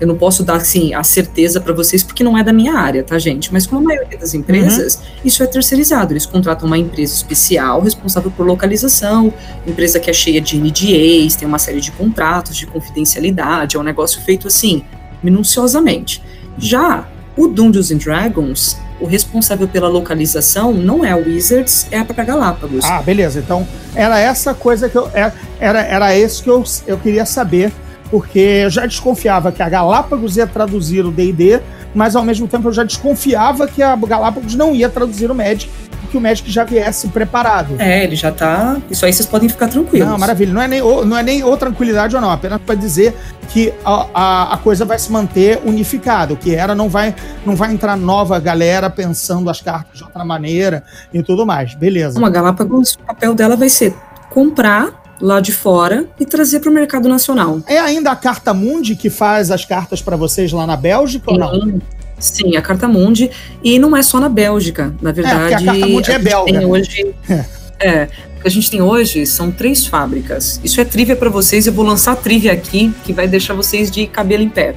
eu 0.00 0.06
não 0.06 0.16
posso 0.16 0.42
dar 0.42 0.56
assim 0.56 0.94
a 0.94 1.02
certeza 1.02 1.60
para 1.60 1.72
vocês 1.72 2.02
porque 2.02 2.22
não 2.22 2.36
é 2.36 2.44
da 2.44 2.52
minha 2.52 2.74
área, 2.74 3.02
tá, 3.02 3.18
gente? 3.18 3.52
Mas 3.52 3.66
como 3.66 3.80
a 3.80 3.84
maioria 3.84 4.18
das 4.18 4.34
empresas, 4.34 4.96
uhum. 4.96 5.02
isso 5.24 5.42
é 5.42 5.46
terceirizado. 5.46 6.12
Eles 6.12 6.26
contratam 6.26 6.66
uma 6.66 6.78
empresa 6.78 7.14
especial 7.14 7.80
responsável 7.80 8.30
por 8.30 8.46
localização, 8.46 9.32
empresa 9.66 9.98
que 9.98 10.10
é 10.10 10.12
cheia 10.12 10.40
de 10.40 10.58
NDAs, 10.58 11.36
tem 11.36 11.46
uma 11.46 11.58
série 11.58 11.80
de 11.80 11.90
contratos 11.92 12.56
de 12.56 12.66
confidencialidade, 12.66 13.76
é 13.76 13.80
um 13.80 13.82
negócio 13.82 14.20
feito 14.22 14.46
assim, 14.46 14.82
minuciosamente. 15.22 16.22
Já 16.56 17.08
o 17.36 17.46
Dungeons 17.46 17.90
and 17.90 17.98
Dragons, 17.98 18.76
o 19.00 19.06
responsável 19.06 19.68
pela 19.68 19.88
localização 19.88 20.72
não 20.72 21.04
é 21.04 21.12
a 21.12 21.16
Wizards, 21.16 21.86
é 21.90 21.98
a 21.98 22.04
própria 22.04 22.24
Galápagos. 22.24 22.84
Ah, 22.84 23.00
beleza. 23.00 23.38
Então, 23.38 23.66
era 23.94 24.18
essa 24.18 24.54
coisa 24.54 24.88
que 24.88 24.96
eu. 24.96 25.08
Era, 25.14 25.34
era, 25.60 25.82
era 25.82 26.16
esse 26.16 26.42
que 26.42 26.50
eu, 26.50 26.64
eu 26.86 26.98
queria 26.98 27.24
saber 27.24 27.72
porque 28.10 28.38
eu 28.38 28.70
já 28.70 28.86
desconfiava 28.86 29.52
que 29.52 29.62
a 29.62 29.68
Galápagos 29.68 30.36
ia 30.36 30.46
traduzir 30.46 31.04
o 31.04 31.10
D&D, 31.10 31.60
mas 31.94 32.16
ao 32.16 32.24
mesmo 32.24 32.48
tempo 32.48 32.68
eu 32.68 32.72
já 32.72 32.84
desconfiava 32.84 33.66
que 33.66 33.82
a 33.82 33.94
Galápagos 33.96 34.54
não 34.54 34.74
ia 34.74 34.88
traduzir 34.88 35.30
o 35.30 35.34
Magic, 35.34 35.70
que 36.10 36.16
o 36.16 36.20
Magic 36.20 36.50
já 36.50 36.64
viesse 36.64 37.08
preparado. 37.08 37.76
É, 37.78 38.04
ele 38.04 38.16
já 38.16 38.32
tá. 38.32 38.78
Isso 38.90 39.04
aí 39.04 39.12
vocês 39.12 39.26
podem 39.26 39.48
ficar 39.48 39.68
tranquilos. 39.68 40.08
Não, 40.08 40.18
maravilha. 40.18 40.52
Não 40.52 40.62
é 40.62 40.68
nem, 40.68 40.82
ou, 40.82 41.04
não 41.04 41.16
é 41.16 41.22
nem 41.22 41.42
ou 41.44 41.56
tranquilidade 41.56 42.16
ou 42.16 42.22
não, 42.22 42.30
apenas 42.30 42.60
para 42.62 42.74
dizer 42.74 43.14
que 43.48 43.72
a, 43.84 44.06
a, 44.14 44.54
a, 44.54 44.56
coisa 44.58 44.84
vai 44.84 44.98
se 44.98 45.10
manter 45.12 45.60
unificada. 45.64 46.34
O 46.34 46.36
que 46.36 46.54
era 46.54 46.74
não 46.74 46.88
vai, 46.88 47.14
não 47.44 47.54
vai 47.54 47.72
entrar 47.72 47.96
nova 47.96 48.38
galera 48.38 48.90
pensando 48.90 49.48
as 49.48 49.60
cartas 49.60 49.98
de 49.98 50.04
outra 50.04 50.24
maneira 50.24 50.82
e 51.12 51.22
tudo 51.22 51.46
mais. 51.46 51.74
Beleza. 51.74 52.18
Uma 52.18 52.30
Galápagos, 52.30 52.94
o 52.94 53.06
papel 53.06 53.34
dela 53.34 53.56
vai 53.56 53.68
ser 53.68 53.94
comprar 54.30 54.97
lá 55.20 55.40
de 55.40 55.52
fora 55.52 56.06
e 56.18 56.24
trazer 56.24 56.60
para 56.60 56.70
o 56.70 56.72
mercado 56.72 57.08
nacional. 57.08 57.60
É 57.66 57.78
ainda 57.78 58.10
a 58.10 58.16
Carta 58.16 58.54
Mundi 58.54 58.94
que 58.96 59.10
faz 59.10 59.50
as 59.50 59.64
cartas 59.64 60.00
para 60.00 60.16
vocês 60.16 60.52
lá 60.52 60.66
na 60.66 60.76
Bélgica 60.76 61.30
Sim. 61.30 61.32
ou 61.32 61.38
não? 61.38 61.80
Sim, 62.18 62.56
a 62.56 62.62
Carta 62.62 62.88
Mundi. 62.88 63.30
E 63.62 63.78
não 63.78 63.96
é 63.96 64.02
só 64.02 64.18
na 64.18 64.28
Bélgica, 64.28 64.94
na 65.00 65.12
verdade. 65.12 65.52
É, 65.52 65.56
a 65.56 65.64
Carta 65.64 65.86
Mundi 65.86 66.10
é 66.10 66.18
belga. 66.18 66.52
Tem 66.52 66.66
hoje, 66.66 67.14
é, 67.78 68.08
o 68.36 68.40
que 68.40 68.48
a 68.48 68.50
gente 68.50 68.70
tem 68.70 68.82
hoje 68.82 69.24
são 69.26 69.50
três 69.50 69.86
fábricas. 69.86 70.60
Isso 70.62 70.80
é 70.80 70.84
trivia 70.84 71.16
para 71.16 71.30
vocês, 71.30 71.66
eu 71.66 71.72
vou 71.72 71.84
lançar 71.84 72.12
a 72.12 72.16
trivia 72.16 72.52
aqui, 72.52 72.92
que 73.04 73.12
vai 73.12 73.28
deixar 73.28 73.54
vocês 73.54 73.90
de 73.90 74.06
cabelo 74.06 74.42
em 74.42 74.48
pé. 74.48 74.74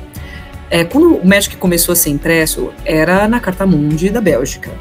É, 0.70 0.86
quando 0.86 1.18
o 1.18 1.28
Magic 1.28 1.58
começou 1.58 1.94
a 1.94 1.96
ser 1.96 2.12
impresso, 2.12 2.72
era 2.86 3.28
na 3.28 3.40
Carta 3.40 3.66
Mundi 3.66 4.10
da 4.10 4.22
Bélgica. 4.22 4.72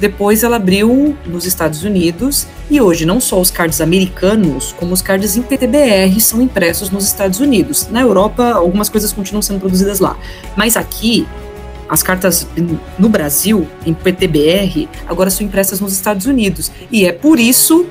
Depois 0.00 0.42
ela 0.42 0.56
abriu 0.56 1.16
nos 1.26 1.46
Estados 1.46 1.84
Unidos 1.84 2.46
e 2.70 2.80
hoje 2.80 3.06
não 3.06 3.20
só 3.20 3.40
os 3.40 3.50
cards 3.50 3.80
americanos, 3.80 4.74
como 4.78 4.92
os 4.92 5.02
cards 5.02 5.36
em 5.36 5.42
PTBR 5.42 6.20
são 6.20 6.40
impressos 6.40 6.90
nos 6.90 7.04
Estados 7.04 7.40
Unidos. 7.40 7.88
Na 7.90 8.00
Europa, 8.00 8.52
algumas 8.52 8.88
coisas 8.88 9.12
continuam 9.12 9.42
sendo 9.42 9.60
produzidas 9.60 10.00
lá. 10.00 10.16
Mas 10.56 10.76
aqui, 10.76 11.26
as 11.88 12.02
cartas 12.02 12.46
no 12.98 13.08
Brasil, 13.08 13.68
em 13.86 13.94
PTBR, 13.94 14.88
agora 15.06 15.30
são 15.30 15.46
impressas 15.46 15.80
nos 15.80 15.92
Estados 15.92 16.26
Unidos. 16.26 16.72
E 16.90 17.06
é 17.06 17.12
por 17.12 17.38
isso, 17.38 17.86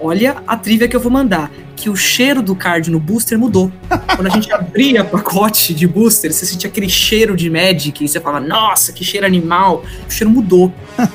olha 0.00 0.42
a 0.46 0.56
trivia 0.56 0.88
que 0.88 0.96
eu 0.96 1.00
vou 1.00 1.12
mandar 1.12 1.50
que 1.82 1.90
o 1.90 1.96
cheiro 1.96 2.40
do 2.40 2.54
card 2.54 2.88
no 2.92 3.00
booster 3.00 3.36
mudou. 3.36 3.72
Quando 4.14 4.28
a 4.28 4.30
gente 4.30 4.52
abria 4.52 5.02
pacote 5.02 5.74
de 5.74 5.84
booster, 5.84 6.32
você 6.32 6.46
sentia 6.46 6.70
aquele 6.70 6.88
cheiro 6.88 7.36
de 7.36 7.50
Magic 7.50 8.04
e 8.04 8.08
você 8.08 8.20
fala, 8.20 8.38
nossa, 8.38 8.92
que 8.92 9.02
cheiro 9.04 9.26
animal. 9.26 9.82
O 10.08 10.10
cheiro 10.12 10.30
mudou 10.30 10.72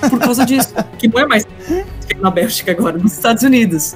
por 0.09 0.19
causa 0.19 0.45
disso. 0.45 0.73
que 0.97 1.07
não 1.07 1.19
é 1.21 1.25
mais 1.25 1.45
na 2.19 2.29
Bélgica 2.29 2.71
agora, 2.73 2.97
nos 2.97 3.13
Estados 3.13 3.43
Unidos. 3.43 3.95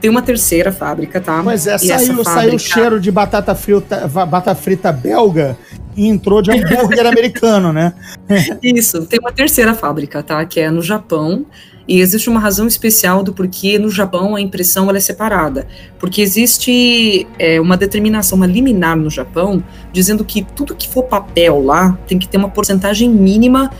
Tem 0.00 0.08
uma 0.10 0.22
terceira 0.22 0.70
fábrica, 0.70 1.20
tá? 1.20 1.40
Pois 1.42 1.66
é, 1.66 1.74
E 1.74 1.78
saiu, 1.80 1.90
essa 1.94 2.06
saiu 2.06 2.24
fábrica- 2.24 2.54
o 2.56 2.58
cheiro 2.60 3.00
de 3.00 3.10
batata 3.10 3.54
frita, 3.56 4.06
batata 4.06 4.54
frita 4.54 4.92
belga 4.92 5.56
e 5.96 6.08
entrou 6.08 6.40
de 6.40 6.50
hambúrguer 6.50 7.06
americano, 7.06 7.72
né? 7.72 7.92
Isso, 8.62 9.06
tem 9.06 9.18
uma 9.20 9.32
terceira 9.32 9.74
fábrica, 9.74 10.22
tá? 10.22 10.44
Que 10.44 10.60
é 10.60 10.70
no 10.70 10.82
Japão. 10.82 11.46
E 11.86 12.00
existe 12.00 12.30
uma 12.30 12.38
razão 12.38 12.68
especial 12.68 13.24
do 13.24 13.32
porquê 13.32 13.76
no 13.76 13.90
Japão 13.90 14.36
a 14.36 14.40
impressão 14.40 14.88
ela 14.88 14.98
é 14.98 15.00
separada. 15.00 15.66
Porque 15.98 16.22
existe 16.22 17.26
é, 17.38 17.60
uma 17.60 17.76
determinação, 17.76 18.36
uma 18.36 18.46
liminar 18.46 18.96
no 18.96 19.10
Japão, 19.10 19.62
dizendo 19.92 20.24
que 20.24 20.42
tudo 20.54 20.76
que 20.76 20.88
for 20.88 21.02
papel 21.02 21.62
lá 21.62 21.98
tem 22.06 22.18
que 22.18 22.28
ter 22.28 22.38
uma 22.38 22.48
porcentagem 22.48 23.10
mínima 23.10 23.70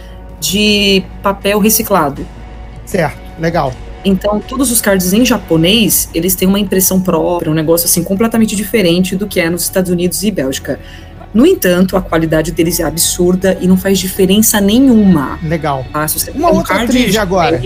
de 0.41 1.05
papel 1.23 1.61
reciclado. 1.61 2.27
Certo, 2.85 3.21
legal. 3.39 3.73
Então, 4.05 4.41
todos 4.41 4.73
os 4.73 4.81
cards 4.81 5.13
em 5.13 5.25
japonês, 5.25 6.09
eles 6.13 6.35
têm 6.35 6.49
uma 6.49 6.59
impressão 6.59 7.01
própria, 7.01 7.51
um 7.51 7.55
negócio 7.55 7.87
assim 7.87 8.03
completamente 8.03 8.57
diferente 8.57 9.15
do 9.15 9.29
que 9.29 9.39
é 9.39 9.49
nos 9.49 9.63
Estados 9.63 9.93
Unidos 9.93 10.25
e 10.25 10.31
Bélgica. 10.31 10.81
No 11.35 11.47
entanto, 11.47 11.97
a 11.97 12.03
qualidade 12.03 12.53
deles 12.53 12.79
é 12.79 12.85
absurda 12.85 13.57
e 13.61 13.67
não 13.67 13.77
faz 13.77 13.99
diferença 13.99 14.61
nenhuma. 14.61 15.39
Legal. 15.43 15.85
Tá? 15.93 16.07
Uma 16.35 16.51
um 16.51 16.57
outra 16.57 16.87
trivia 16.87 17.23
agora. 17.23 17.61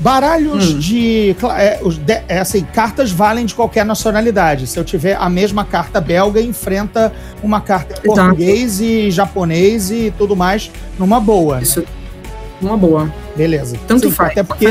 Baralhos 0.00 0.74
Hum. 0.74 0.78
de, 0.78 1.36
é, 1.54 2.24
é, 2.26 2.38
assim, 2.38 2.62
cartas 2.72 3.10
valem 3.10 3.44
de 3.44 3.54
qualquer 3.54 3.84
nacionalidade. 3.84 4.66
Se 4.66 4.78
eu 4.78 4.82
tiver 4.82 5.14
a 5.14 5.28
mesma 5.28 5.62
carta 5.62 6.00
belga, 6.00 6.40
enfrenta 6.40 7.12
uma 7.42 7.60
carta 7.60 7.92
Exato. 7.92 8.06
português 8.06 8.80
e 8.80 9.10
japonês 9.10 9.90
e 9.90 10.12
tudo 10.16 10.34
mais 10.34 10.70
numa 10.98 11.20
boa. 11.20 11.60
Isso, 11.60 11.84
uma 12.62 12.78
boa. 12.78 13.12
Beleza. 13.36 13.76
Tanto 13.86 14.08
Sim, 14.08 14.14
faz. 14.14 14.30
Até 14.32 14.42
porque 14.42 14.66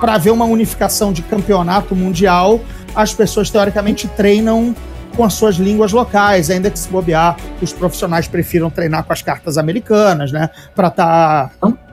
para 0.00 0.14
haver 0.14 0.30
uma 0.30 0.46
unificação 0.46 1.12
de 1.12 1.20
campeonato 1.20 1.94
mundial, 1.94 2.58
as 2.94 3.12
pessoas 3.12 3.50
teoricamente 3.50 4.08
treinam 4.08 4.74
com 5.16 5.24
as 5.24 5.34
suas 5.34 5.56
línguas 5.56 5.92
locais, 5.92 6.50
ainda 6.50 6.70
que 6.70 6.78
se 6.78 6.88
bobear, 6.88 7.36
os 7.62 7.72
profissionais 7.72 8.26
prefiram 8.28 8.70
treinar 8.70 9.04
com 9.04 9.12
as 9.12 9.22
cartas 9.22 9.56
americanas, 9.58 10.30
né? 10.32 10.50
Para 10.74 10.90
tá. 10.90 11.50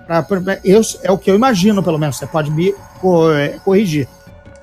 Pra, 0.07 0.23
pra- 0.23 0.59
eu, 0.65 0.81
é 1.03 1.11
o 1.11 1.17
que 1.17 1.31
eu 1.31 1.35
imagino, 1.35 1.81
pelo 1.81 1.97
menos. 1.97 2.17
Você 2.17 2.27
pode 2.27 2.51
me 2.51 2.73
é, 3.37 3.59
corrigir. 3.63 4.07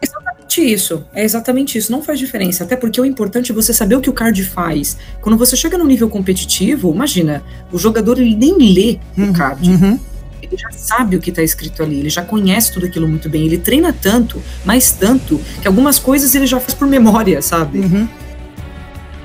exatamente 0.03 0.61
isso. 0.61 1.05
É 1.15 1.25
exatamente 1.25 1.79
isso. 1.79 1.91
Não 1.91 2.03
faz 2.03 2.19
diferença. 2.19 2.65
Até 2.65 2.77
porque 2.77 3.01
o 3.01 3.05
importante 3.05 3.51
é 3.51 3.55
você 3.55 3.73
saber 3.73 3.95
o 3.97 4.01
que 4.01 4.11
o 4.11 4.13
card 4.13 4.45
faz. 4.45 4.99
Quando 5.23 5.39
você 5.39 5.57
chega 5.57 5.79
no 5.79 5.87
nível 5.87 6.09
competitivo, 6.11 6.93
imagina, 6.93 7.43
o 7.73 7.79
jogador 7.79 8.19
ele 8.19 8.35
nem 8.35 8.59
lê 8.59 8.99
Uhum, 9.17 9.31
o 9.31 9.33
card. 9.33 9.71
Uhum. 9.71 9.99
Ele 10.43 10.57
já 10.57 10.71
sabe 10.71 11.17
o 11.17 11.21
que 11.21 11.31
está 11.31 11.43
escrito 11.43 11.83
ali, 11.83 11.99
ele 11.99 12.09
já 12.11 12.23
conhece 12.23 12.73
tudo 12.73 12.87
aquilo 12.87 13.09
muito 13.09 13.29
bem. 13.29 13.45
Ele 13.47 13.59
treina 13.59 13.93
tanto, 13.93 14.43
mais 14.65 14.91
tanto, 14.93 15.41
que 15.61 15.67
algumas 15.67 15.99
coisas 15.99 16.35
ele 16.35 16.47
já 16.47 16.61
faz 16.61 16.75
por 16.75 16.87
memória, 16.87 17.41
sabe? 17.43 17.81
Uhum. 17.81 18.09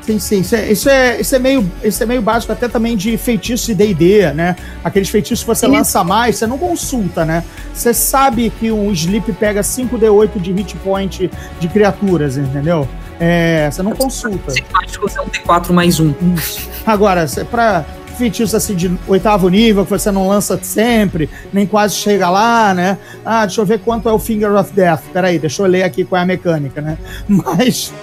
Sim, 0.05 0.19
sim. 0.19 0.41
Isso 0.41 0.55
é, 0.55 0.71
isso, 0.71 0.89
é, 0.89 1.21
isso, 1.21 1.35
é 1.35 1.39
meio, 1.39 1.71
isso 1.83 2.03
é 2.03 2.05
meio 2.05 2.21
básico 2.21 2.51
até 2.51 2.67
também 2.67 2.97
de 2.97 3.17
feitiço 3.17 3.71
e 3.71 3.75
D&D, 3.75 4.33
né? 4.33 4.55
Aqueles 4.83 5.09
feitiços 5.09 5.39
que 5.41 5.47
você 5.47 5.65
Isso. 5.65 5.75
lança 5.75 6.03
mais, 6.03 6.35
você 6.35 6.45
não 6.45 6.57
consulta, 6.57 7.23
né? 7.23 7.43
Você 7.73 7.93
sabe 7.93 8.51
que 8.59 8.71
um 8.71 8.91
sleep 8.91 9.31
pega 9.33 9.61
5D8 9.61 10.39
de 10.39 10.51
hit 10.51 10.75
point 10.77 11.31
de 11.59 11.67
criaturas, 11.69 12.37
entendeu? 12.37 12.87
É, 13.19 13.69
você 13.71 13.81
não 13.81 13.93
consulta. 13.93 14.51
Você 14.51 15.17
é 15.17 15.21
um 15.21 15.27
D4 15.27 15.71
mais 15.71 15.99
um. 15.99 16.13
Agora, 16.85 17.25
pra 17.49 17.85
feitiços 18.17 18.53
assim 18.53 18.75
de 18.75 18.91
oitavo 19.07 19.49
nível, 19.49 19.85
que 19.85 19.91
você 19.91 20.11
não 20.11 20.27
lança 20.27 20.59
sempre, 20.61 21.29
nem 21.51 21.65
quase 21.65 21.95
chega 21.95 22.29
lá, 22.29 22.73
né? 22.73 22.97
Ah, 23.25 23.45
deixa 23.45 23.61
eu 23.61 23.65
ver 23.65 23.79
quanto 23.79 24.07
é 24.07 24.11
o 24.11 24.19
Finger 24.19 24.53
of 24.53 24.71
Death. 24.73 25.03
Peraí, 25.11 25.39
deixa 25.39 25.61
eu 25.61 25.67
ler 25.67 25.83
aqui 25.83 26.03
qual 26.03 26.19
é 26.19 26.23
a 26.23 26.25
mecânica, 26.25 26.81
né? 26.81 26.97
Mas 27.27 27.93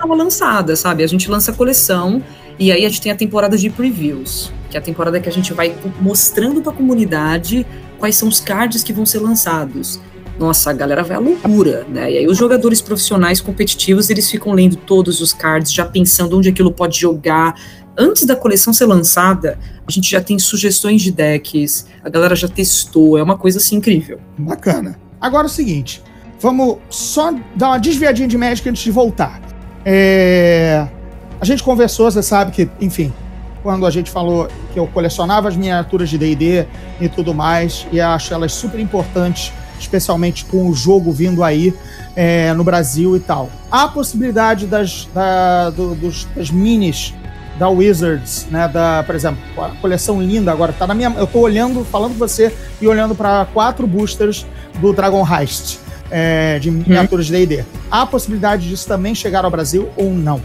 Dá 0.00 0.06
uma 0.06 0.16
lançada, 0.16 0.74
sabe? 0.76 1.04
A 1.04 1.06
gente 1.06 1.30
lança 1.30 1.50
a 1.50 1.54
coleção 1.54 2.22
e 2.58 2.72
aí 2.72 2.86
a 2.86 2.88
gente 2.88 3.02
tem 3.02 3.12
a 3.12 3.14
temporada 3.14 3.58
de 3.58 3.68
previews, 3.68 4.50
que 4.70 4.76
é 4.78 4.80
a 4.80 4.82
temporada 4.82 5.20
que 5.20 5.28
a 5.28 5.32
gente 5.32 5.52
vai 5.52 5.76
mostrando 6.00 6.62
pra 6.62 6.72
comunidade 6.72 7.66
quais 7.98 8.16
são 8.16 8.26
os 8.26 8.40
cards 8.40 8.82
que 8.82 8.94
vão 8.94 9.04
ser 9.04 9.18
lançados. 9.18 10.00
Nossa, 10.38 10.70
a 10.70 10.72
galera 10.72 11.02
vai 11.02 11.18
à 11.18 11.20
loucura, 11.20 11.86
né? 11.86 12.12
E 12.12 12.16
aí 12.16 12.26
os 12.26 12.38
jogadores 12.38 12.80
profissionais 12.80 13.42
competitivos, 13.42 14.08
eles 14.08 14.30
ficam 14.30 14.54
lendo 14.54 14.74
todos 14.74 15.20
os 15.20 15.34
cards, 15.34 15.70
já 15.70 15.84
pensando 15.84 16.38
onde 16.38 16.48
aquilo 16.48 16.72
pode 16.72 16.98
jogar. 16.98 17.54
Antes 17.94 18.24
da 18.24 18.34
coleção 18.34 18.72
ser 18.72 18.86
lançada, 18.86 19.58
a 19.86 19.92
gente 19.92 20.10
já 20.10 20.22
tem 20.22 20.38
sugestões 20.38 21.02
de 21.02 21.12
decks, 21.12 21.86
a 22.02 22.08
galera 22.08 22.34
já 22.34 22.48
testou, 22.48 23.18
é 23.18 23.22
uma 23.22 23.36
coisa 23.36 23.58
assim 23.58 23.76
incrível. 23.76 24.18
Bacana. 24.38 24.98
Agora 25.20 25.44
é 25.46 25.50
o 25.50 25.52
seguinte, 25.52 26.02
vamos 26.40 26.78
só 26.88 27.34
dar 27.54 27.68
uma 27.68 27.78
desviadinha 27.78 28.26
de 28.26 28.38
Magic 28.38 28.66
antes 28.66 28.82
de 28.82 28.90
voltar. 28.90 29.49
É, 29.84 30.86
A 31.40 31.44
gente 31.44 31.62
conversou, 31.62 32.10
você 32.10 32.22
sabe 32.22 32.52
que, 32.52 32.68
enfim, 32.80 33.12
quando 33.62 33.86
a 33.86 33.90
gente 33.90 34.10
falou 34.10 34.46
que 34.72 34.78
eu 34.78 34.86
colecionava 34.86 35.48
as 35.48 35.56
miniaturas 35.56 36.08
de 36.10 36.18
D&D 36.18 36.66
e 37.00 37.08
tudo 37.08 37.32
mais, 37.34 37.86
e 37.90 37.98
acho 38.00 38.32
elas 38.34 38.52
super 38.52 38.78
importantes, 38.78 39.52
especialmente 39.78 40.44
com 40.44 40.68
o 40.68 40.74
jogo 40.74 41.10
vindo 41.12 41.42
aí 41.42 41.74
é, 42.14 42.52
no 42.52 42.62
Brasil 42.62 43.16
e 43.16 43.20
tal. 43.20 43.48
Há 43.70 43.84
a 43.84 43.88
possibilidade 43.88 44.66
das, 44.66 45.08
da- 45.14 45.70
do- 45.70 45.94
dos- 45.94 46.26
das 46.36 46.50
minis 46.50 47.14
da 47.58 47.68
Wizards, 47.68 48.46
né, 48.50 48.66
da, 48.68 49.02
por 49.04 49.14
exemplo, 49.14 49.38
a 49.58 49.68
coleção 49.80 50.20
linda 50.22 50.50
agora 50.50 50.72
tá 50.72 50.86
na 50.86 50.94
minha, 50.94 51.12
eu 51.16 51.26
tô 51.26 51.40
olhando, 51.40 51.84
falando 51.84 52.12
com 52.12 52.18
você 52.18 52.54
e 52.80 52.86
olhando 52.88 53.14
para 53.14 53.46
quatro 53.52 53.86
boosters 53.86 54.46
do 54.80 54.92
Dragon 54.94 55.26
Heist 55.26 55.78
é, 56.10 56.58
de 56.58 56.70
miniaturas 56.70 57.26
de 57.26 57.32
D&D. 57.32 57.64
Há 57.90 58.02
a 58.02 58.06
possibilidade 58.06 58.68
disso 58.68 58.86
também 58.86 59.14
chegar 59.14 59.44
ao 59.44 59.50
Brasil 59.50 59.88
ou 59.96 60.10
não? 60.10 60.40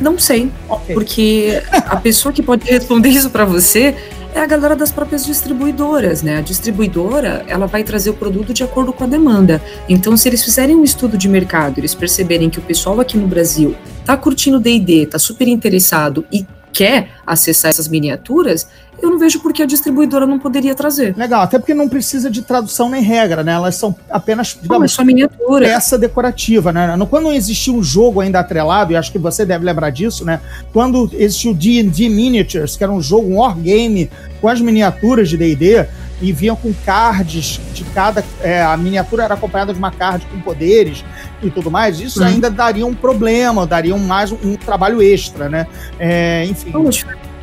Não 0.00 0.18
sei, 0.18 0.50
Ok. 0.68 0.94
Porque 0.94 1.62
a 1.72 1.96
pessoa 1.96 2.32
que 2.32 2.42
pode 2.42 2.68
responder 2.68 3.08
isso 3.10 3.30
para 3.30 3.44
você 3.44 3.94
é 4.34 4.40
a 4.40 4.46
galera 4.46 4.74
das 4.74 4.90
próprias 4.90 5.26
distribuidoras, 5.26 6.22
né? 6.22 6.38
A 6.38 6.40
distribuidora, 6.40 7.44
ela 7.46 7.66
vai 7.66 7.84
trazer 7.84 8.10
o 8.10 8.14
produto 8.14 8.52
de 8.52 8.64
acordo 8.64 8.92
com 8.92 9.04
a 9.04 9.06
demanda. 9.06 9.62
Então, 9.88 10.16
se 10.16 10.28
eles 10.28 10.42
fizerem 10.42 10.74
um 10.74 10.82
estudo 10.82 11.18
de 11.18 11.28
mercado, 11.28 11.78
eles 11.78 11.94
perceberem 11.94 12.48
que 12.48 12.58
o 12.58 12.62
pessoal 12.62 12.98
aqui 12.98 13.16
no 13.18 13.26
Brasil 13.26 13.76
tá 14.04 14.16
curtindo 14.16 14.58
D&D, 14.58 15.06
tá 15.06 15.18
super 15.18 15.46
interessado 15.46 16.24
e 16.32 16.46
quer 16.72 17.10
acessar 17.26 17.70
essas 17.70 17.88
miniaturas, 17.88 18.66
eu 19.02 19.10
não 19.10 19.18
vejo 19.18 19.40
por 19.40 19.52
que 19.52 19.62
a 19.62 19.66
distribuidora 19.66 20.26
não 20.26 20.38
poderia 20.38 20.74
trazer. 20.74 21.14
Legal, 21.16 21.42
até 21.42 21.58
porque 21.58 21.74
não 21.74 21.88
precisa 21.88 22.30
de 22.30 22.40
tradução 22.42 22.88
nem 22.88 23.02
regra, 23.02 23.42
né? 23.42 23.52
Elas 23.52 23.74
são 23.74 23.94
apenas, 24.08 24.54
Não, 24.54 24.60
é 24.60 24.62
digamos, 24.62 24.98
miniatura. 24.98 25.66
peça 25.66 25.98
decorativa, 25.98 26.72
né? 26.72 26.96
Quando 27.10 27.24
não 27.24 27.32
existia 27.32 27.72
um 27.72 27.82
jogo 27.82 28.20
ainda 28.20 28.38
atrelado, 28.38 28.92
e 28.92 28.96
acho 28.96 29.10
que 29.10 29.18
você 29.18 29.44
deve 29.44 29.64
lembrar 29.64 29.90
disso, 29.90 30.24
né? 30.24 30.40
Quando 30.72 31.10
existiu 31.14 31.50
o 31.50 31.54
D&D 31.54 32.08
Miniatures, 32.08 32.76
que 32.76 32.84
era 32.84 32.92
um 32.92 33.02
jogo, 33.02 33.28
um 33.28 33.38
wargame 33.38 34.08
com 34.40 34.48
as 34.48 34.60
miniaturas 34.60 35.28
de 35.28 35.36
D&D, 35.36 35.84
e 36.20 36.32
vinham 36.32 36.54
com 36.54 36.72
cards 36.86 37.60
de 37.74 37.82
cada... 37.86 38.24
é, 38.40 38.62
a 38.62 38.76
miniatura 38.76 39.24
era 39.24 39.34
acompanhada 39.34 39.72
de 39.72 39.78
uma 39.80 39.90
card 39.90 40.24
com 40.26 40.40
poderes 40.40 41.04
e 41.42 41.50
tudo 41.50 41.70
mais, 41.70 42.00
isso 42.00 42.20
Uhum. 42.20 42.26
ainda 42.26 42.50
daria 42.50 42.86
um 42.86 42.94
problema, 42.94 43.66
daria 43.66 43.94
um, 43.94 43.98
mais 43.98 44.30
um, 44.32 44.36
um 44.44 44.56
trabalho 44.56 45.02
extra, 45.02 45.48
né? 45.48 45.66
É, 45.98 46.44
enfim... 46.46 46.70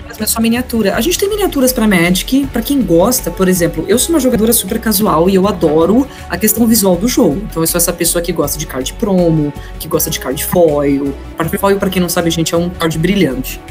Mas 0.08 0.20
é 0.20 0.26
só 0.26 0.42
miniatura. 0.42 0.96
A 0.96 1.02
gente 1.02 1.20
tem 1.20 1.30
miniaturas 1.30 1.72
pra 1.72 1.88
Magic, 1.88 2.48
pra 2.48 2.64
quem 2.64 2.82
gosta, 2.82 3.30
por 3.30 3.48
exemplo, 3.48 3.86
eu 3.88 4.00
sou 4.00 4.16
uma 4.16 4.20
jogadora 4.20 4.52
super 4.52 4.80
casual 4.80 5.30
e 5.30 5.36
eu 5.36 5.48
adoro 5.48 6.08
a 6.28 6.36
questão 6.36 6.66
visual 6.66 6.96
do 6.96 7.08
jogo. 7.08 7.44
Então 7.48 7.62
eu 7.62 7.68
sou 7.68 7.78
essa 7.78 7.94
pessoa 7.94 8.20
que 8.20 8.32
gosta 8.34 8.58
de 8.58 8.66
card 8.66 8.92
promo, 8.94 9.54
que 9.80 9.88
gosta 9.88 10.10
de 10.10 10.20
card 10.20 10.44
foil. 10.44 11.14
Card 11.38 11.56
foil, 11.60 11.78
pra 11.78 11.92
quem 11.92 12.02
não 12.02 12.10
sabe, 12.10 12.32
gente, 12.32 12.56
é 12.56 12.58
um 12.58 12.70
card 12.72 12.98
brilhante. 12.98 13.62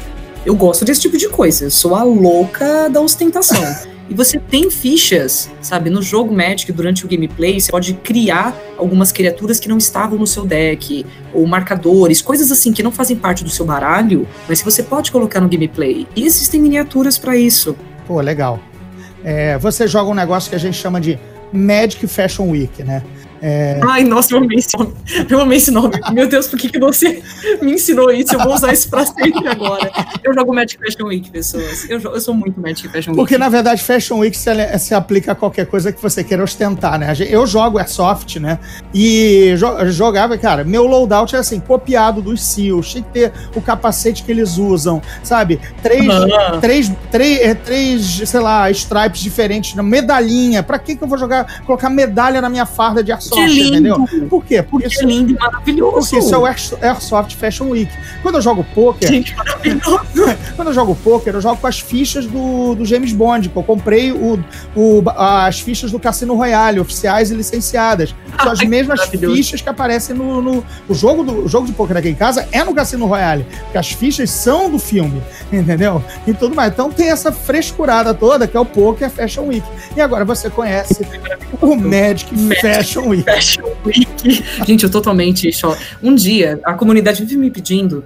Eu 0.45 0.55
gosto 0.55 0.85
desse 0.85 1.01
tipo 1.01 1.17
de 1.17 1.27
coisa. 1.27 1.65
Eu 1.65 1.71
sou 1.71 1.93
a 1.93 2.03
louca 2.03 2.89
da 2.89 3.01
ostentação. 3.01 3.61
E 4.09 4.13
você 4.15 4.39
tem 4.39 4.71
fichas, 4.71 5.51
sabe? 5.61 5.89
No 5.91 6.01
jogo 6.01 6.33
Magic, 6.33 6.71
durante 6.71 7.05
o 7.05 7.07
gameplay, 7.07 7.59
você 7.59 7.71
pode 7.71 7.93
criar 7.93 8.57
algumas 8.75 9.11
criaturas 9.11 9.59
que 9.59 9.69
não 9.69 9.77
estavam 9.77 10.17
no 10.17 10.25
seu 10.25 10.45
deck, 10.45 11.05
ou 11.31 11.45
marcadores, 11.45 12.21
coisas 12.21 12.51
assim 12.51 12.73
que 12.73 12.81
não 12.81 12.91
fazem 12.91 13.15
parte 13.15 13.43
do 13.43 13.49
seu 13.49 13.65
baralho, 13.65 14.27
mas 14.47 14.59
que 14.59 14.65
você 14.65 14.81
pode 14.81 15.11
colocar 15.11 15.39
no 15.39 15.47
gameplay. 15.47 16.07
E 16.15 16.25
existem 16.25 16.59
miniaturas 16.59 17.19
pra 17.19 17.37
isso. 17.37 17.75
Pô, 18.07 18.19
legal. 18.19 18.59
é, 19.23 19.57
você 19.59 19.87
joga 19.87 20.09
um 20.09 20.15
negócio 20.15 20.49
que 20.49 20.55
a 20.55 20.59
gente 20.59 20.75
chama 20.75 20.99
de 20.99 21.19
Magic 21.53 22.05
Fashion 22.07 22.49
Week, 22.49 22.83
né? 22.83 23.03
É... 23.41 23.79
Ai, 23.83 24.03
nossa, 24.03 24.33
eu 24.33 24.39
amei 24.39 24.57
esse 24.57 24.77
nome. 24.77 24.93
Eu 25.29 25.39
amei 25.39 25.57
esse 25.57 25.71
nome. 25.71 25.99
Meu 26.11 26.27
Deus, 26.27 26.47
por 26.47 26.59
que, 26.59 26.69
que 26.69 26.79
você 26.79 27.21
me 27.61 27.73
ensinou 27.73 28.11
isso? 28.11 28.35
Eu 28.35 28.39
vou 28.39 28.53
usar 28.53 28.73
isso 28.73 28.89
pra 28.89 29.05
sempre 29.05 29.47
agora. 29.47 29.91
Eu 30.23 30.33
jogo 30.33 30.53
Magic 30.53 30.79
Fashion 30.83 31.07
Week, 31.07 31.29
pessoas. 31.29 31.89
Eu, 31.89 31.99
eu 31.99 32.21
sou 32.21 32.33
muito 32.33 32.59
Magic 32.59 32.87
Fashion 32.89 33.11
Week. 33.11 33.15
Porque, 33.15 33.37
na 33.37 33.49
verdade, 33.49 33.81
Fashion 33.81 34.19
Week 34.19 34.37
se, 34.37 34.79
se, 34.79 34.93
aplica 34.93 35.31
a 35.31 35.35
qualquer 35.35 35.65
coisa 35.65 35.91
que 35.91 36.01
você 36.01 36.23
queira 36.23 36.43
ostentar, 36.43 36.99
né? 36.99 37.13
Eu 37.29 37.45
jogo 37.45 37.77
Airsoft, 37.77 38.39
né? 38.39 38.59
E 38.93 39.53
jo 39.55 39.67
jogava, 39.91 40.37
cara, 40.37 40.63
meu 40.63 40.85
loadout 40.85 41.35
é 41.35 41.39
assim, 41.39 41.59
copiado 41.59 42.21
dos 42.21 42.41
SEALs. 42.41 42.89
Tinha 42.89 43.03
que 43.03 43.11
ter 43.11 43.33
o 43.55 43.61
capacete 43.61 44.23
que 44.23 44.31
eles 44.31 44.57
usam, 44.57 45.01
sabe? 45.23 45.59
Três, 45.81 46.07
uhum. 46.07 46.59
três, 46.59 46.91
três, 47.11 47.39
é, 47.41 47.53
três, 47.53 48.21
sei 48.25 48.39
lá, 48.39 48.69
stripes 48.71 49.21
diferentes, 49.21 49.73
medalhinha. 49.75 50.61
Pra 50.63 50.77
que, 50.79 50.95
que 50.95 51.03
eu 51.03 51.07
vou 51.07 51.17
jogar, 51.17 51.63
colocar 51.65 51.89
medalha 51.89 52.41
na 52.41 52.49
minha 52.49 52.65
farda 52.65 53.03
de 53.03 53.11
Airsoft? 53.11 53.28
Airsoft, 53.37 53.67
entendeu? 53.67 54.05
Por 54.29 54.43
quê? 54.45 54.61
Porque 54.63 54.87
que 54.87 54.93
isso, 54.93 55.05
lindo 55.05 55.31
e 55.31 55.35
maravilhoso. 55.35 56.09
Porque 56.09 56.17
isso 56.17 56.33
é 56.33 56.37
o 56.37 56.45
Airsoft 56.45 57.35
Fashion 57.35 57.69
Week. 57.69 57.91
Quando 58.21 58.35
eu 58.35 58.41
jogo 58.41 58.65
poker. 58.73 59.09
Gente, 59.09 59.35
quando 60.55 60.67
eu 60.69 60.73
jogo 60.73 60.95
poker, 60.95 61.35
eu 61.35 61.41
jogo 61.41 61.57
com 61.57 61.67
as 61.67 61.79
fichas 61.79 62.25
do, 62.25 62.75
do 62.75 62.85
James 62.85 63.13
Bond. 63.13 63.51
Eu 63.53 63.63
comprei 63.63 64.11
o, 64.11 64.39
o, 64.75 65.03
as 65.15 65.59
fichas 65.59 65.91
do 65.91 65.99
Cassino 65.99 66.35
Royale, 66.35 66.79
oficiais 66.79 67.31
e 67.31 67.35
licenciadas. 67.35 68.13
São 68.41 68.51
as 68.51 68.59
mesmas 68.59 69.01
fichas 69.05 69.61
que 69.61 69.69
aparecem 69.69 70.15
no, 70.15 70.41
no. 70.41 70.65
o, 70.87 70.93
jogo 70.93 71.23
do, 71.23 71.45
o 71.45 71.47
jogo 71.47 71.65
de 71.65 71.73
poker 71.73 71.97
aqui 71.97 72.09
em 72.09 72.15
casa 72.15 72.47
é 72.51 72.63
no 72.63 72.73
Cassino 72.73 73.05
Royale. 73.05 73.45
Porque 73.63 73.77
as 73.77 73.91
fichas 73.91 74.29
são 74.29 74.69
do 74.69 74.79
filme, 74.79 75.21
entendeu? 75.51 76.03
E 76.25 76.33
tudo 76.33 76.55
mais. 76.55 76.71
Então 76.71 76.91
tem 76.91 77.09
essa 77.09 77.31
frescurada 77.31 78.13
toda 78.13 78.47
que 78.47 78.55
é 78.55 78.59
o 78.59 78.65
Poker 78.65 79.09
Fashion 79.09 79.47
Week. 79.47 79.65
E 79.95 80.01
agora 80.01 80.25
você 80.25 80.49
conhece 80.49 81.05
o 81.61 81.75
Magic 81.75 82.29
Fashion 82.61 83.07
Week. 83.07 83.18
Fashion 83.23 83.65
Week. 83.85 84.43
Gente, 84.65 84.83
eu 84.83 84.89
totalmente 84.89 85.51
cho... 85.51 85.75
Um 86.01 86.15
dia, 86.15 86.59
a 86.63 86.73
comunidade 86.73 87.23
vive 87.23 87.37
me 87.37 87.51
pedindo, 87.51 88.03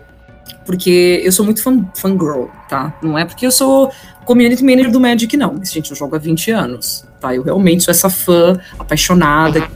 porque 0.66 1.22
eu 1.24 1.32
sou 1.32 1.46
muito 1.46 1.62
fan, 1.62 1.86
fangirl, 1.96 2.46
tá? 2.70 2.98
Não 3.02 3.18
é 3.18 3.26
porque 3.26 3.46
eu 3.46 3.52
sou 3.52 3.92
community 4.26 4.64
manager 4.64 4.92
do 4.92 5.00
Magic, 5.00 5.36
não. 5.38 5.56
Mas, 5.58 5.72
gente, 5.72 5.92
eu 5.92 5.98
jogo 5.98 6.16
há 6.16 6.20
20 6.20 6.52
anos, 6.52 7.06
tá? 7.20 7.36
Eu 7.36 7.44
realmente 7.44 7.84
sou 7.84 7.92
essa 7.92 8.10
fã 8.10 8.60
apaixonada, 8.80 9.68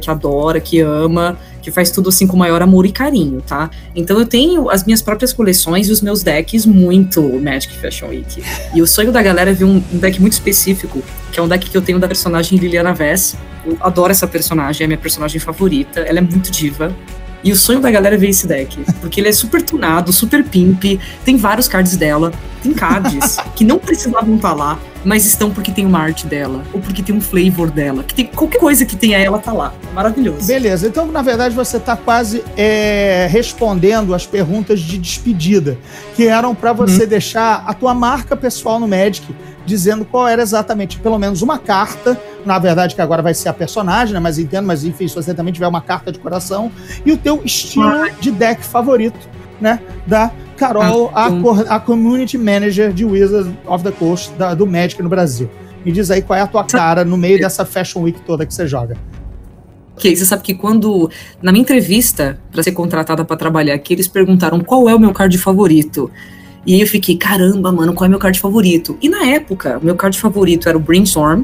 que 0.00 0.10
adora, 0.10 0.60
que 0.60 0.80
ama, 0.80 1.38
que 1.64 1.70
faz 1.70 1.90
tudo 1.90 2.10
assim 2.10 2.26
com 2.26 2.36
maior 2.36 2.60
amor 2.60 2.84
e 2.84 2.92
carinho, 2.92 3.40
tá? 3.40 3.70
Então 3.96 4.18
eu 4.18 4.26
tenho 4.26 4.68
as 4.68 4.84
minhas 4.84 5.00
próprias 5.00 5.32
coleções 5.32 5.88
e 5.88 5.92
os 5.92 6.02
meus 6.02 6.22
decks 6.22 6.66
muito 6.66 7.22
Magic 7.40 7.74
Fashion 7.78 8.08
Week. 8.08 8.42
E 8.74 8.82
o 8.82 8.86
sonho 8.86 9.10
da 9.10 9.22
galera 9.22 9.50
é 9.50 9.54
ver 9.54 9.64
um, 9.64 9.82
um 9.92 9.98
deck 9.98 10.20
muito 10.20 10.34
específico, 10.34 11.02
que 11.32 11.40
é 11.40 11.42
um 11.42 11.48
deck 11.48 11.70
que 11.70 11.76
eu 11.76 11.80
tenho 11.80 11.98
da 11.98 12.06
personagem 12.06 12.58
Liliana 12.58 12.92
Vess. 12.92 13.34
Eu 13.64 13.78
adoro 13.80 14.12
essa 14.12 14.26
personagem, 14.26 14.82
é 14.82 14.84
a 14.84 14.88
minha 14.88 14.98
personagem 14.98 15.40
favorita, 15.40 16.00
ela 16.00 16.18
é 16.18 16.22
muito 16.22 16.50
diva. 16.50 16.94
E 17.42 17.50
o 17.50 17.56
sonho 17.56 17.80
da 17.80 17.90
galera 17.90 18.14
é 18.14 18.18
ver 18.18 18.28
esse 18.28 18.46
deck. 18.46 18.84
Porque 19.00 19.20
ele 19.20 19.28
é 19.28 19.32
super 19.32 19.62
tunado, 19.62 20.12
super 20.12 20.44
pimp, 20.44 21.00
tem 21.24 21.38
vários 21.38 21.66
cards 21.66 21.96
dela, 21.96 22.30
tem 22.62 22.74
cards 22.74 23.38
que 23.56 23.64
não 23.64 23.78
precisavam 23.78 24.36
estar 24.36 24.50
tá 24.50 24.54
lá, 24.54 24.78
mas 25.04 25.26
estão 25.26 25.50
porque 25.50 25.70
tem 25.70 25.84
uma 25.84 25.98
arte 25.98 26.26
dela, 26.26 26.62
ou 26.72 26.80
porque 26.80 27.02
tem 27.02 27.14
um 27.14 27.20
flavor 27.20 27.70
dela, 27.70 28.02
que 28.02 28.14
tem 28.14 28.26
qualquer 28.26 28.58
coisa 28.58 28.84
que 28.84 28.96
tenha 28.96 29.18
ela 29.18 29.38
tá 29.38 29.52
lá. 29.52 29.74
Maravilhoso. 29.92 30.46
Beleza, 30.46 30.86
então 30.86 31.06
na 31.06 31.22
verdade 31.22 31.54
você 31.54 31.78
tá 31.78 31.96
quase 31.96 32.42
é, 32.56 33.28
respondendo 33.30 34.14
as 34.14 34.26
perguntas 34.26 34.80
de 34.80 34.98
despedida, 34.98 35.78
que 36.14 36.26
eram 36.26 36.54
para 36.54 36.72
você 36.72 37.04
hum. 37.04 37.08
deixar 37.08 37.64
a 37.66 37.74
tua 37.74 37.94
marca 37.94 38.36
pessoal 38.36 38.80
no 38.80 38.88
Magic, 38.88 39.34
dizendo 39.66 40.04
qual 40.04 40.28
era 40.28 40.42
exatamente, 40.42 40.98
pelo 40.98 41.18
menos 41.18 41.42
uma 41.42 41.58
carta, 41.58 42.20
na 42.44 42.58
verdade 42.58 42.94
que 42.94 43.00
agora 43.00 43.22
vai 43.22 43.34
ser 43.34 43.48
a 43.48 43.52
personagem, 43.52 44.14
né, 44.14 44.20
mas 44.20 44.38
entendo, 44.38 44.66
mas 44.66 44.84
enfim, 44.84 45.08
se 45.08 45.14
você 45.14 45.32
também 45.32 45.52
tiver 45.52 45.66
uma 45.66 45.80
carta 45.80 46.12
de 46.12 46.18
coração, 46.18 46.70
e 47.04 47.12
o 47.12 47.16
teu 47.16 47.42
estilo 47.44 48.10
de 48.20 48.30
deck 48.30 48.64
favorito, 48.64 49.18
né, 49.60 49.80
da 50.06 50.30
Carol, 50.56 51.10
ah, 51.14 51.28
a, 51.28 51.76
a 51.76 51.80
Community 51.80 52.38
Manager 52.38 52.92
de 52.92 53.04
Wizards 53.04 53.52
of 53.66 53.82
the 53.82 53.90
Coast 53.90 54.32
da, 54.34 54.54
do 54.54 54.66
Magic 54.66 55.02
no 55.02 55.08
Brasil. 55.08 55.50
Me 55.84 55.92
diz 55.92 56.10
aí 56.10 56.22
qual 56.22 56.38
é 56.38 56.42
a 56.42 56.46
tua 56.46 56.64
cara 56.64 57.04
no 57.04 57.16
meio 57.16 57.38
dessa 57.38 57.64
Fashion 57.64 58.02
Week 58.02 58.20
toda 58.22 58.46
que 58.46 58.54
você 58.54 58.66
joga. 58.66 58.96
Ok, 59.96 60.14
você 60.14 60.24
sabe 60.24 60.42
que 60.42 60.54
quando, 60.54 61.08
na 61.40 61.52
minha 61.52 61.62
entrevista 61.62 62.38
para 62.50 62.62
ser 62.62 62.72
contratada 62.72 63.24
para 63.24 63.36
trabalhar 63.36 63.74
aqui, 63.74 63.92
eles 63.92 64.08
perguntaram 64.08 64.60
qual 64.60 64.88
é 64.88 64.94
o 64.94 64.98
meu 64.98 65.12
card 65.12 65.36
favorito. 65.38 66.10
E 66.66 66.74
aí 66.74 66.80
eu 66.80 66.86
fiquei, 66.86 67.16
caramba, 67.16 67.70
mano, 67.70 67.94
qual 67.94 68.06
é 68.06 68.08
o 68.08 68.10
meu 68.10 68.18
card 68.18 68.40
favorito? 68.40 68.98
E 69.00 69.08
na 69.08 69.26
época, 69.26 69.78
o 69.80 69.84
meu 69.84 69.94
card 69.94 70.18
favorito 70.18 70.68
era 70.68 70.76
o 70.76 70.80
Brainstorm, 70.80 71.42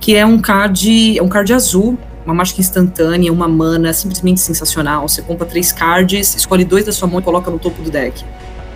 que 0.00 0.16
é 0.16 0.24
um 0.24 0.40
card, 0.40 1.18
é 1.18 1.22
um 1.22 1.28
card 1.28 1.52
azul, 1.52 1.98
uma 2.26 2.34
mágica 2.34 2.60
instantânea, 2.60 3.32
uma 3.32 3.48
mana 3.48 3.92
simplesmente 3.92 4.40
sensacional. 4.40 5.08
Você 5.08 5.22
compra 5.22 5.46
três 5.46 5.72
cards, 5.72 6.34
escolhe 6.34 6.64
dois 6.64 6.84
da 6.84 6.92
sua 6.92 7.06
mão 7.08 7.20
e 7.20 7.22
coloca 7.22 7.50
no 7.50 7.58
topo 7.58 7.80
do 7.80 7.90
deck. 7.90 8.24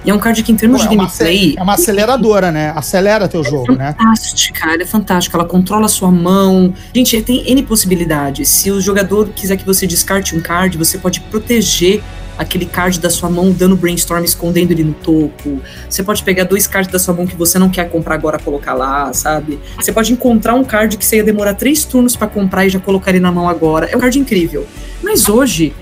E 0.05 0.11
é 0.11 0.15
um 0.15 0.19
card 0.19 0.43
que, 0.43 0.51
em 0.51 0.57
termos 0.57 0.81
Pô, 0.83 0.89
de 0.89 0.95
é 0.95 0.97
gameplay. 0.97 1.55
É 1.59 1.63
uma 1.63 1.75
aceleradora, 1.75 2.51
né? 2.51 2.73
Acelera 2.75 3.29
teu 3.29 3.45
jogo, 3.45 3.75
né? 3.75 3.95
Fantástica, 3.99 4.73
ela 4.73 4.83
é 4.83 4.87
fantástica. 4.87 5.37
Ela 5.37 5.45
controla 5.45 5.87
a 5.87 5.89
sua 5.89 6.11
mão. 6.11 6.73
Gente, 6.95 7.21
tem 7.21 7.51
N 7.51 7.63
possibilidades. 7.65 8.49
Se 8.49 8.71
o 8.71 8.81
jogador 8.81 9.29
quiser 9.29 9.57
que 9.57 9.67
você 9.67 9.87
descarte 9.87 10.35
um 10.35 10.41
card, 10.41 10.79
você 10.79 10.97
pode 10.97 11.21
proteger 11.21 12.03
aquele 12.41 12.65
card 12.65 12.99
da 12.99 13.11
sua 13.11 13.29
mão 13.29 13.53
dando 13.53 13.77
brainstorm 13.77 14.25
escondendo 14.25 14.73
ele 14.73 14.83
no 14.83 14.95
topo. 14.95 15.61
Você 15.89 16.03
pode 16.03 16.23
pegar 16.23 16.45
dois 16.45 16.67
cards 16.67 16.91
da 16.91 16.99
sua 16.99 17.13
mão 17.13 17.27
que 17.27 17.37
você 17.37 17.59
não 17.59 17.69
quer 17.69 17.91
comprar 17.91 18.15
agora 18.15 18.39
colocar 18.39 18.73
lá, 18.73 19.13
sabe? 19.13 19.61
Você 19.77 19.93
pode 19.93 20.11
encontrar 20.11 20.55
um 20.55 20.65
card 20.65 20.97
que 20.97 21.05
você 21.05 21.17
ia 21.17 21.23
demorar 21.23 21.53
três 21.53 21.85
turnos 21.85 22.17
para 22.17 22.29
comprar 22.29 22.65
e 22.65 22.71
já 22.71 22.81
colocar 22.81 23.11
ele 23.11 23.21
na 23.21 23.31
mão 23.31 23.47
agora. 23.47 23.91
É 23.93 23.97
um 23.97 24.01
card 24.01 24.19
incrível. 24.19 24.67
Mas 25.03 25.29
hoje, 25.29 25.75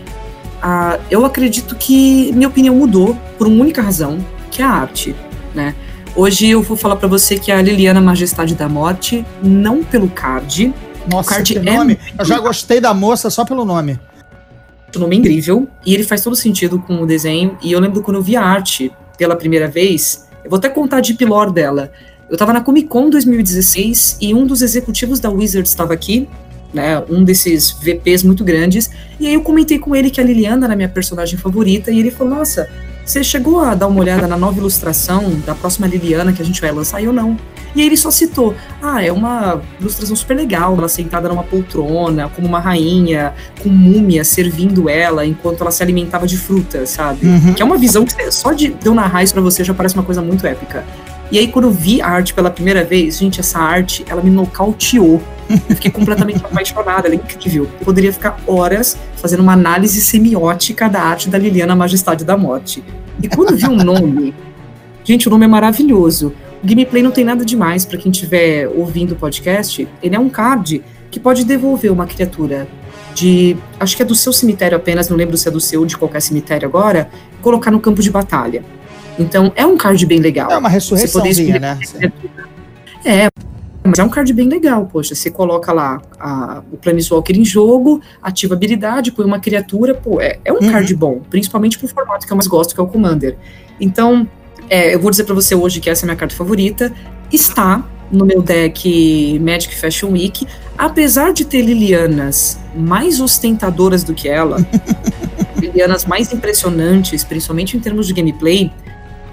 eu 1.09 1.25
acredito 1.25 1.77
que 1.77 2.33
minha 2.33 2.49
opinião 2.49 2.75
mudou 2.75 3.17
por 3.39 3.47
uma 3.47 3.63
única 3.63 3.81
razão, 3.81 4.19
que 4.51 4.61
é 4.61 4.65
a 4.65 4.71
arte, 4.71 5.15
né? 5.55 5.77
Hoje 6.17 6.49
eu 6.49 6.61
vou 6.61 6.77
falar 6.77 6.97
para 6.97 7.07
você 7.07 7.39
que 7.39 7.53
a 7.53 7.63
Liliana 7.63 8.01
Majestade 8.01 8.57
da 8.57 8.69
Morte, 8.69 9.25
não 9.41 9.85
pelo 9.85 10.09
card. 10.09 10.75
Nossa, 11.09 11.31
o 11.31 11.35
card 11.35 11.55
que 11.55 11.61
nome. 11.61 12.01
É... 12.19 12.21
Eu 12.21 12.25
já 12.25 12.41
gostei 12.41 12.81
da 12.81 12.93
moça 12.93 13.31
só 13.31 13.45
pelo 13.45 13.65
nome 13.65 13.97
o 14.97 15.01
nome 15.01 15.17
é 15.17 15.19
incrível 15.19 15.69
e 15.85 15.95
ele 15.95 16.05
faz 16.05 16.23
todo 16.23 16.35
sentido 16.35 16.79
com 16.79 17.03
o 17.03 17.07
desenho. 17.07 17.59
E 17.63 17.73
eu 17.73 17.81
lembro 17.81 18.03
quando 18.03 18.17
eu 18.17 18.23
vi 18.23 18.37
a 18.37 18.43
arte 18.43 18.91
pela 19.19 19.37
primeira 19.37 19.69
vez, 19.69 20.29
eu 20.45 20.51
vou 20.51 20.59
até 20.59 20.69
contar 20.69 21.01
de 21.01 21.15
pilor 21.15 21.53
dela. 21.53 21.91
Eu 22.31 22.37
tava 22.37 22.53
na 22.53 22.61
Comic 22.61 22.89
Con 22.89 23.11
2016 23.11 24.19
e 24.21 24.35
um 24.35 24.47
dos 24.47 24.63
executivos 24.63 25.19
da 25.19 25.31
Wizards 25.31 25.71
estava 25.71 25.95
aqui, 25.95 26.29
né, 26.73 27.03
um 27.09 27.25
desses 27.25 27.73
VPs 27.73 28.23
muito 28.23 28.45
grandes, 28.45 28.91
e 29.19 29.27
aí 29.27 29.35
eu 29.35 29.41
comentei 29.41 29.79
com 29.79 29.97
ele 29.97 30.11
que 30.11 30.21
a 30.21 30.25
Liliana 30.25 30.67
era 30.67 30.77
minha 30.77 30.89
personagem 30.89 31.39
favorita 31.39 31.91
e 31.91 31.99
ele 31.99 32.11
falou: 32.11 32.35
"Nossa, 32.37 32.69
você 33.05 33.25
chegou 33.25 33.61
a 33.61 33.75
dar 33.75 33.87
uma 33.87 34.01
olhada 34.01 34.27
na 34.27 34.37
nova 34.37 34.59
ilustração 34.59 35.41
da 35.47 35.55
próxima 35.55 35.87
Liliana 35.87 36.31
que 36.31 36.43
a 36.43 36.45
gente 36.45 36.61
vai 36.61 36.71
lançar? 36.71 37.01
E 37.01 37.07
eu 37.07 37.13
não. 37.13 37.39
E 37.75 37.81
aí 37.81 37.87
ele 37.87 37.97
só 37.97 38.11
citou: 38.11 38.55
ah, 38.83 39.03
é 39.03 39.13
uma 39.13 39.61
ilustração 39.81 40.17
super 40.17 40.37
legal, 40.37 40.77
ela 40.77 40.89
sentada 40.89 41.29
numa 41.29 41.43
poltrona, 41.43 42.29
como 42.29 42.47
uma 42.47 42.61
rainha, 42.61 43.35
com 43.63 43.69
múmia 43.69 44.25
servindo 44.25 44.89
ela 44.89 45.25
enquanto 45.25 45.61
ela 45.61 45.71
se 45.71 45.83
alimentava 45.83 46.27
de 46.27 46.37
fruta, 46.37 46.87
sabe? 46.87 47.27
Uhum. 47.27 47.55
Que 47.55 47.63
é 47.63 47.65
uma 47.65 47.77
visão 47.77 48.05
que 48.05 48.31
só 48.31 48.53
de 48.53 48.75
eu 48.85 48.95
narrar 48.95 49.23
isso 49.23 49.33
pra 49.33 49.43
você 49.43 49.65
já 49.65 49.75
parece 49.75 49.95
uma 49.95 50.05
coisa 50.05 50.23
muito 50.23 50.47
épica. 50.47 50.85
E 51.31 51.39
aí, 51.39 51.49
quando 51.49 51.67
eu 51.67 51.71
vi 51.71 52.01
a 52.01 52.09
arte 52.09 52.33
pela 52.33 52.51
primeira 52.51 52.85
vez, 52.85 53.19
gente, 53.19 53.39
essa 53.39 53.59
arte, 53.59 54.05
ela 54.09 54.23
me 54.23 54.31
nocauteou. 54.31 55.23
Eu 55.51 55.77
fiquei 55.77 55.91
completamente 55.91 56.41
apaixonada, 56.45 57.07
ela 57.07 57.15
é 57.15 57.17
incrível. 57.17 57.69
Eu 57.79 57.85
poderia 57.85 58.13
ficar 58.13 58.39
horas 58.47 58.97
fazendo 59.17 59.41
uma 59.41 59.53
análise 59.53 60.01
semiótica 60.01 60.89
da 60.89 61.03
arte 61.03 61.29
da 61.29 61.37
Liliana 61.37 61.77
Majestade 61.77 62.25
da 62.25 62.37
Morte. 62.37 62.83
E 63.23 63.29
quando 63.29 63.55
vi 63.55 63.67
o 63.67 63.73
um 63.73 63.77
nome, 63.77 64.35
gente, 65.05 65.29
o 65.29 65.31
nome 65.31 65.45
é 65.45 65.49
maravilhoso. 65.49 66.33
Gameplay 66.63 67.03
não 67.03 67.11
tem 67.11 67.25
nada 67.25 67.45
demais 67.45 67.85
para 67.85 67.99
quem 67.99 68.11
estiver 68.11 68.69
ouvindo 68.69 69.13
o 69.13 69.17
podcast. 69.17 69.87
Ele 70.03 70.17
é 70.17 70.19
um 70.19 70.29
card 70.29 70.83
que 71.11 71.21
pode 71.21 71.45
devolver 71.45 71.91
uma 71.91 72.07
criatura 72.07 72.69
de. 73.15 73.57
Acho 73.79 73.97
que 73.97 74.03
é 74.03 74.05
do 74.05 74.15
seu 74.15 74.33
cemitério 74.33 74.77
apenas, 74.77 75.09
não 75.09 75.17
lembro 75.17 75.37
se 75.37 75.49
é 75.49 75.51
do 75.51 75.61
seu 75.61 75.81
ou 75.81 75.87
de 75.87 75.97
qualquer 75.97 76.21
cemitério 76.21 76.69
agora, 76.69 77.09
colocar 77.41 77.71
no 77.71 77.81
campo 77.81 78.03
de 78.03 78.11
batalha. 78.11 78.65
Então 79.19 79.53
é 79.57 79.67
um 79.67 79.77
card 79.77 80.05
bem 80.07 80.21
legal. 80.21 80.51
É 80.51 80.57
uma 80.57 80.69
ressurreiçãozinha, 80.69 81.59
né? 81.59 81.79
É, 83.05 83.29
mas 83.85 83.99
é 83.99 84.05
um 84.05 84.09
card 84.09 84.33
bem 84.33 84.49
legal, 84.49 84.87
poxa. 84.87 85.15
Você 85.15 85.31
coloca 85.31 85.73
lá 85.73 86.01
a, 86.19 86.63
o 86.71 86.77
Planeswalker 86.77 87.37
em 87.37 87.45
jogo, 87.45 88.01
ativa 88.23 88.55
habilidade, 88.55 89.13
põe 89.13 89.25
uma 89.25 89.41
criatura, 89.41 89.95
pô, 89.95 90.21
é, 90.21 90.39
é 90.45 90.53
um 90.53 90.57
uhum. 90.57 90.71
card 90.71 90.95
bom, 90.95 91.21
principalmente 91.31 91.79
pro 91.79 91.89
formato 91.89 92.27
que 92.27 92.33
eu 92.33 92.37
mais 92.37 92.47
gosto, 92.47 92.75
que 92.75 92.81
é 92.81 92.83
o 92.83 92.87
Commander. 92.87 93.37
Então, 93.81 94.29
é, 94.69 94.95
eu 94.95 95.01
vou 95.01 95.11
dizer 95.11 95.25
para 95.25 95.35
você 95.35 95.55
hoje 95.55 95.81
que 95.81 95.89
essa 95.91 96.05
é 96.05 96.07
a 96.07 96.09
minha 96.09 96.17
carta 96.17 96.35
favorita. 96.35 96.93
Está 97.33 97.85
no 98.11 98.25
meu 98.25 98.43
deck 98.43 99.39
Magic 99.41 99.75
Fashion 99.75 100.13
Week, 100.13 100.47
apesar 100.77 101.33
de 101.33 101.45
ter 101.45 101.63
Lilianas 101.63 102.59
mais 102.75 103.21
ostentadoras 103.21 104.03
do 104.03 104.15
que 104.15 104.29
ela, 104.29 104.67
Lilianas 105.61 106.05
mais 106.07 106.33
impressionantes, 106.33 107.23
principalmente 107.25 107.77
em 107.77 107.81
termos 107.81 108.07
de 108.07 108.15
gameplay, 108.15 108.73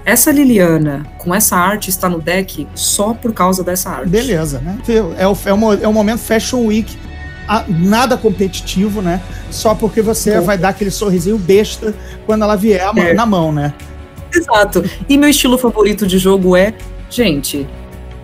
essa 0.04 0.30
Liliana 0.30 1.04
com 1.18 1.34
essa 1.34 1.56
arte 1.56 1.90
está 1.90 2.08
no 2.08 2.20
deck 2.20 2.66
só 2.74 3.12
por 3.12 3.32
causa 3.32 3.64
dessa 3.64 3.90
arte. 3.90 4.08
Beleza, 4.08 4.60
né? 4.60 4.78
É 5.18 5.26
o, 5.26 5.36
é 5.46 5.52
o, 5.52 5.72
é 5.82 5.88
o 5.88 5.92
momento 5.92 6.20
Fashion 6.20 6.66
Week. 6.66 6.96
nada 7.68 8.16
competitivo, 8.16 9.02
né? 9.02 9.20
Só 9.50 9.74
porque 9.74 10.00
você 10.02 10.40
vai 10.40 10.56
dar 10.56 10.68
aquele 10.68 10.92
sorrisinho 10.92 11.38
besta 11.38 11.92
quando 12.24 12.42
ela 12.42 12.54
vier 12.54 12.80
é. 12.96 13.14
na 13.14 13.26
mão, 13.26 13.50
né? 13.50 13.74
Exato. 14.36 14.84
E 15.08 15.16
meu 15.16 15.28
estilo 15.28 15.56
favorito 15.56 16.06
de 16.06 16.18
jogo 16.18 16.56
é, 16.56 16.74
gente, 17.08 17.66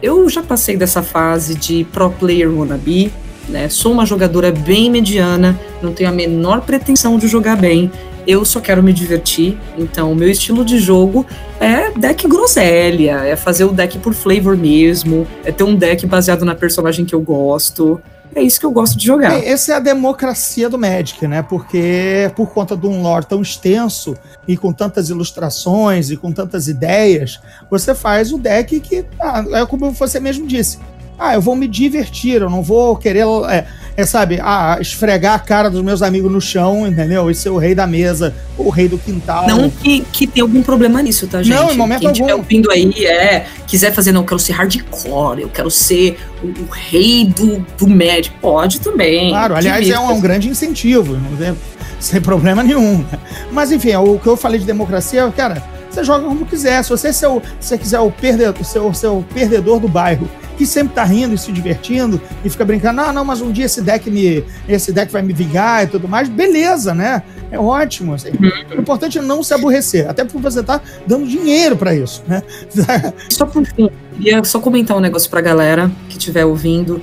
eu 0.02 0.28
já 0.28 0.42
passei 0.42 0.76
dessa 0.76 1.02
fase 1.02 1.54
de 1.54 1.84
pro 1.84 2.10
player 2.10 2.52
wannabe, 2.52 3.12
né? 3.48 3.68
Sou 3.68 3.92
uma 3.92 4.04
jogadora 4.04 4.50
bem 4.50 4.90
mediana, 4.90 5.58
não 5.80 5.92
tenho 5.92 6.10
a 6.10 6.12
menor 6.12 6.62
pretensão 6.62 7.18
de 7.18 7.28
jogar 7.28 7.56
bem. 7.56 7.90
Eu 8.24 8.44
só 8.44 8.60
quero 8.60 8.82
me 8.82 8.92
divertir, 8.92 9.58
então 9.76 10.14
meu 10.14 10.30
estilo 10.30 10.64
de 10.64 10.78
jogo 10.78 11.26
é 11.58 11.90
deck 11.90 12.28
groselha, 12.28 13.22
é 13.24 13.34
fazer 13.34 13.64
o 13.64 13.72
deck 13.72 13.98
por 13.98 14.14
flavor 14.14 14.56
mesmo, 14.56 15.26
é 15.44 15.50
ter 15.50 15.64
um 15.64 15.74
deck 15.74 16.06
baseado 16.06 16.44
na 16.44 16.54
personagem 16.54 17.04
que 17.04 17.14
eu 17.14 17.20
gosto. 17.20 18.00
É 18.34 18.42
isso 18.42 18.58
que 18.58 18.66
eu 18.66 18.70
gosto 18.70 18.96
de 18.96 19.06
jogar. 19.06 19.44
Essa 19.44 19.72
é 19.72 19.76
a 19.76 19.80
democracia 19.80 20.68
do 20.68 20.78
Magic, 20.78 21.26
né? 21.26 21.42
Porque 21.42 22.30
por 22.34 22.50
conta 22.50 22.76
de 22.76 22.86
um 22.86 23.02
lore 23.02 23.26
tão 23.26 23.42
extenso 23.42 24.16
e 24.48 24.56
com 24.56 24.72
tantas 24.72 25.10
ilustrações 25.10 26.10
e 26.10 26.16
com 26.16 26.32
tantas 26.32 26.66
ideias, 26.66 27.40
você 27.70 27.94
faz 27.94 28.32
o 28.32 28.38
deck 28.38 28.80
que, 28.80 29.04
ah, 29.20 29.44
é 29.52 29.66
como 29.66 29.90
você 29.90 30.18
mesmo 30.18 30.46
disse, 30.46 30.78
ah, 31.18 31.34
eu 31.34 31.40
vou 31.40 31.54
me 31.54 31.68
divertir, 31.68 32.40
eu 32.40 32.50
não 32.50 32.62
vou 32.62 32.96
querer, 32.96 33.26
é, 33.50 33.66
é, 33.96 34.06
sabe, 34.06 34.38
ah, 34.42 34.78
esfregar 34.80 35.34
a 35.34 35.38
cara 35.38 35.68
dos 35.68 35.82
meus 35.82 36.02
amigos 36.02 36.30
no 36.32 36.40
chão, 36.40 36.86
entendeu? 36.86 37.30
E 37.30 37.34
ser 37.34 37.50
o 37.50 37.58
rei 37.58 37.74
da 37.74 37.86
mesa, 37.86 38.34
o 38.56 38.70
rei 38.70 38.88
do 38.88 38.96
quintal. 38.96 39.46
Não 39.46 39.68
que, 39.68 40.00
que 40.12 40.26
tenha 40.26 40.44
algum 40.44 40.62
problema 40.62 41.02
nisso, 41.02 41.26
tá, 41.26 41.42
gente? 41.42 41.54
Não, 41.54 41.70
em 41.70 41.76
momento 41.76 42.00
Quem 42.00 42.08
algum. 42.08 42.24
Quem 42.24 42.34
ouvindo 42.34 42.70
aí, 42.70 43.04
é, 43.04 43.46
quiser 43.66 43.92
fazer, 43.92 44.12
não, 44.12 44.22
eu 44.22 44.26
quero 44.26 44.40
ser 44.40 44.52
hardcore, 44.52 45.42
eu 45.42 45.48
quero 45.48 45.70
ser 45.70 46.18
o, 46.42 46.46
o 46.46 46.68
rei 46.70 47.26
do, 47.26 47.58
do 47.78 47.86
médico, 47.86 48.36
pode 48.40 48.80
também. 48.80 49.30
Claro, 49.30 49.54
aliás, 49.54 49.88
é 49.88 49.98
um, 49.98 50.10
é 50.10 50.14
um, 50.14 50.20
grande 50.20 50.48
incentivo, 50.48 51.16
não 51.16 51.56
sem 52.00 52.20
problema 52.20 52.62
nenhum. 52.62 53.04
Mas, 53.50 53.70
enfim, 53.70 53.94
o 53.96 54.18
que 54.18 54.26
eu 54.26 54.36
falei 54.36 54.58
de 54.58 54.66
democracia, 54.66 55.30
cara, 55.36 55.62
você 55.94 56.04
joga 56.04 56.26
como 56.26 56.46
quiser. 56.46 56.82
Se 56.82 56.90
você, 56.90 57.12
se 57.12 57.26
você 57.60 57.78
quiser 57.78 58.00
o 58.00 58.10
perdedor, 58.10 58.64
ser 58.64 59.08
o 59.08 59.22
perdedor 59.34 59.80
do 59.80 59.88
bairro 59.88 60.28
que 60.56 60.66
sempre 60.66 60.94
tá 60.94 61.02
rindo 61.02 61.34
e 61.34 61.38
se 61.38 61.50
divertindo 61.50 62.20
e 62.44 62.50
fica 62.50 62.64
brincando, 62.64 63.00
ah, 63.00 63.12
não, 63.12 63.24
mas 63.24 63.40
um 63.40 63.50
dia 63.50 63.64
esse 63.64 63.80
deck 63.80 64.10
me, 64.10 64.44
esse 64.68 64.92
deck 64.92 65.10
vai 65.10 65.22
me 65.22 65.32
vingar 65.32 65.84
e 65.84 65.86
tudo 65.86 66.06
mais, 66.06 66.28
beleza, 66.28 66.94
né? 66.94 67.22
É 67.50 67.58
ótimo. 67.58 68.14
Assim. 68.14 68.30
O 68.76 68.80
importante 68.80 69.18
é 69.18 69.22
não 69.22 69.42
se 69.42 69.52
aborrecer, 69.52 70.08
até 70.08 70.24
porque 70.24 70.38
você 70.38 70.62
tá 70.62 70.80
dando 71.06 71.26
dinheiro 71.26 71.76
para 71.76 71.94
isso, 71.94 72.22
né? 72.26 72.42
Só 73.28 73.46
por 73.46 73.64
fim, 73.66 73.90
queria 74.16 74.42
só 74.44 74.60
comentar 74.60 74.96
um 74.96 75.00
negócio 75.00 75.28
pra 75.28 75.40
galera 75.40 75.90
que 76.08 76.16
estiver 76.16 76.44
ouvindo. 76.44 77.02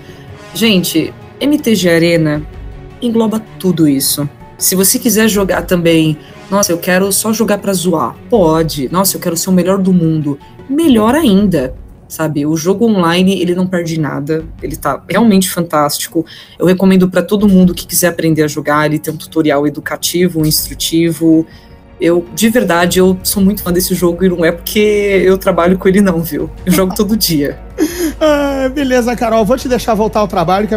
Gente, 0.53 1.13
MTG 1.39 1.89
Arena 1.89 2.41
engloba 3.01 3.41
tudo 3.59 3.87
isso. 3.87 4.27
Se 4.57 4.75
você 4.75 4.99
quiser 4.99 5.27
jogar 5.27 5.63
também, 5.63 6.17
nossa, 6.49 6.71
eu 6.71 6.77
quero 6.77 7.11
só 7.11 7.31
jogar 7.31 7.59
para 7.59 7.73
zoar, 7.73 8.15
pode. 8.29 8.91
Nossa, 8.91 9.17
eu 9.17 9.21
quero 9.21 9.37
ser 9.37 9.49
o 9.49 9.53
melhor 9.53 9.77
do 9.77 9.93
mundo, 9.93 10.39
melhor 10.69 11.15
ainda 11.15 11.75
sabe? 12.09 12.45
O 12.45 12.57
jogo 12.57 12.85
online, 12.85 13.39
ele 13.39 13.53
não 13.53 13.67
perde 13.67 13.99
nada, 13.99 14.43
ele 14.61 14.75
tá 14.75 15.01
realmente 15.07 15.49
fantástico. 15.49 16.25
Eu 16.57 16.65
recomendo 16.65 17.07
para 17.07 17.21
todo 17.21 17.47
mundo 17.47 17.73
que 17.73 17.85
quiser 17.85 18.07
aprender 18.07 18.43
a 18.43 18.47
jogar, 18.47 18.87
ele 18.87 18.97
tem 18.97 19.13
um 19.13 19.17
tutorial 19.17 19.67
educativo, 19.67 20.45
instrutivo. 20.45 21.45
Eu, 22.01 22.25
de 22.33 22.49
verdade, 22.49 22.97
eu 22.97 23.17
sou 23.23 23.43
muito 23.43 23.61
fã 23.61 23.71
desse 23.71 23.93
jogo 23.93 24.25
e 24.25 24.29
não 24.29 24.43
é 24.43 24.51
porque 24.51 24.79
eu 25.23 25.37
trabalho 25.37 25.77
com 25.77 25.87
ele 25.87 26.01
não, 26.01 26.21
viu? 26.23 26.49
Eu 26.65 26.71
jogo 26.71 26.95
todo 26.95 27.15
dia. 27.15 27.59
ah, 28.19 28.69
beleza, 28.73 29.15
Carol, 29.15 29.45
vou 29.45 29.57
te 29.57 29.67
deixar 29.67 29.93
voltar 29.93 30.21
ao 30.21 30.27
trabalho, 30.27 30.67
que 30.67 30.75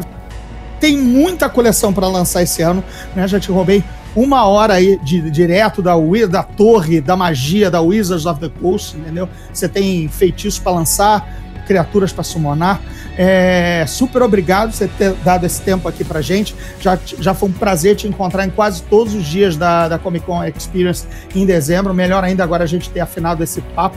tem 0.79 0.99
muita 0.99 1.49
coleção 1.49 1.93
para 1.93 2.09
lançar 2.09 2.43
esse 2.43 2.61
ano, 2.61 2.85
né? 3.17 3.27
Já 3.27 3.41
te 3.41 3.51
roubei 3.51 3.83
uma 4.15 4.45
hora 4.47 4.75
aí 4.75 4.99
de, 5.03 5.31
direto 5.31 5.81
da, 5.81 5.95
da 6.29 6.43
torre 6.43 7.01
da 7.01 7.17
magia 7.17 7.71
da 7.71 7.81
Wizards 7.81 8.27
of 8.27 8.41
the 8.41 8.51
Coast, 8.61 8.97
entendeu? 8.97 9.29
Você 9.53 9.69
tem 9.69 10.09
feitiços 10.09 10.59
para 10.59 10.73
lançar, 10.73 11.27
criaturas 11.67 12.13
para 12.13 12.23
summonar. 12.23 12.81
É, 13.17 13.85
super 13.87 14.23
obrigado 14.23 14.71
por 14.71 14.77
você 14.77 14.89
ter 14.89 15.13
dado 15.25 15.45
esse 15.45 15.61
tempo 15.61 15.87
aqui 15.89 16.05
pra 16.05 16.21
gente. 16.21 16.55
Já, 16.81 16.99
já 17.19 17.35
foi 17.35 17.49
um 17.49 17.53
prazer 17.53 17.97
te 17.97 18.07
encontrar 18.07 18.47
em 18.47 18.51
quase 18.51 18.83
todos 18.85 19.15
os 19.15 19.25
dias 19.25 19.57
da, 19.57 19.89
da 19.89 19.99
Comic 19.99 20.25
Con 20.25 20.43
Experience 20.45 21.07
em 21.35 21.45
dezembro. 21.45 21.93
Melhor 21.95 22.25
ainda 22.25 22.43
agora 22.43 22.65
a 22.65 22.67
gente 22.67 22.91
ter 22.91 23.01
afinado 23.01 23.43
esse 23.43 23.61
papo 23.61 23.97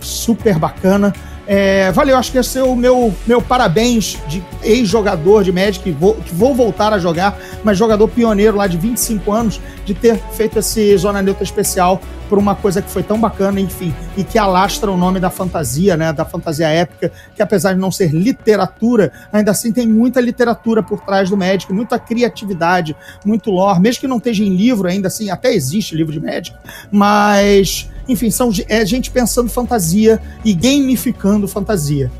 super 0.00 0.58
bacana. 0.58 1.12
É, 1.46 1.92
valeu, 1.92 2.16
acho 2.16 2.32
que 2.32 2.38
esse 2.38 2.58
é 2.58 2.62
o 2.62 2.74
meu, 2.74 3.14
meu 3.24 3.40
parabéns 3.40 4.18
de 4.26 4.42
ex-jogador 4.62 5.44
de 5.44 5.52
Magic, 5.52 5.78
que 5.78 5.92
vou, 5.92 6.14
que 6.14 6.34
vou 6.34 6.54
voltar 6.54 6.92
a 6.92 6.98
jogar, 6.98 7.38
mas 7.62 7.78
jogador 7.78 8.08
pioneiro 8.08 8.56
lá 8.56 8.66
de 8.66 8.76
25 8.76 9.32
anos, 9.32 9.60
de 9.84 9.94
ter 9.94 10.18
feito 10.32 10.58
esse 10.58 10.96
Zona 10.96 11.22
Neutra 11.22 11.44
especial 11.44 12.00
por 12.28 12.38
uma 12.38 12.56
coisa 12.56 12.82
que 12.82 12.90
foi 12.90 13.04
tão 13.04 13.20
bacana, 13.20 13.60
enfim, 13.60 13.94
e 14.16 14.24
que 14.24 14.36
alastra 14.36 14.90
o 14.90 14.96
nome 14.96 15.20
da 15.20 15.30
fantasia, 15.30 15.96
né, 15.96 16.12
da 16.12 16.24
fantasia 16.24 16.66
épica, 16.66 17.12
que 17.36 17.40
apesar 17.40 17.74
de 17.74 17.78
não 17.78 17.92
ser 17.92 18.12
literatura, 18.12 19.12
ainda 19.32 19.52
assim 19.52 19.72
tem 19.72 19.86
muita 19.86 20.20
literatura 20.20 20.82
por 20.82 21.00
trás 21.00 21.30
do 21.30 21.36
Magic, 21.36 21.72
muita 21.72 21.96
criatividade, 21.98 22.96
muito 23.24 23.52
lore, 23.52 23.80
mesmo 23.80 24.00
que 24.00 24.08
não 24.08 24.16
esteja 24.16 24.42
em 24.42 24.56
livro 24.56 24.88
ainda 24.88 25.06
assim, 25.06 25.30
até 25.30 25.54
existe 25.54 25.94
livro 25.94 26.12
de 26.12 26.18
Magic, 26.18 26.56
mas 26.90 27.88
enfim, 28.08 28.30
são, 28.30 28.50
é 28.68 28.84
gente 28.84 29.10
pensando 29.10 29.48
fantasia 29.48 30.20
e 30.44 30.54
gamificando 30.54 31.46
fantasia. 31.48 32.10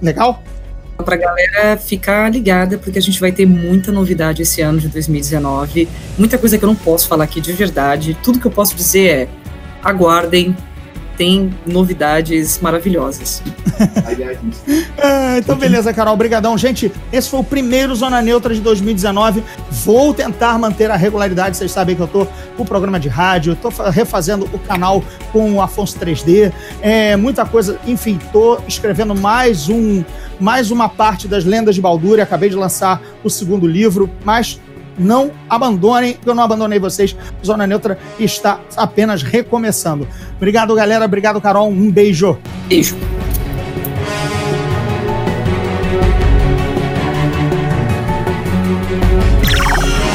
Legal? 0.00 0.42
Pra 1.04 1.16
galera 1.16 1.76
ficar 1.76 2.30
ligada, 2.30 2.78
porque 2.78 2.98
a 2.98 3.02
gente 3.02 3.18
vai 3.18 3.32
ter 3.32 3.44
muita 3.44 3.90
novidade 3.90 4.42
esse 4.42 4.60
ano 4.60 4.78
de 4.78 4.88
2019. 4.88 5.88
Muita 6.16 6.38
coisa 6.38 6.56
que 6.56 6.64
eu 6.64 6.68
não 6.68 6.76
posso 6.76 7.08
falar 7.08 7.24
aqui 7.24 7.40
de 7.40 7.52
verdade. 7.52 8.16
Tudo 8.22 8.38
que 8.38 8.46
eu 8.46 8.50
posso 8.50 8.76
dizer 8.76 9.08
é: 9.08 9.28
aguardem, 9.82 10.56
tem 11.16 11.52
novidades 11.66 12.58
maravilhosas. 12.60 13.42
ah, 15.02 15.38
então, 15.38 15.56
beleza, 15.56 15.92
Carol. 15.92 16.14
Obrigadão. 16.14 16.56
Gente, 16.56 16.92
esse 17.12 17.28
foi 17.28 17.40
o 17.40 17.44
primeiro 17.44 17.94
Zona 17.94 18.22
Neutra 18.22 18.54
de 18.54 18.60
2019. 18.60 19.42
Vou 19.70 20.14
tentar 20.14 20.58
manter 20.58 20.90
a 20.90 20.96
regularidade. 20.96 21.56
Vocês 21.56 21.70
sabem 21.70 21.96
que 21.96 22.02
eu 22.02 22.08
tô 22.08 22.26
com 22.56 22.62
o 22.62 22.66
programa 22.66 22.98
de 22.98 23.08
rádio, 23.08 23.56
tô 23.56 23.68
refazendo 23.90 24.48
o 24.52 24.58
canal 24.58 25.02
com 25.32 25.54
o 25.54 25.62
Afonso 25.62 25.98
3D. 25.98 26.52
É, 26.80 27.16
muita 27.16 27.44
coisa. 27.44 27.78
Enfim, 27.86 28.18
tô 28.32 28.58
escrevendo 28.66 29.14
mais 29.14 29.68
um 29.68 30.04
mais 30.40 30.72
uma 30.72 30.88
parte 30.88 31.28
das 31.28 31.44
lendas 31.44 31.74
de 31.74 31.80
Baldur. 31.80 32.18
Acabei 32.20 32.48
de 32.48 32.56
lançar 32.56 33.00
o 33.22 33.30
segundo 33.30 33.66
livro, 33.66 34.10
mas 34.24 34.60
não 34.98 35.30
abandonem, 35.48 36.16
eu 36.24 36.34
não 36.34 36.42
abandonei 36.42 36.78
vocês. 36.78 37.16
Zona 37.44 37.66
Neutra 37.66 37.98
está 38.18 38.60
apenas 38.76 39.22
recomeçando. 39.22 40.06
Obrigado, 40.36 40.74
galera. 40.74 41.04
Obrigado, 41.04 41.40
Carol. 41.40 41.68
Um 41.68 41.90
beijo. 41.90 42.38
Beijo. 42.68 42.96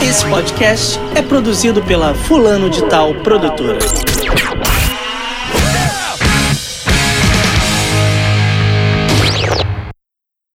Esse 0.01 0.25
podcast 0.25 0.99
é 1.15 1.21
produzido 1.21 1.83
pela 1.83 2.13
Fulano 2.13 2.69
de 2.69 2.81
Tal 2.85 3.13
Produtora. 3.15 3.77